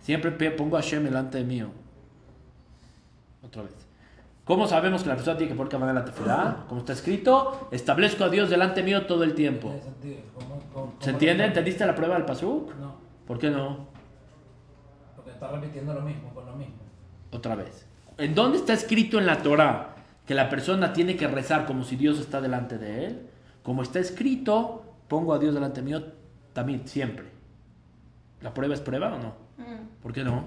Siempre 0.00 0.30
pongo 0.52 0.78
a 0.78 0.80
Hashem 0.80 1.04
delante 1.04 1.36
de 1.36 1.44
mío. 1.44 1.68
Otra 3.42 3.62
vez. 3.62 3.72
¿Cómo 4.48 4.66
sabemos 4.66 5.02
que 5.02 5.10
la 5.10 5.14
persona 5.14 5.36
tiene 5.36 5.52
que 5.52 5.56
poner 5.56 5.70
cámara 5.70 5.92
en 5.92 5.98
la 5.98 6.04
tefilá? 6.06 6.64
Como 6.68 6.80
está 6.80 6.94
escrito, 6.94 7.68
establezco 7.70 8.24
a 8.24 8.30
Dios 8.30 8.48
delante 8.48 8.82
mío 8.82 9.06
todo 9.06 9.22
el 9.22 9.34
tiempo. 9.34 9.68
Tiene 9.68 9.82
sentido. 9.82 10.16
¿Cómo- 10.34 10.62
cómo- 10.72 10.94
¿Se 11.00 11.10
entiende? 11.10 11.44
¿Entendiste 11.44 11.84
la 11.86 11.94
prueba 11.94 12.14
del 12.14 12.24
pasuk? 12.24 12.74
No, 12.76 12.94
¿Por 13.26 13.38
qué 13.38 13.50
no? 13.50 13.86
porque 15.14 15.32
está 15.32 15.48
repitiendo 15.52 15.92
lo 15.92 16.00
mismo, 16.00 16.30
con 16.34 16.46
lo 16.46 16.56
mismo. 16.56 16.76
Otra 17.30 17.54
vez. 17.56 17.86
¿En 18.16 18.34
dónde 18.34 18.56
está 18.58 18.72
escrito 18.72 19.18
en 19.18 19.26
la 19.26 19.42
Torah 19.42 19.94
que 20.26 20.34
la 20.34 20.48
persona 20.48 20.92
tiene 20.94 21.14
que 21.16 21.28
rezar 21.28 21.66
como 21.66 21.84
si 21.84 21.96
Dios 21.96 22.18
está 22.18 22.40
delante 22.40 22.78
de 22.78 23.04
él? 23.04 23.28
Como 23.62 23.82
está 23.82 23.98
escrito, 23.98 24.82
pongo 25.08 25.34
a 25.34 25.38
Dios 25.38 25.52
delante 25.52 25.82
mío 25.82 26.02
también, 26.54 26.88
siempre. 26.88 27.26
¿La 28.40 28.54
prueba 28.54 28.72
es 28.74 28.80
prueba 28.80 29.14
o 29.14 29.18
no? 29.18 29.34
Mm. 29.58 30.00
¿Por 30.02 30.12
qué 30.14 30.24
no? 30.24 30.44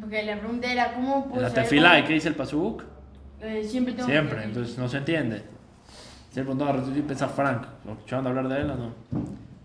Porque 0.00 0.22
la 0.24 0.38
pregunta 0.40 0.72
era, 0.72 0.94
¿cómo 0.94 1.16
En 1.16 1.30
puedo 1.30 1.42
la 1.42 1.50
tefilá, 1.52 1.98
¿y 2.00 2.04
qué 2.04 2.14
dice 2.14 2.28
el 2.28 2.34
pasuk? 2.34 2.82
Eh, 3.44 3.62
siempre 3.62 3.92
tengo 3.92 4.08
Siempre, 4.08 4.38
que- 4.38 4.44
entonces 4.44 4.78
no 4.78 4.88
se 4.88 4.96
entiende. 4.98 5.42
Siempre 6.30 6.54
no, 6.54 6.94
yo 6.94 7.06
pensar 7.06 7.28
Frank, 7.28 7.66
¿lo 7.84 7.92
escucharon 7.92 8.26
hablar 8.26 8.48
de 8.48 8.60
él 8.62 8.70
o 8.70 8.74
no? 8.76 8.94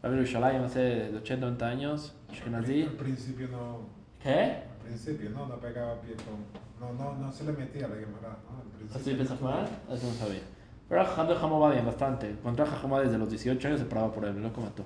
Rabbi 0.04 0.16
Yerushalayim 0.18 0.64
hace 0.64 0.80
de 0.80 1.18
80, 1.18 1.46
90 1.46 1.68
años, 1.68 2.14
Ashkenazi. 2.30 2.84
Al 2.84 2.90
principio 2.90 3.48
no. 3.48 3.80
¿Qué? 4.22 4.64
Al 4.80 4.86
principio 4.86 5.30
no, 5.30 5.48
no 5.48 5.56
pegaba 5.60 6.00
pie 6.02 6.14
con. 6.16 6.60
No, 6.80 6.94
no, 6.94 7.18
no 7.18 7.32
se 7.32 7.44
le 7.46 7.54
metía 7.54 7.86
a 7.86 7.90
la 7.90 7.96
Gemara. 7.96 8.38
¿no? 8.50 8.62
Al 8.62 8.68
principio 8.78 9.02
¿Así 9.02 9.14
pensas 9.14 9.42
mal? 9.42 9.68
Eso 9.92 10.08
no 10.08 10.14
sabía. 10.14 10.42
Pero 10.88 11.06
Jajam 11.06 11.28
de 11.28 11.34
Hamobadia 11.36 11.82
bastante. 11.82 12.30
Encontré 12.30 12.64
a 12.66 12.68
Jajam 12.68 13.02
desde 13.02 13.18
los 13.18 13.30
18 13.30 13.68
años, 13.68 13.80
se 13.80 13.86
paraba 13.86 14.12
por 14.12 14.26
él, 14.26 14.42
lo 14.42 14.52
comentó. 14.54 14.86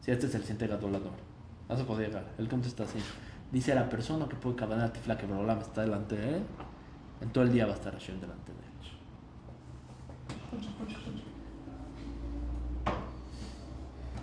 Si 0.00 0.10
este 0.10 0.26
es 0.26 0.34
el 0.34 0.40
siguiente 0.42 0.66
gato 0.66 0.88
lador. 0.90 1.12
No 1.68 1.76
se 1.76 1.84
podía 1.84 2.08
llegar. 2.08 2.24
Él 2.38 2.48
contesta 2.48 2.84
así. 2.84 2.98
Dice 3.52 3.74
la 3.74 3.88
persona 3.88 4.28
que 4.28 4.36
puede 4.36 4.56
caber 4.56 4.78
la 4.78 4.92
tifla 4.92 5.16
que 5.16 5.26
Borolam 5.26 5.58
está 5.58 5.82
delante 5.82 6.16
de 6.16 6.36
él, 6.36 6.42
en 7.20 7.30
todo 7.30 7.44
el 7.44 7.52
día 7.52 7.66
va 7.66 7.72
a 7.72 7.76
estar 7.76 7.92
Hashem 7.92 8.20
delante 8.20 8.52
de 8.52 8.58
él. 8.58 8.64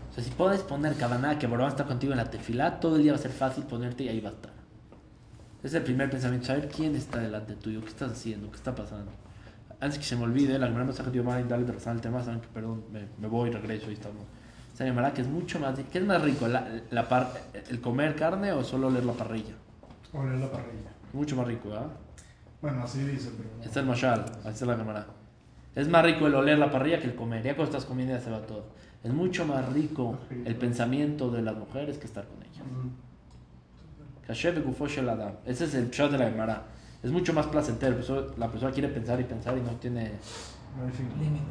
O 0.09 0.13
sea, 0.13 0.23
si 0.23 0.31
puedes 0.31 0.61
poner 0.61 0.95
Kavaná, 0.95 1.37
que 1.37 1.47
Borolam 1.47 1.69
está 1.69 1.85
contigo 1.85 2.11
en 2.13 2.17
la 2.17 2.29
tefilá, 2.29 2.79
todo 2.79 2.95
el 2.95 3.03
día 3.03 3.13
va 3.13 3.19
a 3.19 3.21
ser 3.21 3.31
fácil 3.31 3.63
ponerte 3.65 4.03
y 4.03 4.09
ahí 4.09 4.19
va 4.19 4.29
a 4.29 4.33
estar. 4.33 4.51
Es 5.63 5.73
el 5.73 5.83
primer 5.83 6.09
pensamiento, 6.09 6.47
saber 6.47 6.69
quién 6.69 6.95
está 6.95 7.19
delante 7.19 7.55
tuyo, 7.55 7.81
qué 7.81 7.87
estás 7.87 8.11
haciendo, 8.11 8.49
qué 8.49 8.57
está 8.57 8.73
pasando. 8.73 9.11
Antes 9.79 9.99
que 9.99 10.05
se 10.05 10.15
me 10.15 10.23
olvide, 10.23 10.57
la 10.57 10.65
primera 10.65 10.85
mensaje 10.85 11.11
de 11.11 11.19
Omar 11.19 11.39
y 11.39 11.43
darle 11.43 11.65
de 11.65 11.73
rezar 11.73 11.95
el 11.95 12.01
tema, 12.01 12.23
saben 12.23 12.39
que, 12.41 12.47
perdón, 12.47 12.83
me, 12.91 13.07
me 13.19 13.27
voy, 13.27 13.51
regreso 13.51 13.91
y 13.91 13.93
estamos. 13.93 14.23
Se 14.73 14.85
llamará 14.85 15.13
que 15.13 15.21
es 15.21 15.27
mucho 15.27 15.59
más, 15.59 15.77
¿qué 15.91 15.99
es 15.99 16.05
más 16.05 16.21
rico? 16.21 16.47
La, 16.47 16.67
la 16.89 17.07
par- 17.07 17.31
¿El 17.69 17.79
comer 17.81 18.15
carne 18.15 18.51
o 18.53 18.63
solo 18.63 18.87
oler 18.87 19.05
la 19.05 19.13
parrilla? 19.13 19.55
Oler 20.13 20.39
la 20.39 20.51
parrilla. 20.51 20.91
Mucho 21.13 21.35
más 21.35 21.47
rico, 21.47 21.73
¿ah? 21.73 21.89
Bueno, 22.61 22.83
así 22.83 22.99
dice, 23.03 23.31
pero 23.37 23.49
no. 23.55 23.57
Este 23.59 23.69
es 23.69 23.77
el 23.77 23.85
mashal, 23.85 24.25
así 24.43 24.49
es 24.63 24.67
la 24.67 24.77
cámara. 24.77 25.05
Es 25.75 25.87
más 25.87 26.03
rico 26.03 26.25
el 26.27 26.33
oler 26.35 26.57
la 26.57 26.71
parrilla 26.71 26.99
que 26.99 27.05
el 27.07 27.15
comer. 27.15 27.43
Ya 27.43 27.55
cuando 27.55 27.71
estás 27.71 27.85
comiendo 27.85 28.13
ya 28.15 28.19
se 28.19 28.31
va 28.31 28.39
todo. 28.41 28.65
Es 29.03 29.13
mucho 29.13 29.45
más 29.45 29.71
rico 29.73 30.17
el 30.45 30.55
pensamiento 30.55 31.29
de 31.29 31.43
las 31.43 31.55
mujeres 31.55 31.97
que 31.99 32.05
estar 32.05 32.25
con 32.25 32.41
ellas. 32.41 32.63
Ese 35.45 35.65
es 35.65 35.75
el 35.75 35.89
shot 35.91 36.11
de 36.11 36.17
la 36.17 36.29
Gemara. 36.29 36.63
Es 37.03 37.11
mucho 37.11 37.31
más 37.33 37.45
placentero. 37.47 37.91
La 37.91 37.97
persona- 37.97 38.27
La 38.37 38.47
persona 38.51 38.71
quiere 38.71 38.89
pensar 38.89 39.19
y 39.21 39.23
pensar 39.23 39.57
y 39.57 39.61
no 39.61 39.69
tiene... 39.73 40.13
No 40.77 40.85
hay 40.85 40.91
fin. 40.91 41.07
Límite. 41.19 41.45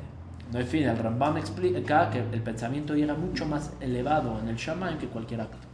No 0.52 0.58
hay 0.58 0.64
fin. 0.64 0.82
El 0.88 0.98
Rambam 0.98 1.36
explica 1.38 2.10
que 2.10 2.18
el 2.18 2.42
pensamiento 2.42 2.94
llega 2.96 3.14
mucho 3.14 3.46
más 3.46 3.72
elevado 3.80 4.38
en 4.40 4.48
el 4.48 4.56
shaman 4.56 4.98
que 4.98 5.06
cualquier 5.06 5.40
acto. 5.42 5.65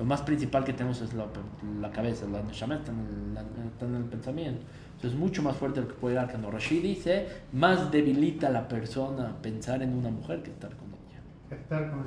Lo 0.00 0.06
más 0.06 0.22
principal 0.22 0.64
que 0.64 0.72
tenemos 0.72 0.98
es 1.02 1.12
la, 1.12 1.26
la 1.78 1.90
cabeza. 1.90 2.24
La 2.32 2.42
neshama 2.42 2.76
está 2.76 2.90
en, 2.90 3.34
la- 3.34 3.42
está 3.42 3.84
en 3.84 3.96
el 3.96 4.04
pensamiento. 4.04 4.62
Entonces 4.94 5.12
es 5.12 5.18
mucho 5.18 5.42
más 5.42 5.54
fuerte 5.56 5.82
lo 5.82 5.88
que 5.88 5.92
puede 5.94 6.14
llegar. 6.14 6.30
Cuando 6.30 6.50
Rashid 6.50 6.82
dice, 6.82 7.28
más 7.52 7.90
debilita 7.92 8.46
a 8.46 8.50
la 8.50 8.66
persona 8.66 9.36
pensar 9.42 9.82
en 9.82 9.94
una 9.94 10.08
mujer 10.08 10.42
que 10.42 10.50
estar 10.52 10.70
con 10.70 10.86
ella. 10.88 11.54
Estar 11.60 11.90
con 11.90 12.04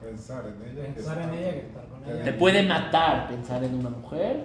Pensar 0.00 0.44
en 0.46 0.70
ella. 0.78 0.94
Pensar 0.94 1.18
en 1.22 1.34
ella 1.34 1.50
que 1.52 1.58
estar 1.68 1.84
con 1.86 2.04
ella. 2.14 2.24
Te 2.24 2.32
puede 2.34 2.62
matar 2.62 3.28
pensar 3.28 3.64
en 3.64 3.74
una 3.74 3.88
mujer 3.90 4.44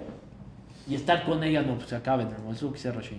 y 0.88 0.94
estar 0.94 1.24
con 1.24 1.44
ella 1.44 1.60
no, 1.62 1.74
pues 1.76 1.88
se 1.90 1.96
acaba. 1.96 2.24
¿no? 2.24 2.52
Eso 2.52 2.68
que 2.68 2.74
dice 2.78 2.90
Rashid. 2.90 3.18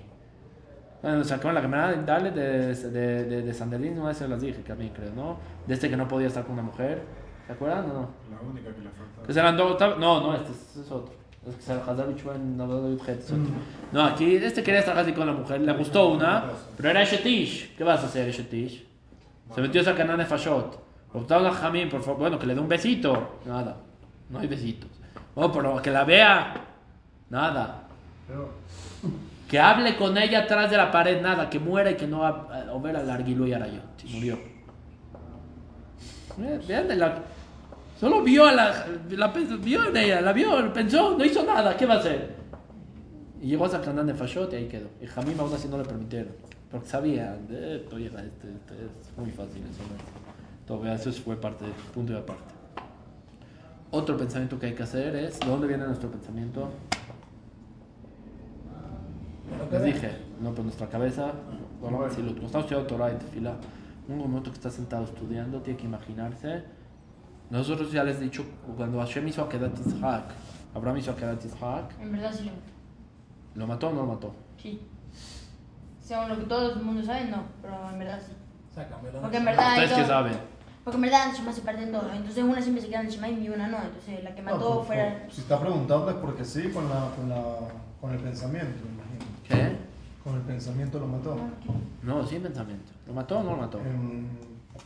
Bueno, 1.04 1.24
se 1.24 1.34
acaba 1.36 1.54
la 1.54 1.62
cámara, 1.62 1.94
dale, 2.04 2.32
de, 2.32 2.74
de, 2.74 3.24
de, 3.26 3.42
de 3.44 3.54
Sandelín, 3.54 4.00
una 4.00 4.08
vez 4.08 4.18
se 4.18 4.28
las 4.28 4.42
dije, 4.42 4.62
que 4.64 4.72
a 4.72 4.76
mí 4.76 4.90
creo, 4.90 5.12
¿no? 5.14 5.38
De 5.68 5.76
este 5.76 5.88
que 5.90 5.96
no 5.96 6.08
podía 6.08 6.28
estar 6.28 6.44
con 6.44 6.54
una 6.54 6.64
mujer. 6.64 7.04
¿Se 7.46 7.54
acuerdan 7.54 7.90
o 7.92 7.94
no? 7.94 8.10
La 8.32 8.42
única 8.42 8.74
que 8.74 8.82
le 8.82 8.90
falta. 8.90 9.28
Que 9.28 9.34
se 9.34 9.40
eran 9.40 9.58
dos, 9.58 9.80
no, 9.80 10.22
no, 10.22 10.36
este, 10.36 10.52
este 10.52 10.82
es 10.82 10.92
otro. 10.92 11.14
Es 11.48 11.56
que 11.56 11.62
se 11.62 11.74
otro. 13.34 13.54
No, 13.92 14.04
aquí 14.04 14.36
este 14.36 14.64
quería 14.64 14.80
estar 14.80 14.96
casi 14.96 15.14
con 15.14 15.28
la 15.28 15.34
mujer, 15.34 15.62
le 15.62 15.74
gustó 15.74 16.10
una, 16.10 16.46
pero 16.76 16.90
era 16.90 17.04
Shetish. 17.04 17.76
¿Qué 17.76 17.84
vas 17.84 18.02
a 18.02 18.08
hacer, 18.08 18.32
Shetish? 18.32 18.86
Se 19.54 19.62
metió 19.62 19.82
esa 19.82 19.96
canana 19.96 20.24
de 20.24 20.30
Fashot. 20.30 20.84
Optaron 21.14 21.46
a 21.48 21.52
Jamín, 21.52 21.88
por 21.88 22.02
favor, 22.02 22.20
bueno, 22.20 22.40
que 22.40 22.48
le 22.48 22.56
dé 22.56 22.60
un 22.60 22.68
besito. 22.68 23.38
Nada, 23.46 23.78
no 24.30 24.40
hay 24.40 24.48
besitos. 24.48 24.90
Oh, 25.36 25.52
pero 25.52 25.82
que 25.82 25.92
la 25.92 26.04
vea. 26.04 26.54
Nada. 27.30 27.84
Que 29.48 29.60
hable 29.60 29.96
con 29.96 30.18
ella 30.18 30.40
atrás 30.40 30.72
de 30.72 30.78
la 30.78 30.92
pared, 30.92 31.22
nada. 31.22 31.50
Que 31.50 31.60
muera 31.60 31.92
y 31.92 31.96
que 31.96 32.08
no 32.08 32.20
va 32.20 32.48
a 32.52 32.78
ver 32.80 32.96
al 32.96 33.30
y 33.30 33.54
Arayot. 33.54 34.04
Y 34.04 34.14
murió. 34.16 34.40
Eh, 36.40 36.60
Vean, 36.68 36.88
de 36.88 36.96
la, 36.96 37.24
solo 38.00 38.22
vio 38.24 38.46
a 38.46 38.52
la, 38.52 38.86
la. 39.10 39.28
Vio 39.28 39.90
en 39.90 39.98
ella, 39.98 40.22
la 40.22 40.34
vio, 40.34 40.74
pensó, 40.74 41.18
no 41.18 41.26
hizo 41.26 41.44
nada. 41.44 41.76
¿Qué 41.76 41.86
va 41.86 41.96
a 41.96 42.00
hacer? 42.00 42.36
Y 43.42 43.48
llegó 43.48 43.66
a 43.66 43.70
Sacanán 43.70 44.08
de 44.08 44.14
Fashot 44.14 44.52
y 44.54 44.56
ahí 44.56 44.68
quedó. 44.68 44.88
Y 45.02 45.08
Jamim 45.08 45.40
aún 45.40 45.54
así 45.54 45.68
no 45.68 45.78
le 45.78 45.84
permitieron. 45.84 46.34
Porque 46.72 46.88
sabía, 46.88 47.38
eh, 47.50 47.82
esto 47.84 47.98
llega, 47.98 48.22
este, 48.24 48.50
este 48.50 48.74
es 48.74 49.18
muy 49.18 49.32
fácil 49.32 49.62
eso. 49.64 49.84
¿no? 49.84 50.66
Todavía 50.66 50.96
eso 50.96 51.12
fue 51.14 51.36
parte, 51.36 51.66
punto 51.94 52.14
y 52.14 52.16
aparte. 52.16 52.54
Otro 53.92 54.18
pensamiento 54.18 54.60
que 54.60 54.66
hay 54.68 54.74
que 54.74 54.84
hacer 54.84 55.16
es, 55.16 55.40
¿de 55.40 55.48
dónde 55.48 55.68
viene 55.68 55.86
nuestro 55.86 56.10
pensamiento? 56.10 56.70
Les 59.72 59.84
dije, 59.84 60.12
no, 60.42 60.52
pues 60.52 60.66
nuestra 60.66 60.90
cabeza, 60.90 61.32
bueno, 61.80 62.10
si 62.10 62.22
lo 62.22 62.30
cuando 62.30 62.48
estamos 62.48 62.66
estudiando 62.66 62.88
Torah 62.88 63.14
y 63.14 63.16
Tefila, 63.18 63.56
un 64.08 64.18
momento 64.18 64.50
que 64.50 64.58
está 64.58 64.70
sentado 64.70 65.06
estudiando, 65.06 65.62
tiene 65.62 65.80
que 65.80 65.86
imaginarse. 65.86 66.64
Nosotros 67.50 67.92
ya 67.92 68.04
les 68.04 68.18
he 68.18 68.22
dicho, 68.22 68.44
cuando 68.76 69.00
Hashem 69.00 69.28
hizo 69.28 69.44
a 69.44 69.50
Kedat 69.50 69.76
Yitzhak, 69.78 70.24
Abraham 70.74 70.98
hizo 70.98 71.12
a 71.12 71.16
Kedat 71.16 71.42
Yitzhak, 71.44 72.00
En 72.02 72.12
verdad 72.12 72.32
sí 72.34 72.46
lo 72.46 72.52
¿lo 73.62 73.68
mató 73.68 73.88
o 73.90 73.94
no 73.94 74.02
lo 74.02 74.08
mató? 74.08 74.34
Sí. 74.62 74.82
Según 76.02 76.30
lo 76.30 76.38
que 76.38 76.44
todo 76.46 76.74
el 76.74 76.82
mundo 76.82 77.04
sabe, 77.04 77.26
no, 77.26 77.44
pero 77.62 77.90
en 77.92 78.00
verdad 78.00 78.20
sí. 78.26 78.34
Sácame 78.74 79.12
la 79.12 79.22
Porque 79.22 79.38
en 79.38 79.46
verdad 79.46 79.70
¿Ustedes 79.70 79.94
qué 79.94 80.06
saben? 80.06 80.34
Porque 80.84 80.96
en 80.98 81.02
verdad 81.02 81.28
Neshama 81.28 81.52
se 81.54 81.62
parten 81.62 81.92
dos. 81.92 82.04
Entonces 82.14 82.44
una 82.44 82.62
siempre 82.62 82.82
se 82.84 82.90
queda 82.90 83.00
en 83.02 83.06
Neshama 83.08 83.30
y 83.30 83.50
una 83.50 83.68
no. 83.68 83.78
Entonces 83.82 84.24
la 84.24 84.36
que 84.36 84.42
No, 84.42 84.52
mató 84.52 84.76
por- 84.78 84.86
fuera. 84.88 85.24
por- 85.24 85.32
si 85.32 85.42
está 85.42 85.60
preguntando 85.60 86.10
es 86.10 86.16
porque 86.18 86.44
sí, 86.46 86.70
con, 86.70 86.88
la, 86.90 87.10
con, 87.16 87.30
la, 87.30 87.44
con 88.02 88.12
el 88.12 88.20
pensamiento, 88.20 88.84
me 88.86 88.94
imagino. 88.94 89.26
¿Qué? 89.48 89.78
Con 90.24 90.36
el 90.36 90.42
pensamiento 90.42 91.00
lo 91.00 91.08
mató. 91.08 91.38
No, 92.04 92.26
sin 92.26 92.42
pensamiento. 92.42 92.92
¿Lo 93.08 93.14
mató 93.14 93.40
o 93.40 93.44
no 93.44 93.52
lo 93.52 93.58
mató? 93.58 93.80
En, 93.80 94.30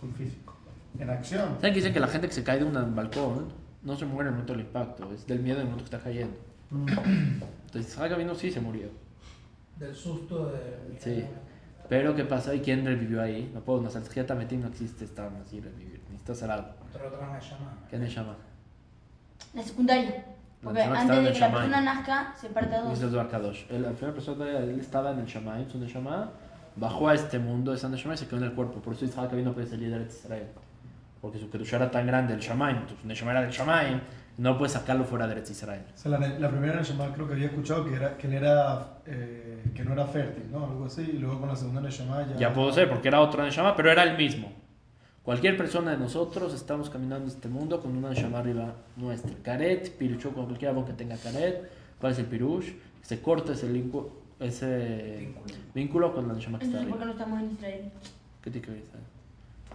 en 0.03 0.14
físico. 0.14 0.49
En 0.97 1.09
acción. 1.09 1.55
¿Saben 1.57 1.73
que 1.73 1.79
dicen 1.79 1.93
que 1.93 1.99
la 1.99 2.07
gente 2.07 2.27
que 2.27 2.33
se 2.33 2.43
cae 2.43 2.59
de 2.59 2.65
un 2.65 2.95
balcón 2.95 3.49
no 3.83 3.95
se 3.95 4.05
muere 4.05 4.21
en 4.21 4.27
el 4.27 4.31
momento 4.33 4.53
del 4.53 4.61
impacto? 4.61 5.11
Es 5.13 5.27
del 5.27 5.39
miedo 5.39 5.57
en 5.57 5.67
el 5.67 5.71
momento 5.71 5.89
que 5.89 5.95
está 5.95 6.03
cayendo. 6.03 6.37
Entonces, 6.71 7.95
Yitzhak 7.95 8.17
vino 8.17 8.35
sí 8.35 8.51
se 8.51 8.59
murió. 8.59 8.89
Del 9.77 9.95
susto 9.95 10.47
de. 10.47 10.99
Sí. 10.99 11.25
Pero 11.87 12.15
¿qué 12.15 12.23
pasa? 12.23 12.53
¿Y 12.53 12.59
quién 12.59 12.85
revivió 12.85 13.21
ahí? 13.21 13.49
No 13.53 13.61
puedo, 13.61 13.81
no, 13.81 13.89
Salsgiata 13.89 14.35
Metim 14.35 14.61
no 14.61 14.67
existe 14.67 15.05
estar 15.05 15.31
así 15.43 15.59
revivir. 15.59 15.99
Necesitas 16.09 16.37
hacer 16.37 16.51
algo. 16.51 16.69
Otra 16.87 17.07
otra 17.07 17.27
me 17.27 17.39
llama. 17.39 17.77
¿Qué 17.89 17.97
le 17.97 18.07
llama? 18.07 18.35
La 19.55 19.63
secundaria. 19.63 20.25
Porque 20.61 20.81
antes 20.81 21.23
de 21.23 21.33
que 21.33 21.39
la 21.39 21.51
persona 21.51 21.81
nazca, 21.81 22.35
se 22.39 22.49
parte 22.49 22.75
a 22.75 22.81
dos. 22.81 23.65
El 23.69 23.81
La 23.81 23.91
primera 23.91 24.13
persona, 24.13 24.45
él 24.59 24.79
estaba 24.79 25.11
en 25.11 25.19
el 25.19 25.25
Shamayim, 25.25 25.69
su 25.69 25.79
Neshama, 25.79 26.31
bajó 26.75 27.07
a 27.07 27.15
este 27.15 27.39
mundo 27.39 27.71
de 27.71 27.77
San 27.77 27.91
Neshama 27.91 28.13
y 28.13 28.17
se 28.17 28.27
quedó 28.27 28.37
en 28.37 28.43
el 28.43 28.53
cuerpo. 28.53 28.81
Por 28.81 28.93
eso 28.93 29.05
Isaac 29.05 29.33
vino 29.33 29.53
puede 29.53 29.67
salir 29.67 29.89
de 29.89 30.05
Israel. 30.05 30.47
Porque 31.22 31.38
su 31.38 31.49
Kedusha 31.49 31.76
era 31.78 31.91
tan 31.91 32.07
grande, 32.07 32.34
el 32.34 32.39
Shamayim, 32.39 32.84
su 32.88 33.07
Neshama 33.07 33.32
era 33.32 33.41
del 33.41 33.51
Shamayim, 33.51 33.99
no 34.38 34.57
puede 34.57 34.72
sacarlo 34.72 35.03
fuera 35.03 35.28
de 35.28 35.34
Eretz 35.34 35.51
Israel. 35.51 35.84
O 35.93 35.97
sea, 35.97 36.11
la, 36.17 36.20
la 36.39 36.49
primera 36.49 36.82
llamada 36.82 37.13
creo 37.13 37.28
que 37.28 37.34
había 37.34 37.47
escuchado 37.47 37.84
que, 37.86 37.95
era, 37.95 38.15
que 38.17 38.28
él 38.28 38.34
era, 38.36 38.99
eh, 39.05 39.63
que 39.76 39.84
no 39.84 39.91
era 39.93 40.05
fértil, 40.05 40.49
¿no? 40.49 40.65
Algo 40.65 40.86
así, 40.86 41.01
y 41.01 41.17
luego 41.17 41.39
con 41.41 41.49
la 41.49 41.55
segunda 41.57 41.89
llamada 41.89 42.28
ya... 42.28 42.38
Ya 42.38 42.53
puedo 42.53 42.72
ser, 42.72 42.88
porque 42.89 43.09
era 43.09 43.20
otro 43.20 43.43
Neshama, 43.43 43.76
pero 43.76 43.91
era 43.91 44.03
el 44.03 44.15
mismo. 44.17 44.49
Cualquier 45.24 45.57
persona 45.57 45.91
de 45.91 45.97
nosotros 45.97 46.53
estamos 46.53 46.89
caminando 46.89 47.26
en 47.26 47.32
este 47.32 47.49
mundo 47.49 47.82
con 47.82 47.97
una 47.97 48.09
Neshama 48.11 48.39
arriba 48.39 48.74
nuestra. 48.95 49.32
Karet, 49.43 49.91
Pirucho, 49.97 50.32
con 50.32 50.45
cualquier 50.45 50.74
que 50.86 50.93
tenga 50.93 51.17
Karet. 51.17 51.70
¿Cuál 51.99 52.13
es 52.13 52.20
el 52.20 52.26
Pirush? 52.26 52.72
Se 53.01 53.22
corta 53.22 53.51
ese, 53.51 53.70
lingu- 53.70 54.07
ese 54.39 55.34
vínculo 55.76 56.13
con 56.15 56.30
la 56.30 56.34
Neshama 56.36 56.59
que 56.59 56.65
está 56.65 56.80
Entonces, 56.80 56.89
¿por 56.89 56.97
qué 56.97 57.03
arriba. 57.03 57.05
no 57.05 57.11
estamos 57.11 57.39
en 57.41 57.51
Israel? 57.57 57.91
¿Qué 58.41 58.51
tiene 58.51 58.65
que 58.65 58.72
ver? 58.72 58.82
Israel? 58.84 59.03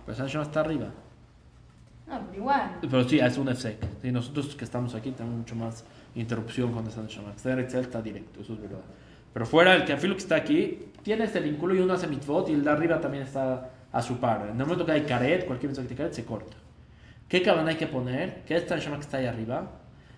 Pues 0.06 0.16
esa 0.16 0.24
Neshama 0.24 0.44
está 0.44 0.60
arriba. 0.60 0.86
No, 2.06 2.20
pero 2.26 2.34
igual. 2.34 2.78
Pero 2.80 3.08
sí, 3.08 3.18
es 3.18 3.38
un 3.38 3.48
EFSEC. 3.48 3.78
Sí, 4.02 4.12
nosotros 4.12 4.54
que 4.54 4.64
estamos 4.64 4.94
aquí 4.94 5.10
tenemos 5.10 5.38
mucho 5.38 5.54
más 5.54 5.84
interrupción 6.14 6.72
con 6.72 6.86
esa 6.86 7.02
Neshama. 7.02 7.30
Está 7.30 7.52
en 7.52 7.60
Excel, 7.60 7.80
está 7.80 8.02
directo, 8.02 8.40
eso 8.40 8.52
es 8.54 8.60
verdad. 8.60 8.82
Pero 9.32 9.46
fuera, 9.46 9.74
el 9.74 9.84
que 9.84 9.92
afilo 9.92 10.14
que 10.14 10.22
está 10.22 10.36
aquí 10.36 10.86
tiene 11.02 11.24
este 11.24 11.40
vínculo 11.40 11.74
y 11.74 11.80
uno 11.80 11.94
hace 11.94 12.06
mitzvot 12.06 12.48
y 12.48 12.52
el 12.52 12.62
de 12.62 12.70
arriba 12.70 13.00
también 13.00 13.24
está 13.24 13.70
a 13.90 14.02
su 14.02 14.18
par. 14.18 14.42
En 14.50 14.60
el 14.60 14.66
momento 14.66 14.86
que 14.86 14.92
hay 14.92 15.02
caret, 15.02 15.46
cualquier 15.46 15.70
mensaje 15.70 15.88
que 15.88 15.94
tiene 15.94 16.08
caret, 16.08 16.14
se 16.14 16.24
corta. 16.24 16.56
¿Qué 17.28 17.42
cabana 17.42 17.70
hay 17.70 17.76
que 17.76 17.86
poner? 17.86 18.42
¿Qué 18.44 18.56
esta 18.56 18.76
Neshama 18.76 18.96
que 18.96 19.02
está 19.02 19.16
ahí 19.16 19.26
arriba? 19.26 19.70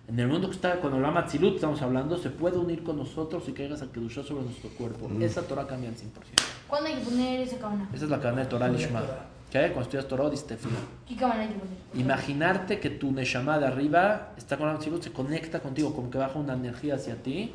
En 0.09 0.20
el 0.20 0.28
mundo 0.28 0.49
que 0.49 0.55
está, 0.55 0.76
cuando 0.76 1.01
la 1.01 1.11
Matzilut 1.11 1.57
estamos 1.57 1.82
hablando, 1.82 2.16
se 2.16 2.30
puede 2.30 2.59
unir 2.59 2.84
con 2.84 2.97
nosotros 2.97 3.49
y 3.49 3.53
que 3.53 3.64
hagas 3.64 3.82
a 3.82 3.91
Kedushá 3.91 4.22
sobre 4.22 4.45
nuestro 4.45 4.70
cuerpo. 4.70 5.11
Esa 5.20 5.43
Torah 5.43 5.66
cambia 5.66 5.89
al 5.89 5.97
100%. 5.97 6.01
¿Cuándo 6.68 6.89
hay 6.89 6.97
que 6.97 7.01
poner 7.01 7.41
esa 7.41 7.59
cabana? 7.59 7.89
Esa 7.93 8.05
es 8.05 8.11
la 8.11 8.20
cadena 8.20 8.43
de 8.43 8.49
Torah 8.49 8.68
Lishma. 8.68 9.03
Cuando 9.65 9.83
estudias 9.83 10.09
Torah, 10.09 10.31
dices 10.31 10.47
tefila. 10.47 10.79
¿Qué 11.07 11.17
cabana 11.17 11.43
hay 11.43 11.49
que 11.49 11.55
poner? 11.55 11.77
Imaginarte 11.95 12.81
que 12.81 12.91
tu 12.91 13.13
Neshama 13.13 13.59
de 13.59 13.67
arriba 13.67 14.33
está 14.37 14.57
con 14.57 14.67
la 14.67 14.75
Matzilut, 14.75 15.03
se 15.03 15.13
conecta 15.13 15.61
contigo, 15.61 15.95
como 15.95 16.11
que 16.11 16.19
baja 16.19 16.39
una 16.39 16.55
energía 16.55 16.95
hacia 16.95 17.17
ti. 17.17 17.53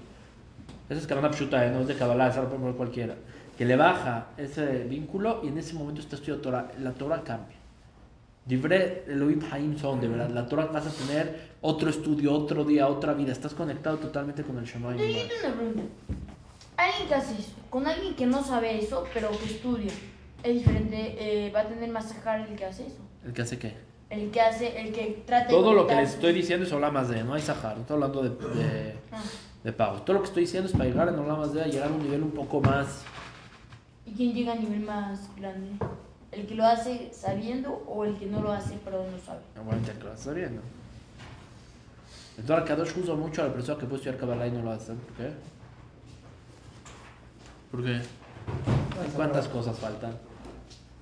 Esa 0.89 0.99
es 0.99 1.07
Kabbalah 1.07 1.31
Pshuta, 1.31 1.65
¿eh? 1.65 1.71
no 1.71 1.81
es 1.81 1.87
de 1.87 1.95
Kabbalah, 1.95 2.27
la 2.27 2.33
puede 2.33 2.59
poner 2.59 2.75
cualquiera. 2.75 3.15
Que 3.57 3.65
le 3.65 3.75
baja 3.75 4.27
ese 4.37 4.83
vínculo 4.83 5.41
y 5.43 5.47
en 5.47 5.57
ese 5.57 5.73
momento 5.73 6.01
está 6.01 6.15
estudiando 6.15 6.41
Torah. 6.41 6.71
La 6.79 6.91
Torah 6.91 7.23
cambia. 7.23 7.57
Libre 8.47 9.05
Elohim 9.07 9.39
Haim 9.51 9.77
son, 9.77 10.01
de 10.01 10.07
verdad. 10.07 10.29
La 10.29 10.47
Torah 10.47 10.65
vas 10.65 10.87
a 10.87 10.89
tener 10.89 11.51
otro 11.61 11.89
estudio, 11.89 12.33
otro 12.33 12.65
día, 12.65 12.87
otra 12.87 13.13
vida. 13.13 13.31
Estás 13.31 13.53
conectado 13.53 13.97
totalmente 13.97 14.43
con 14.43 14.57
el 14.57 14.65
Shema. 14.65 14.95
Yo 14.95 15.05
una 15.05 15.55
pregunta. 15.55 15.83
Alguien 16.75 17.07
que 17.07 17.15
hace 17.15 17.33
eso, 17.33 17.51
con 17.69 17.85
alguien 17.85 18.15
que 18.15 18.25
no 18.25 18.43
sabe 18.43 18.83
eso, 18.83 19.05
pero 19.13 19.29
que 19.29 19.45
estudia, 19.45 19.91
es 20.43 20.53
diferente, 20.53 21.15
eh, 21.47 21.51
va 21.51 21.61
a 21.61 21.67
tener 21.67 21.89
más 21.89 22.09
sacar 22.09 22.41
el 22.41 22.55
que 22.55 22.65
hace 22.65 22.87
eso. 22.87 23.01
¿El 23.25 23.33
que 23.33 23.41
hace 23.41 23.59
qué? 23.59 23.75
El 24.09 24.29
que 24.31 24.41
hace, 24.41 24.81
el 24.81 24.91
que 24.93 25.23
trata 25.25 25.47
de 25.47 25.53
Todo 25.53 25.73
lo 25.73 25.87
que 25.87 25.95
les 25.95 26.11
estoy 26.11 26.33
diciendo 26.33 26.65
es 26.65 26.73
más 26.91 27.07
de, 27.09 27.23
no 27.23 27.33
hay 27.33 27.41
Sahar, 27.41 27.75
no 27.75 27.81
estoy 27.81 27.95
hablando 27.95 28.23
de, 28.23 28.29
de, 28.29 28.95
Ah. 29.11 29.21
de 29.63 29.73
pago. 29.73 30.01
Todo 30.01 30.15
lo 30.15 30.21
que 30.21 30.27
estoy 30.27 30.43
diciendo 30.43 30.67
es 30.67 30.73
para 30.73 30.85
llegar 30.85 31.07
en 31.07 31.27
más 31.27 31.53
de, 31.53 31.63
llegar 31.65 31.89
a 31.89 31.93
un 31.93 32.03
nivel 32.03 32.23
un 32.23 32.31
poco 32.31 32.59
más. 32.59 33.03
¿Y 34.05 34.11
quién 34.11 34.33
llega 34.33 34.53
a 34.53 34.55
nivel 34.55 34.81
más 34.81 35.29
grande? 35.37 35.69
¿El 36.31 36.47
que 36.47 36.55
lo 36.55 36.65
hace 36.65 37.11
sabiendo 37.13 37.83
o 37.87 38.03
el 38.05 38.17
que 38.17 38.25
no 38.25 38.41
lo 38.41 38.51
hace 38.51 38.77
pero 38.83 39.05
no 39.09 39.17
sabe? 39.19 39.41
Obviamente 39.61 39.91
que 39.93 40.03
lo 40.03 40.33
viendo. 40.33 40.61
El 42.37 42.45
Torah 42.45 42.63
Kadosh 42.63 42.93
juzga 42.93 43.13
mucho 43.15 43.43
a 43.43 43.47
la 43.47 43.53
persona 43.53 43.77
que 43.77 43.85
puede 43.85 43.97
estudiar 43.97 44.17
Kabbalah 44.19 44.47
y 44.47 44.51
no 44.51 44.61
lo 44.61 44.71
hace. 44.71 44.93
¿Por 44.93 45.13
qué? 45.15 45.31
¿Por 47.71 47.83
qué? 47.83 48.01
¿Cuántas 49.15 49.47
cosas 49.47 49.77
faltan? 49.77 50.30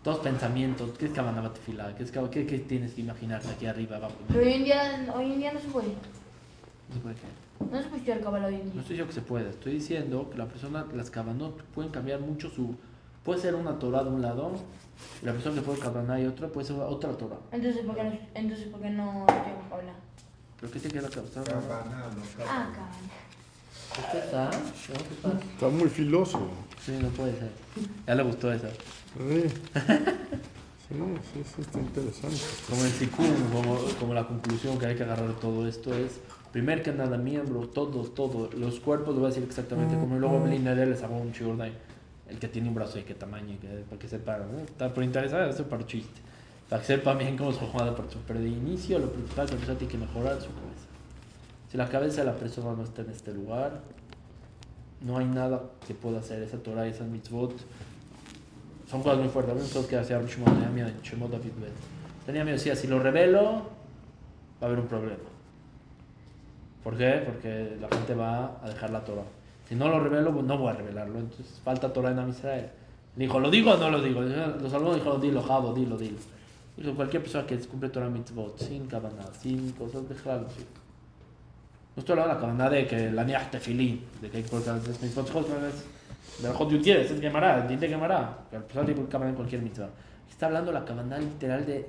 Dos 0.04 0.20
pensamientos. 0.20 0.92
¿Qué 0.98 1.06
es 1.08 1.12
Kabbalah 1.12 1.42
Batfila? 1.42 1.94
¿Qué, 1.96 2.04
es 2.04 2.12
Kabbalah- 2.12 2.32
qué, 2.32 2.46
¿Qué 2.46 2.60
tienes 2.60 2.94
que 2.94 3.02
imaginarte 3.02 3.50
aquí 3.50 3.66
arriba? 3.66 4.00
Pero 4.28 4.40
hoy 4.40 4.54
en 4.54 4.64
día, 4.64 5.14
hoy 5.16 5.34
en 5.34 5.40
día 5.40 5.54
no 5.54 5.60
se 5.60 5.68
puede. 5.68 5.88
No 5.90 6.94
se 6.96 7.00
puede 7.02 7.16
qué. 7.16 7.22
No 7.60 7.78
se 7.78 7.84
puede 7.84 7.98
estudiar 7.98 8.22
Kabbalah 8.22 8.48
hoy 8.48 8.56
en 8.56 8.66
No 8.68 8.72
día. 8.72 8.82
estoy 8.82 8.96
diciendo 8.96 9.08
que 9.08 9.14
se 9.14 9.22
puede. 9.22 9.50
Estoy 9.50 9.74
diciendo 9.74 10.30
que 10.32 10.38
la 10.38 10.46
persona, 10.46 10.86
las 10.94 11.10
Kabbanot 11.10 11.62
pueden 11.74 11.92
cambiar 11.92 12.22
mucho 12.22 12.50
su... 12.50 12.76
Puede 13.24 13.42
ser 13.42 13.54
una 13.56 13.78
Torah 13.78 14.04
de 14.04 14.10
un 14.10 14.22
lado 14.22 14.54
y 15.22 15.26
la 15.26 15.34
persona 15.34 15.56
que 15.56 15.62
puede 15.62 15.80
Kabbalah 15.80 16.20
y 16.22 16.26
otra 16.26 16.48
puede 16.48 16.66
ser 16.68 16.78
otra 16.78 17.12
Torah. 17.18 17.36
Entonces, 17.52 17.86
¿por 17.86 17.96
qué 17.96 18.04
no, 18.06 18.18
entonces, 18.34 18.68
¿por 18.70 18.82
qué 18.82 18.90
no 18.92 19.26
estudiamos 19.28 19.68
Kabbalah? 19.70 19.94
¿Pero 20.62 20.72
qué 20.72 20.80
tiene 20.80 20.94
que 20.94 21.02
ver 21.02 21.10
la 21.10 21.16
cabana? 21.16 21.44
Cabana, 21.62 22.08
no, 22.16 22.44
Ah, 22.48 22.70
cabana. 22.74 22.96
¿Este 23.98 24.18
está? 24.20 24.50
¿Cómo 24.52 25.40
que 25.40 25.46
está? 25.56 25.68
Muy 25.70 25.90
filoso. 25.90 26.40
Sí, 26.86 26.98
no 27.02 27.10
puede 27.10 27.34
ser. 27.34 27.50
Ya 28.08 28.16
le 28.16 28.24
gustó 28.24 28.52
esa. 28.52 28.70
Sí, 28.70 29.44
sí, 30.88 30.96
sí, 31.34 31.44
sí, 31.56 31.62
está 31.62 31.80
interesante. 31.80 32.38
Como 32.70 32.84
el 32.86 32.92
Tikkun, 32.94 33.26
como, 33.54 33.78
como 34.00 34.14
la 34.14 34.26
conclusión 34.28 34.78
que 34.80 34.86
hay 34.88 34.96
que 34.96 35.04
agarrar 35.04 35.28
de 35.28 35.34
todo 35.36 35.68
esto 35.68 35.94
es, 35.94 36.20
primer 36.52 36.82
que 36.82 36.92
nada, 36.92 37.18
miembro, 37.18 37.68
todo, 37.68 38.04
todo, 38.04 38.50
los 38.58 38.80
cuerpos, 38.80 39.14
lo 39.14 39.22
voy 39.22 39.26
a 39.26 39.30
decir 39.34 39.44
exactamente 39.44 39.98
como 40.00 40.16
y 40.16 40.20
luego 40.20 40.40
Blin 40.40 40.64
les 40.86 41.04
hago 41.04 41.18
un 41.18 41.32
shiurdai, 41.32 41.74
el 42.30 42.40
que 42.40 42.48
tiene 42.48 42.70
un 42.70 42.76
brazo 42.76 42.98
y 43.00 43.04
qué 43.04 43.14
tamaño, 43.14 43.54
y 43.54 43.58
qué- 43.58 43.84
para 43.88 44.00
que 44.00 44.08
sepa, 44.08 44.38
¿no? 44.40 44.60
está 44.60 44.92
por 44.94 45.04
interesar, 45.04 45.48
eso 45.50 45.64
para 45.66 45.86
chiste, 45.86 46.22
para 46.70 46.82
que 46.82 46.88
sepa 46.88 47.14
bien 47.14 47.38
cómo 47.38 47.52
se 47.52 47.60
juega 47.60 47.96
pero 48.28 48.40
de 48.40 48.48
inicio 48.48 48.98
lo 49.00 49.12
principal 49.12 49.46
que 49.46 49.52
la 49.54 49.58
persona 49.60 49.78
tiene 49.78 49.92
que 49.92 49.98
mejorar 50.00 50.40
su. 50.42 50.48
Si 51.70 51.78
la 51.78 51.88
cabeza 51.88 52.22
de 52.22 52.28
la 52.28 52.36
persona 52.36 52.74
no 52.74 52.84
está 52.84 53.04
en 53.04 53.12
este 53.12 53.32
lugar, 53.32 53.82
no 55.02 55.18
hay 55.18 55.26
nada 55.26 55.62
que 55.88 55.94
pueda 55.94 56.20
hacer, 56.20 56.42
esa 56.42 56.58
Torah 56.58 56.88
y 56.88 56.92
esas 56.92 57.08
mitzvot, 57.08 57.54
son 58.90 59.04
cosas 59.04 59.20
muy 59.20 59.30
fuertes. 59.30 59.54
Había 59.54 59.64
cosas 59.66 59.86
que 59.86 59.98
hacía 59.98 60.20
tenía 60.20 60.70
miedo, 60.70 60.90
Shemot 61.04 61.32
David. 61.32 61.52
Tenía 62.26 62.44
miedo, 62.44 62.58
decía, 62.58 62.76
si 62.76 62.88
lo 62.88 63.00
revelo, 63.00 63.70
va 64.62 64.62
a 64.62 64.66
haber 64.66 64.80
un 64.80 64.88
problema. 64.88 65.30
¿Por 66.84 66.98
qué? 66.98 67.22
Porque 67.26 67.78
la 67.80 67.88
gente 67.88 68.16
va 68.16 68.60
a 68.64 68.68
dejar 68.68 68.90
la 68.90 69.04
Torah. 69.04 69.24
Si 69.68 69.76
no 69.76 69.90
lo 69.90 70.00
revelo, 70.00 70.34
pues 70.34 70.46
no 70.46 70.58
voy 70.58 70.70
a 70.70 70.74
revelarlo. 70.74 71.20
Entonces 71.20 71.62
falta 71.64 71.94
Torah 71.94 72.12
en 72.12 72.30
Israel. 72.30 72.70
Dijo, 73.16 73.40
¿lo 73.40 73.52
digo 73.52 73.72
o 73.72 73.78
no 73.78 73.92
lo 73.92 74.02
digo? 74.02 74.22
Los 74.22 74.74
alumnos 74.74 74.96
dijeron, 74.96 75.22
dilo, 75.22 75.44
Jabo, 75.44 75.74
dilo, 75.74 75.98
dilo. 75.98 76.18
Dijo, 76.76 76.96
cualquier 76.96 77.22
persona 77.22 77.46
que 77.46 77.60
cumple 77.60 77.90
Torah 77.90 78.10
mitzvot, 78.10 78.58
sin 78.58 78.88
cabana, 78.88 79.26
sin 79.40 79.72
cosas 79.74 80.08
de 80.10 80.16
de 82.70 82.86
de 82.96 83.12
la 83.12 83.24
niach 83.24 83.52
tefilín, 83.52 84.02
de 84.22 84.30
que 84.30 84.38
hay 84.38 84.44
que 84.44 84.50
colocar 84.50 84.76
las 84.76 85.02
mitzvot, 85.02 85.32
chot, 85.32 85.48
es- 85.68 85.86
de 86.42 87.22
Gemara, 87.22 87.68
dice 87.68 87.88
Gemara, 87.90 88.38
persona 88.62 88.86
tiene 88.86 89.02
que 89.02 89.08
cabana 89.08 89.32
en 89.32 89.36
cualquier 89.36 89.62
mitzvah. 89.62 89.90
Está 90.30 90.46
hablando 90.46 90.72
la 90.72 90.86
cabana 90.86 91.18
literal 91.18 91.66
de, 91.66 91.86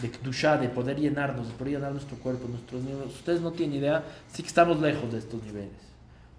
de 0.00 0.10
Kedushá, 0.10 0.56
de 0.56 0.68
poder 0.70 0.98
llenarnos, 0.98 1.48
de 1.48 1.54
poder 1.54 1.74
llenar 1.74 1.92
nuestro 1.92 2.16
cuerpo, 2.16 2.48
nuestros 2.48 2.82
miembros. 2.82 3.14
Ustedes 3.14 3.42
no 3.42 3.52
tienen 3.52 3.76
idea, 3.78 4.02
sí 4.32 4.42
que 4.42 4.48
estamos 4.48 4.80
lejos 4.80 5.12
de 5.12 5.18
estos 5.18 5.42
niveles. 5.42 5.90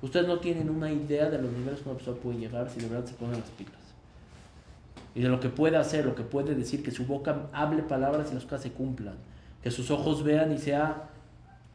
Ustedes 0.01 0.27
no 0.27 0.39
tienen 0.39 0.71
una 0.71 0.91
idea 0.91 1.29
de 1.29 1.37
los 1.39 1.51
niveles 1.51 1.81
que 1.81 1.89
una 1.89 1.97
persona 1.97 2.17
puede 2.17 2.39
llegar 2.39 2.67
si 2.71 2.79
de 2.79 2.87
verdad 2.87 3.05
se 3.07 3.13
ponen 3.13 3.39
las 3.39 3.49
pilas. 3.51 3.73
Y 5.13 5.21
de 5.21 5.29
lo 5.29 5.39
que 5.39 5.49
puede 5.49 5.77
hacer, 5.77 6.05
lo 6.05 6.15
que 6.15 6.23
puede 6.23 6.55
decir, 6.55 6.81
que 6.81 6.89
su 6.89 7.05
boca 7.05 7.47
hable 7.53 7.83
palabras 7.83 8.29
y 8.31 8.33
las 8.33 8.43
cosas 8.45 8.61
se 8.61 8.71
cumplan. 8.71 9.15
Que 9.61 9.69
sus 9.69 9.91
ojos 9.91 10.23
vean 10.23 10.51
y 10.51 10.57
sea, 10.57 11.09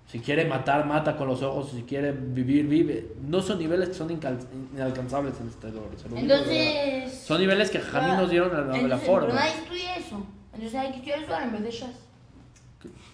si 0.06 0.20
quiere 0.20 0.44
matar, 0.44 0.86
mata 0.86 1.16
con 1.16 1.26
los 1.28 1.42
ojos, 1.42 1.70
si 1.74 1.82
quiere 1.82 2.12
vivir, 2.12 2.66
vive. 2.66 3.12
No 3.26 3.42
son 3.42 3.58
niveles 3.58 3.88
que 3.88 3.94
son 3.94 4.08
incal- 4.08 4.38
inalcanzables 4.74 5.34
en 5.40 5.48
este 5.48 5.66
verdad. 5.68 6.22
Entonces. 6.22 7.12
Son 7.24 7.40
niveles 7.40 7.70
que 7.70 7.80
Jamín 7.80 8.16
nos 8.16 8.30
dieron 8.30 8.54
a 8.54 8.60
la, 8.60 8.66
la 8.66 8.76
Entonces, 8.78 9.06
forma. 9.06 9.26
Pero 9.28 9.38
nadie 9.38 9.52
estudia 9.54 9.96
eso. 9.96 10.26
Entonces 10.54 10.78
hay 10.78 10.90
que 10.90 10.96
estudiar 10.98 11.22
eso 11.22 11.40
en 11.40 11.52
vez 11.52 11.62
de. 11.62 11.72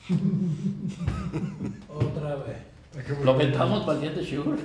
Otra 1.88 2.34
vez. 2.36 2.56
Lo 3.24 3.34
el 3.92 3.98
siguiente 4.00 4.22
shiur. 4.22 4.46
No, 4.46 4.58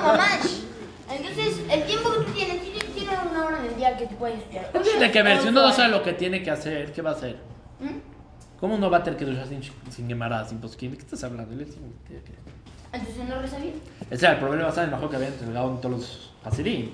mamás. 0.00 0.62
Entonces, 1.10 1.60
el 1.70 1.84
tiempo 1.84 2.10
que 2.12 2.18
tú 2.24 2.32
tienes, 2.32 2.62
tú 2.62 2.70
tienes 2.94 3.14
una 3.30 3.44
hora 3.44 3.60
del 3.60 3.76
día 3.76 3.94
que 3.96 4.06
tú 4.06 4.14
puedes 4.16 4.38
estudiar. 4.38 4.70
Tiene 4.82 5.12
que 5.12 5.22
ver, 5.22 5.40
si 5.42 5.48
uno 5.48 5.62
no 5.62 5.70
sabe 5.72 5.90
lo 5.90 6.02
que 6.02 6.14
tiene 6.14 6.42
que 6.42 6.50
hacer, 6.50 6.92
¿qué 6.92 7.02
va 7.02 7.10
a 7.10 7.12
hacer? 7.12 7.36
¿Mm? 7.78 8.13
¿Cómo 8.60 8.78
no 8.78 8.88
va 8.90 8.98
a 8.98 9.02
tener 9.02 9.18
que 9.18 9.24
duchar 9.24 9.46
sin, 9.46 9.60
sin 9.90 10.08
Gemara, 10.08 10.44
sin 10.44 10.58
posquín? 10.58 10.92
¿De 10.92 10.96
qué 10.96 11.02
estás 11.02 11.24
hablando? 11.24 11.52
Entonces 11.52 13.28
no 13.28 13.40
reza 13.40 13.58
bien. 13.58 13.74
Ese 14.10 14.24
era 14.26 14.34
el 14.34 14.40
problema, 14.40 14.70
¿sabes? 14.70 14.90
Mejor 14.90 15.10
que 15.10 15.16
habían 15.16 15.32
entregado 15.32 15.70
en 15.70 15.76
todos 15.80 15.90
los 15.96 16.32
Hasidim. 16.44 16.90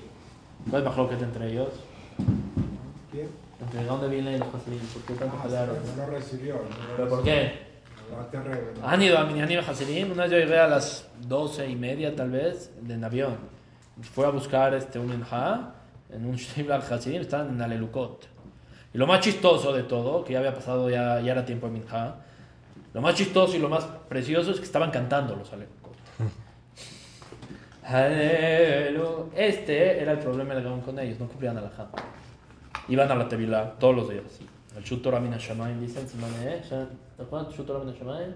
¿Cuál 0.69 0.81
es 0.83 0.89
mejor 0.89 1.09
que 1.09 1.23
entre 1.23 1.51
ellos? 1.51 1.69
¿Quién? 3.11 3.27
¿Entre 3.61 3.83
dónde 3.85 4.07
vienen 4.09 4.39
los 4.39 4.53
Hasidim? 4.53 4.79
¿Por 4.79 5.01
qué 5.03 5.13
tanto 5.13 5.37
Ah, 5.39 5.43
pelearon? 5.43 5.75
no 5.97 6.05
lo 6.07 6.11
recibió. 6.11 6.55
no 6.55 6.61
lo 6.61 6.95
¿Pero 6.97 7.09
por 7.09 7.17
recibió. 7.19 7.41
qué? 7.43 7.71
Han 8.83 9.01
ido 9.01 9.17
a 9.17 9.23
Minyanim 9.25 9.59
a 9.59 9.61
Hasidim. 9.61 10.11
Una 10.11 10.23
vez 10.23 10.31
yo 10.31 10.37
llegué 10.39 10.59
a 10.59 10.67
las 10.67 11.07
doce 11.27 11.69
y 11.69 11.75
media, 11.75 12.13
tal 12.15 12.31
vez, 12.31 12.71
en 12.87 13.03
avión. 13.03 13.37
Fui 14.01 14.25
a 14.25 14.29
buscar 14.29 14.73
este, 14.73 14.97
un 14.99 15.07
Minha 15.07 15.71
en 16.09 16.25
un 16.25 16.35
Shibla 16.35 16.77
Hasidim, 16.77 17.21
estaban 17.21 17.49
en 17.49 17.61
Alelukot. 17.61 18.27
Y 18.93 18.97
lo 18.97 19.07
más 19.07 19.21
chistoso 19.21 19.71
de 19.73 19.83
todo, 19.83 20.23
que 20.23 20.33
ya 20.33 20.39
había 20.39 20.53
pasado, 20.53 20.89
ya, 20.89 21.19
ya 21.21 21.31
era 21.31 21.45
tiempo 21.45 21.67
de 21.67 21.73
Minha, 21.73 22.15
lo 22.93 23.01
más 23.01 23.15
chistoso 23.15 23.55
y 23.55 23.59
lo 23.59 23.69
más 23.69 23.85
precioso 24.09 24.51
es 24.51 24.57
que 24.57 24.65
estaban 24.65 24.91
cantando 24.91 25.35
los. 25.35 25.49
Alelu- 27.83 29.29
Este 29.35 30.01
era 30.01 30.11
el 30.13 30.19
problema 30.19 30.53
del 30.53 30.63
Gaón 30.63 30.81
con 30.81 30.99
ellos, 30.99 31.19
no 31.19 31.27
cumplían 31.27 31.57
a 31.57 31.61
la 31.61 31.71
Iban 32.87 33.11
a 33.11 33.15
la 33.15 33.27
Tevilá 33.29 33.73
todos 33.79 33.95
los 33.95 34.09
días. 34.09 34.23
El 34.75 34.83
Shutor 34.83 35.15
Amina 35.15 35.37
Shamayim 35.37 35.79
dicen, 35.79 36.05
¿te 36.07 37.23
acuerdas 37.23 37.49
del 37.49 37.57
Shutor 37.57 37.81
Amina 37.81 37.97
Shamayim? 37.97 38.33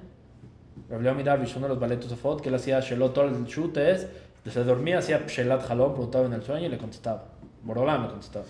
Rabbi 0.90 1.10
Midavish, 1.12 1.56
uno 1.56 1.68
de 1.68 1.70
los 1.74 1.80
baletos 1.80 2.10
de 2.10 2.16
Fot, 2.18 2.42
que 2.42 2.50
él 2.50 2.56
hacía 2.56 2.80
Shelot, 2.82 3.14
todo 3.14 3.26
el 3.26 3.46
shoot 3.46 3.78
es, 3.78 4.08
se 4.46 4.64
dormía, 4.64 5.00
hacía 5.00 5.26
Shelat 5.26 5.70
Halom, 5.72 5.94
preguntaba 5.94 6.26
en 6.26 6.34
el 6.34 6.44
sueño 6.44 6.66
y 6.66 6.70
le 6.70 6.78
contestaba. 6.78 7.24
Borolam 7.64 8.04
le 8.04 8.10
contestaba. 8.10 8.46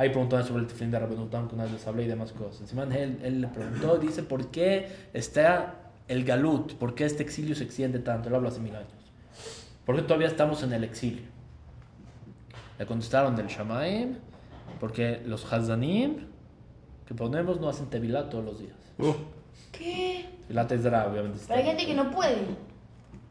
Ahí 0.00 0.08
preguntaban 0.08 0.46
sobre 0.46 0.62
el 0.62 0.66
tefilín 0.66 0.92
de 0.92 0.98
Rabbi 0.98 1.14
Nutam, 1.14 1.46
que 1.46 1.54
una 1.54 1.64
vez 1.64 1.74
les 1.74 1.86
hablé 1.86 2.04
y 2.04 2.06
demás 2.06 2.32
cosas. 2.32 2.62
Encima 2.62 2.84
él, 2.84 3.18
él 3.22 3.42
le 3.42 3.48
preguntó, 3.48 3.98
dice, 3.98 4.22
¿por 4.22 4.46
qué 4.46 4.88
está 5.12 5.74
el 6.08 6.24
galut? 6.24 6.72
¿Por 6.76 6.94
qué 6.94 7.04
este 7.04 7.22
exilio 7.22 7.54
se 7.54 7.64
extiende 7.64 7.98
tanto? 7.98 8.30
Él 8.30 8.34
habla 8.34 8.48
hace 8.48 8.60
mil 8.60 8.74
años. 8.74 8.88
¿Por 9.84 9.96
qué 9.96 10.00
todavía 10.00 10.28
estamos 10.28 10.62
en 10.62 10.72
el 10.72 10.84
exilio? 10.84 11.24
Le 12.78 12.86
contestaron 12.86 13.36
del 13.36 13.48
Shamaim, 13.48 14.16
porque 14.78 15.20
los 15.26 15.44
Hazanim 15.52 16.28
que 17.04 17.14
ponemos 17.14 17.60
no 17.60 17.68
hacen 17.68 17.90
tevilá 17.90 18.30
todos 18.30 18.42
los 18.42 18.58
días. 18.58 18.78
Oh, 18.98 19.14
¿Qué? 19.70 20.30
Tevilá 20.46 20.66
es 20.70 20.82
dra, 20.82 21.08
obviamente. 21.08 21.40
Pero 21.46 21.60
hay 21.60 21.66
gente 21.66 21.84
que 21.84 21.94
no 21.94 22.10
puede. 22.10 22.38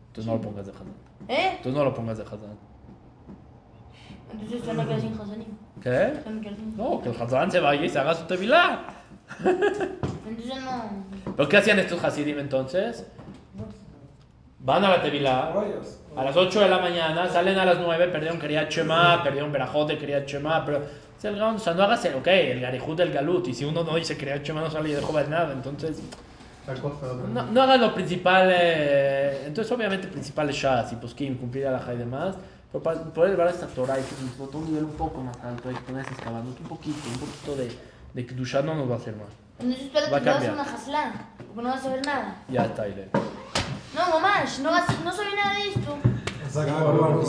Entonces 0.09 0.25
no 0.27 0.35
lo 0.35 0.41
pongas 0.41 0.67
de 0.67 0.71
Hazan. 0.73 0.87
¿Eh? 1.27 1.49
Entonces 1.53 1.73
no 1.73 1.83
lo 1.83 1.95
pongas 1.95 2.19
de 2.19 2.25
Hazan. 2.25 2.68
Entonces 4.31 4.65
yo 4.65 4.73
no 4.73 4.85
quiero 4.85 5.01
sin 5.01 5.13
Hasanim. 5.13 5.47
¿Qué? 5.81 6.13
Yo 6.25 6.31
no 6.31 6.41
quiero 6.41 6.55
sin 6.55 6.77
No, 6.77 7.01
que 7.01 7.09
el 7.09 7.21
Hazan 7.21 7.51
se 7.51 7.59
vaya 7.59 7.85
y 7.85 7.89
se 7.89 7.99
haga 7.99 8.13
su 8.13 8.25
tevilá. 8.25 8.85
Entonces 9.39 10.63
no. 10.63 11.33
¿Pero 11.35 11.49
qué 11.49 11.57
hacían 11.57 11.79
estos 11.79 12.03
Hasidim 12.03 12.39
entonces? 12.39 13.05
Van 14.59 14.83
a 14.83 14.89
la 14.89 15.01
tevilá. 15.01 15.53
A 16.15 16.23
las 16.23 16.35
8 16.35 16.59
de 16.61 16.69
la 16.69 16.79
mañana, 16.79 17.27
salen 17.29 17.57
a 17.57 17.65
las 17.65 17.79
9, 17.79 18.07
perdieron 18.07 18.39
Kriyat 18.39 18.69
Shema, 18.69 19.23
perdieron 19.23 19.51
Berajote, 19.51 19.97
Kriyat 19.97 20.27
Shema, 20.27 20.65
pero... 20.65 20.79
O 20.79 21.21
sea, 21.21 21.31
el 21.31 21.37
Gaon, 21.37 21.55
o 21.55 21.59
sea, 21.59 21.73
no 21.73 21.83
hagas 21.83 22.05
el, 22.05 22.15
ok, 22.15 22.27
el 22.27 22.61
Garihut 22.61 22.97
del 22.97 23.11
Galut, 23.11 23.45
y 23.49 23.53
si 23.53 23.65
uno 23.65 23.83
no 23.83 23.95
dice 23.95 24.17
Kriyat 24.17 24.41
Shema 24.41 24.61
no 24.61 24.71
sale 24.71 24.89
y 24.89 24.93
dejó 24.93 25.11
ver 25.11 25.29
nada, 25.29 25.51
entonces... 25.51 25.97
De 25.97 26.75
No, 27.33 27.45
no 27.45 27.61
hagas 27.61 27.79
lo 27.79 27.93
principal, 27.93 28.49
eh, 28.53 29.43
entonces 29.45 29.71
obviamente 29.71 30.07
principal 30.07 30.49
es 30.49 30.55
Shas 30.55 30.93
y 30.93 30.95
Poskim, 30.97 31.37
cumplir 31.37 31.67
a 31.67 31.71
la 31.71 31.93
y 31.93 31.97
demás, 31.97 32.35
pero 32.71 32.83
para 32.83 33.03
poder 33.03 33.31
llevar 33.31 33.47
esta 33.47 33.67
Torah 33.67 33.95
hay 33.95 34.03
que 34.03 34.15
un 34.57 34.65
nivel 34.65 34.83
un 34.85 34.93
poco 34.93 35.21
más 35.21 35.35
alto, 35.43 35.69
hay 35.69 35.75
que 35.75 35.81
ponerse 35.81 36.13
excavando 36.13 36.49
un 36.51 36.67
poquito, 36.67 36.99
un 37.07 37.19
poquito 37.19 37.55
de, 37.55 37.77
de 38.13 38.25
Kedusha 38.25 38.61
no 38.61 38.75
nos 38.75 38.89
va 38.89 38.95
a 38.95 38.97
hacer 38.97 39.15
mal. 39.15 39.27
Entonces 39.59 39.85
espérate 39.85 40.11
Va 40.11 40.17
a 40.17 40.21
que 40.21 40.25
vas 40.29 40.35
a 40.35 40.37
hacer 40.39 40.55
cambiar. 40.55 40.67
una 40.67 40.77
Haslan. 40.77 41.27
Porque 41.37 41.61
no 41.61 41.69
vas 41.69 41.85
a 41.85 41.89
ver 41.89 42.05
nada. 42.05 42.35
Ya 42.47 42.65
está, 42.65 42.87
Ile. 42.87 43.09
No, 43.95 44.09
mamá, 44.09 44.33
no, 44.61 44.71
vas, 44.71 44.85
no 45.03 45.11
sabía 45.11 45.35
nada 45.35 45.59
de 45.59 45.67
esto. 45.69 45.97
Exacto. 46.45 47.25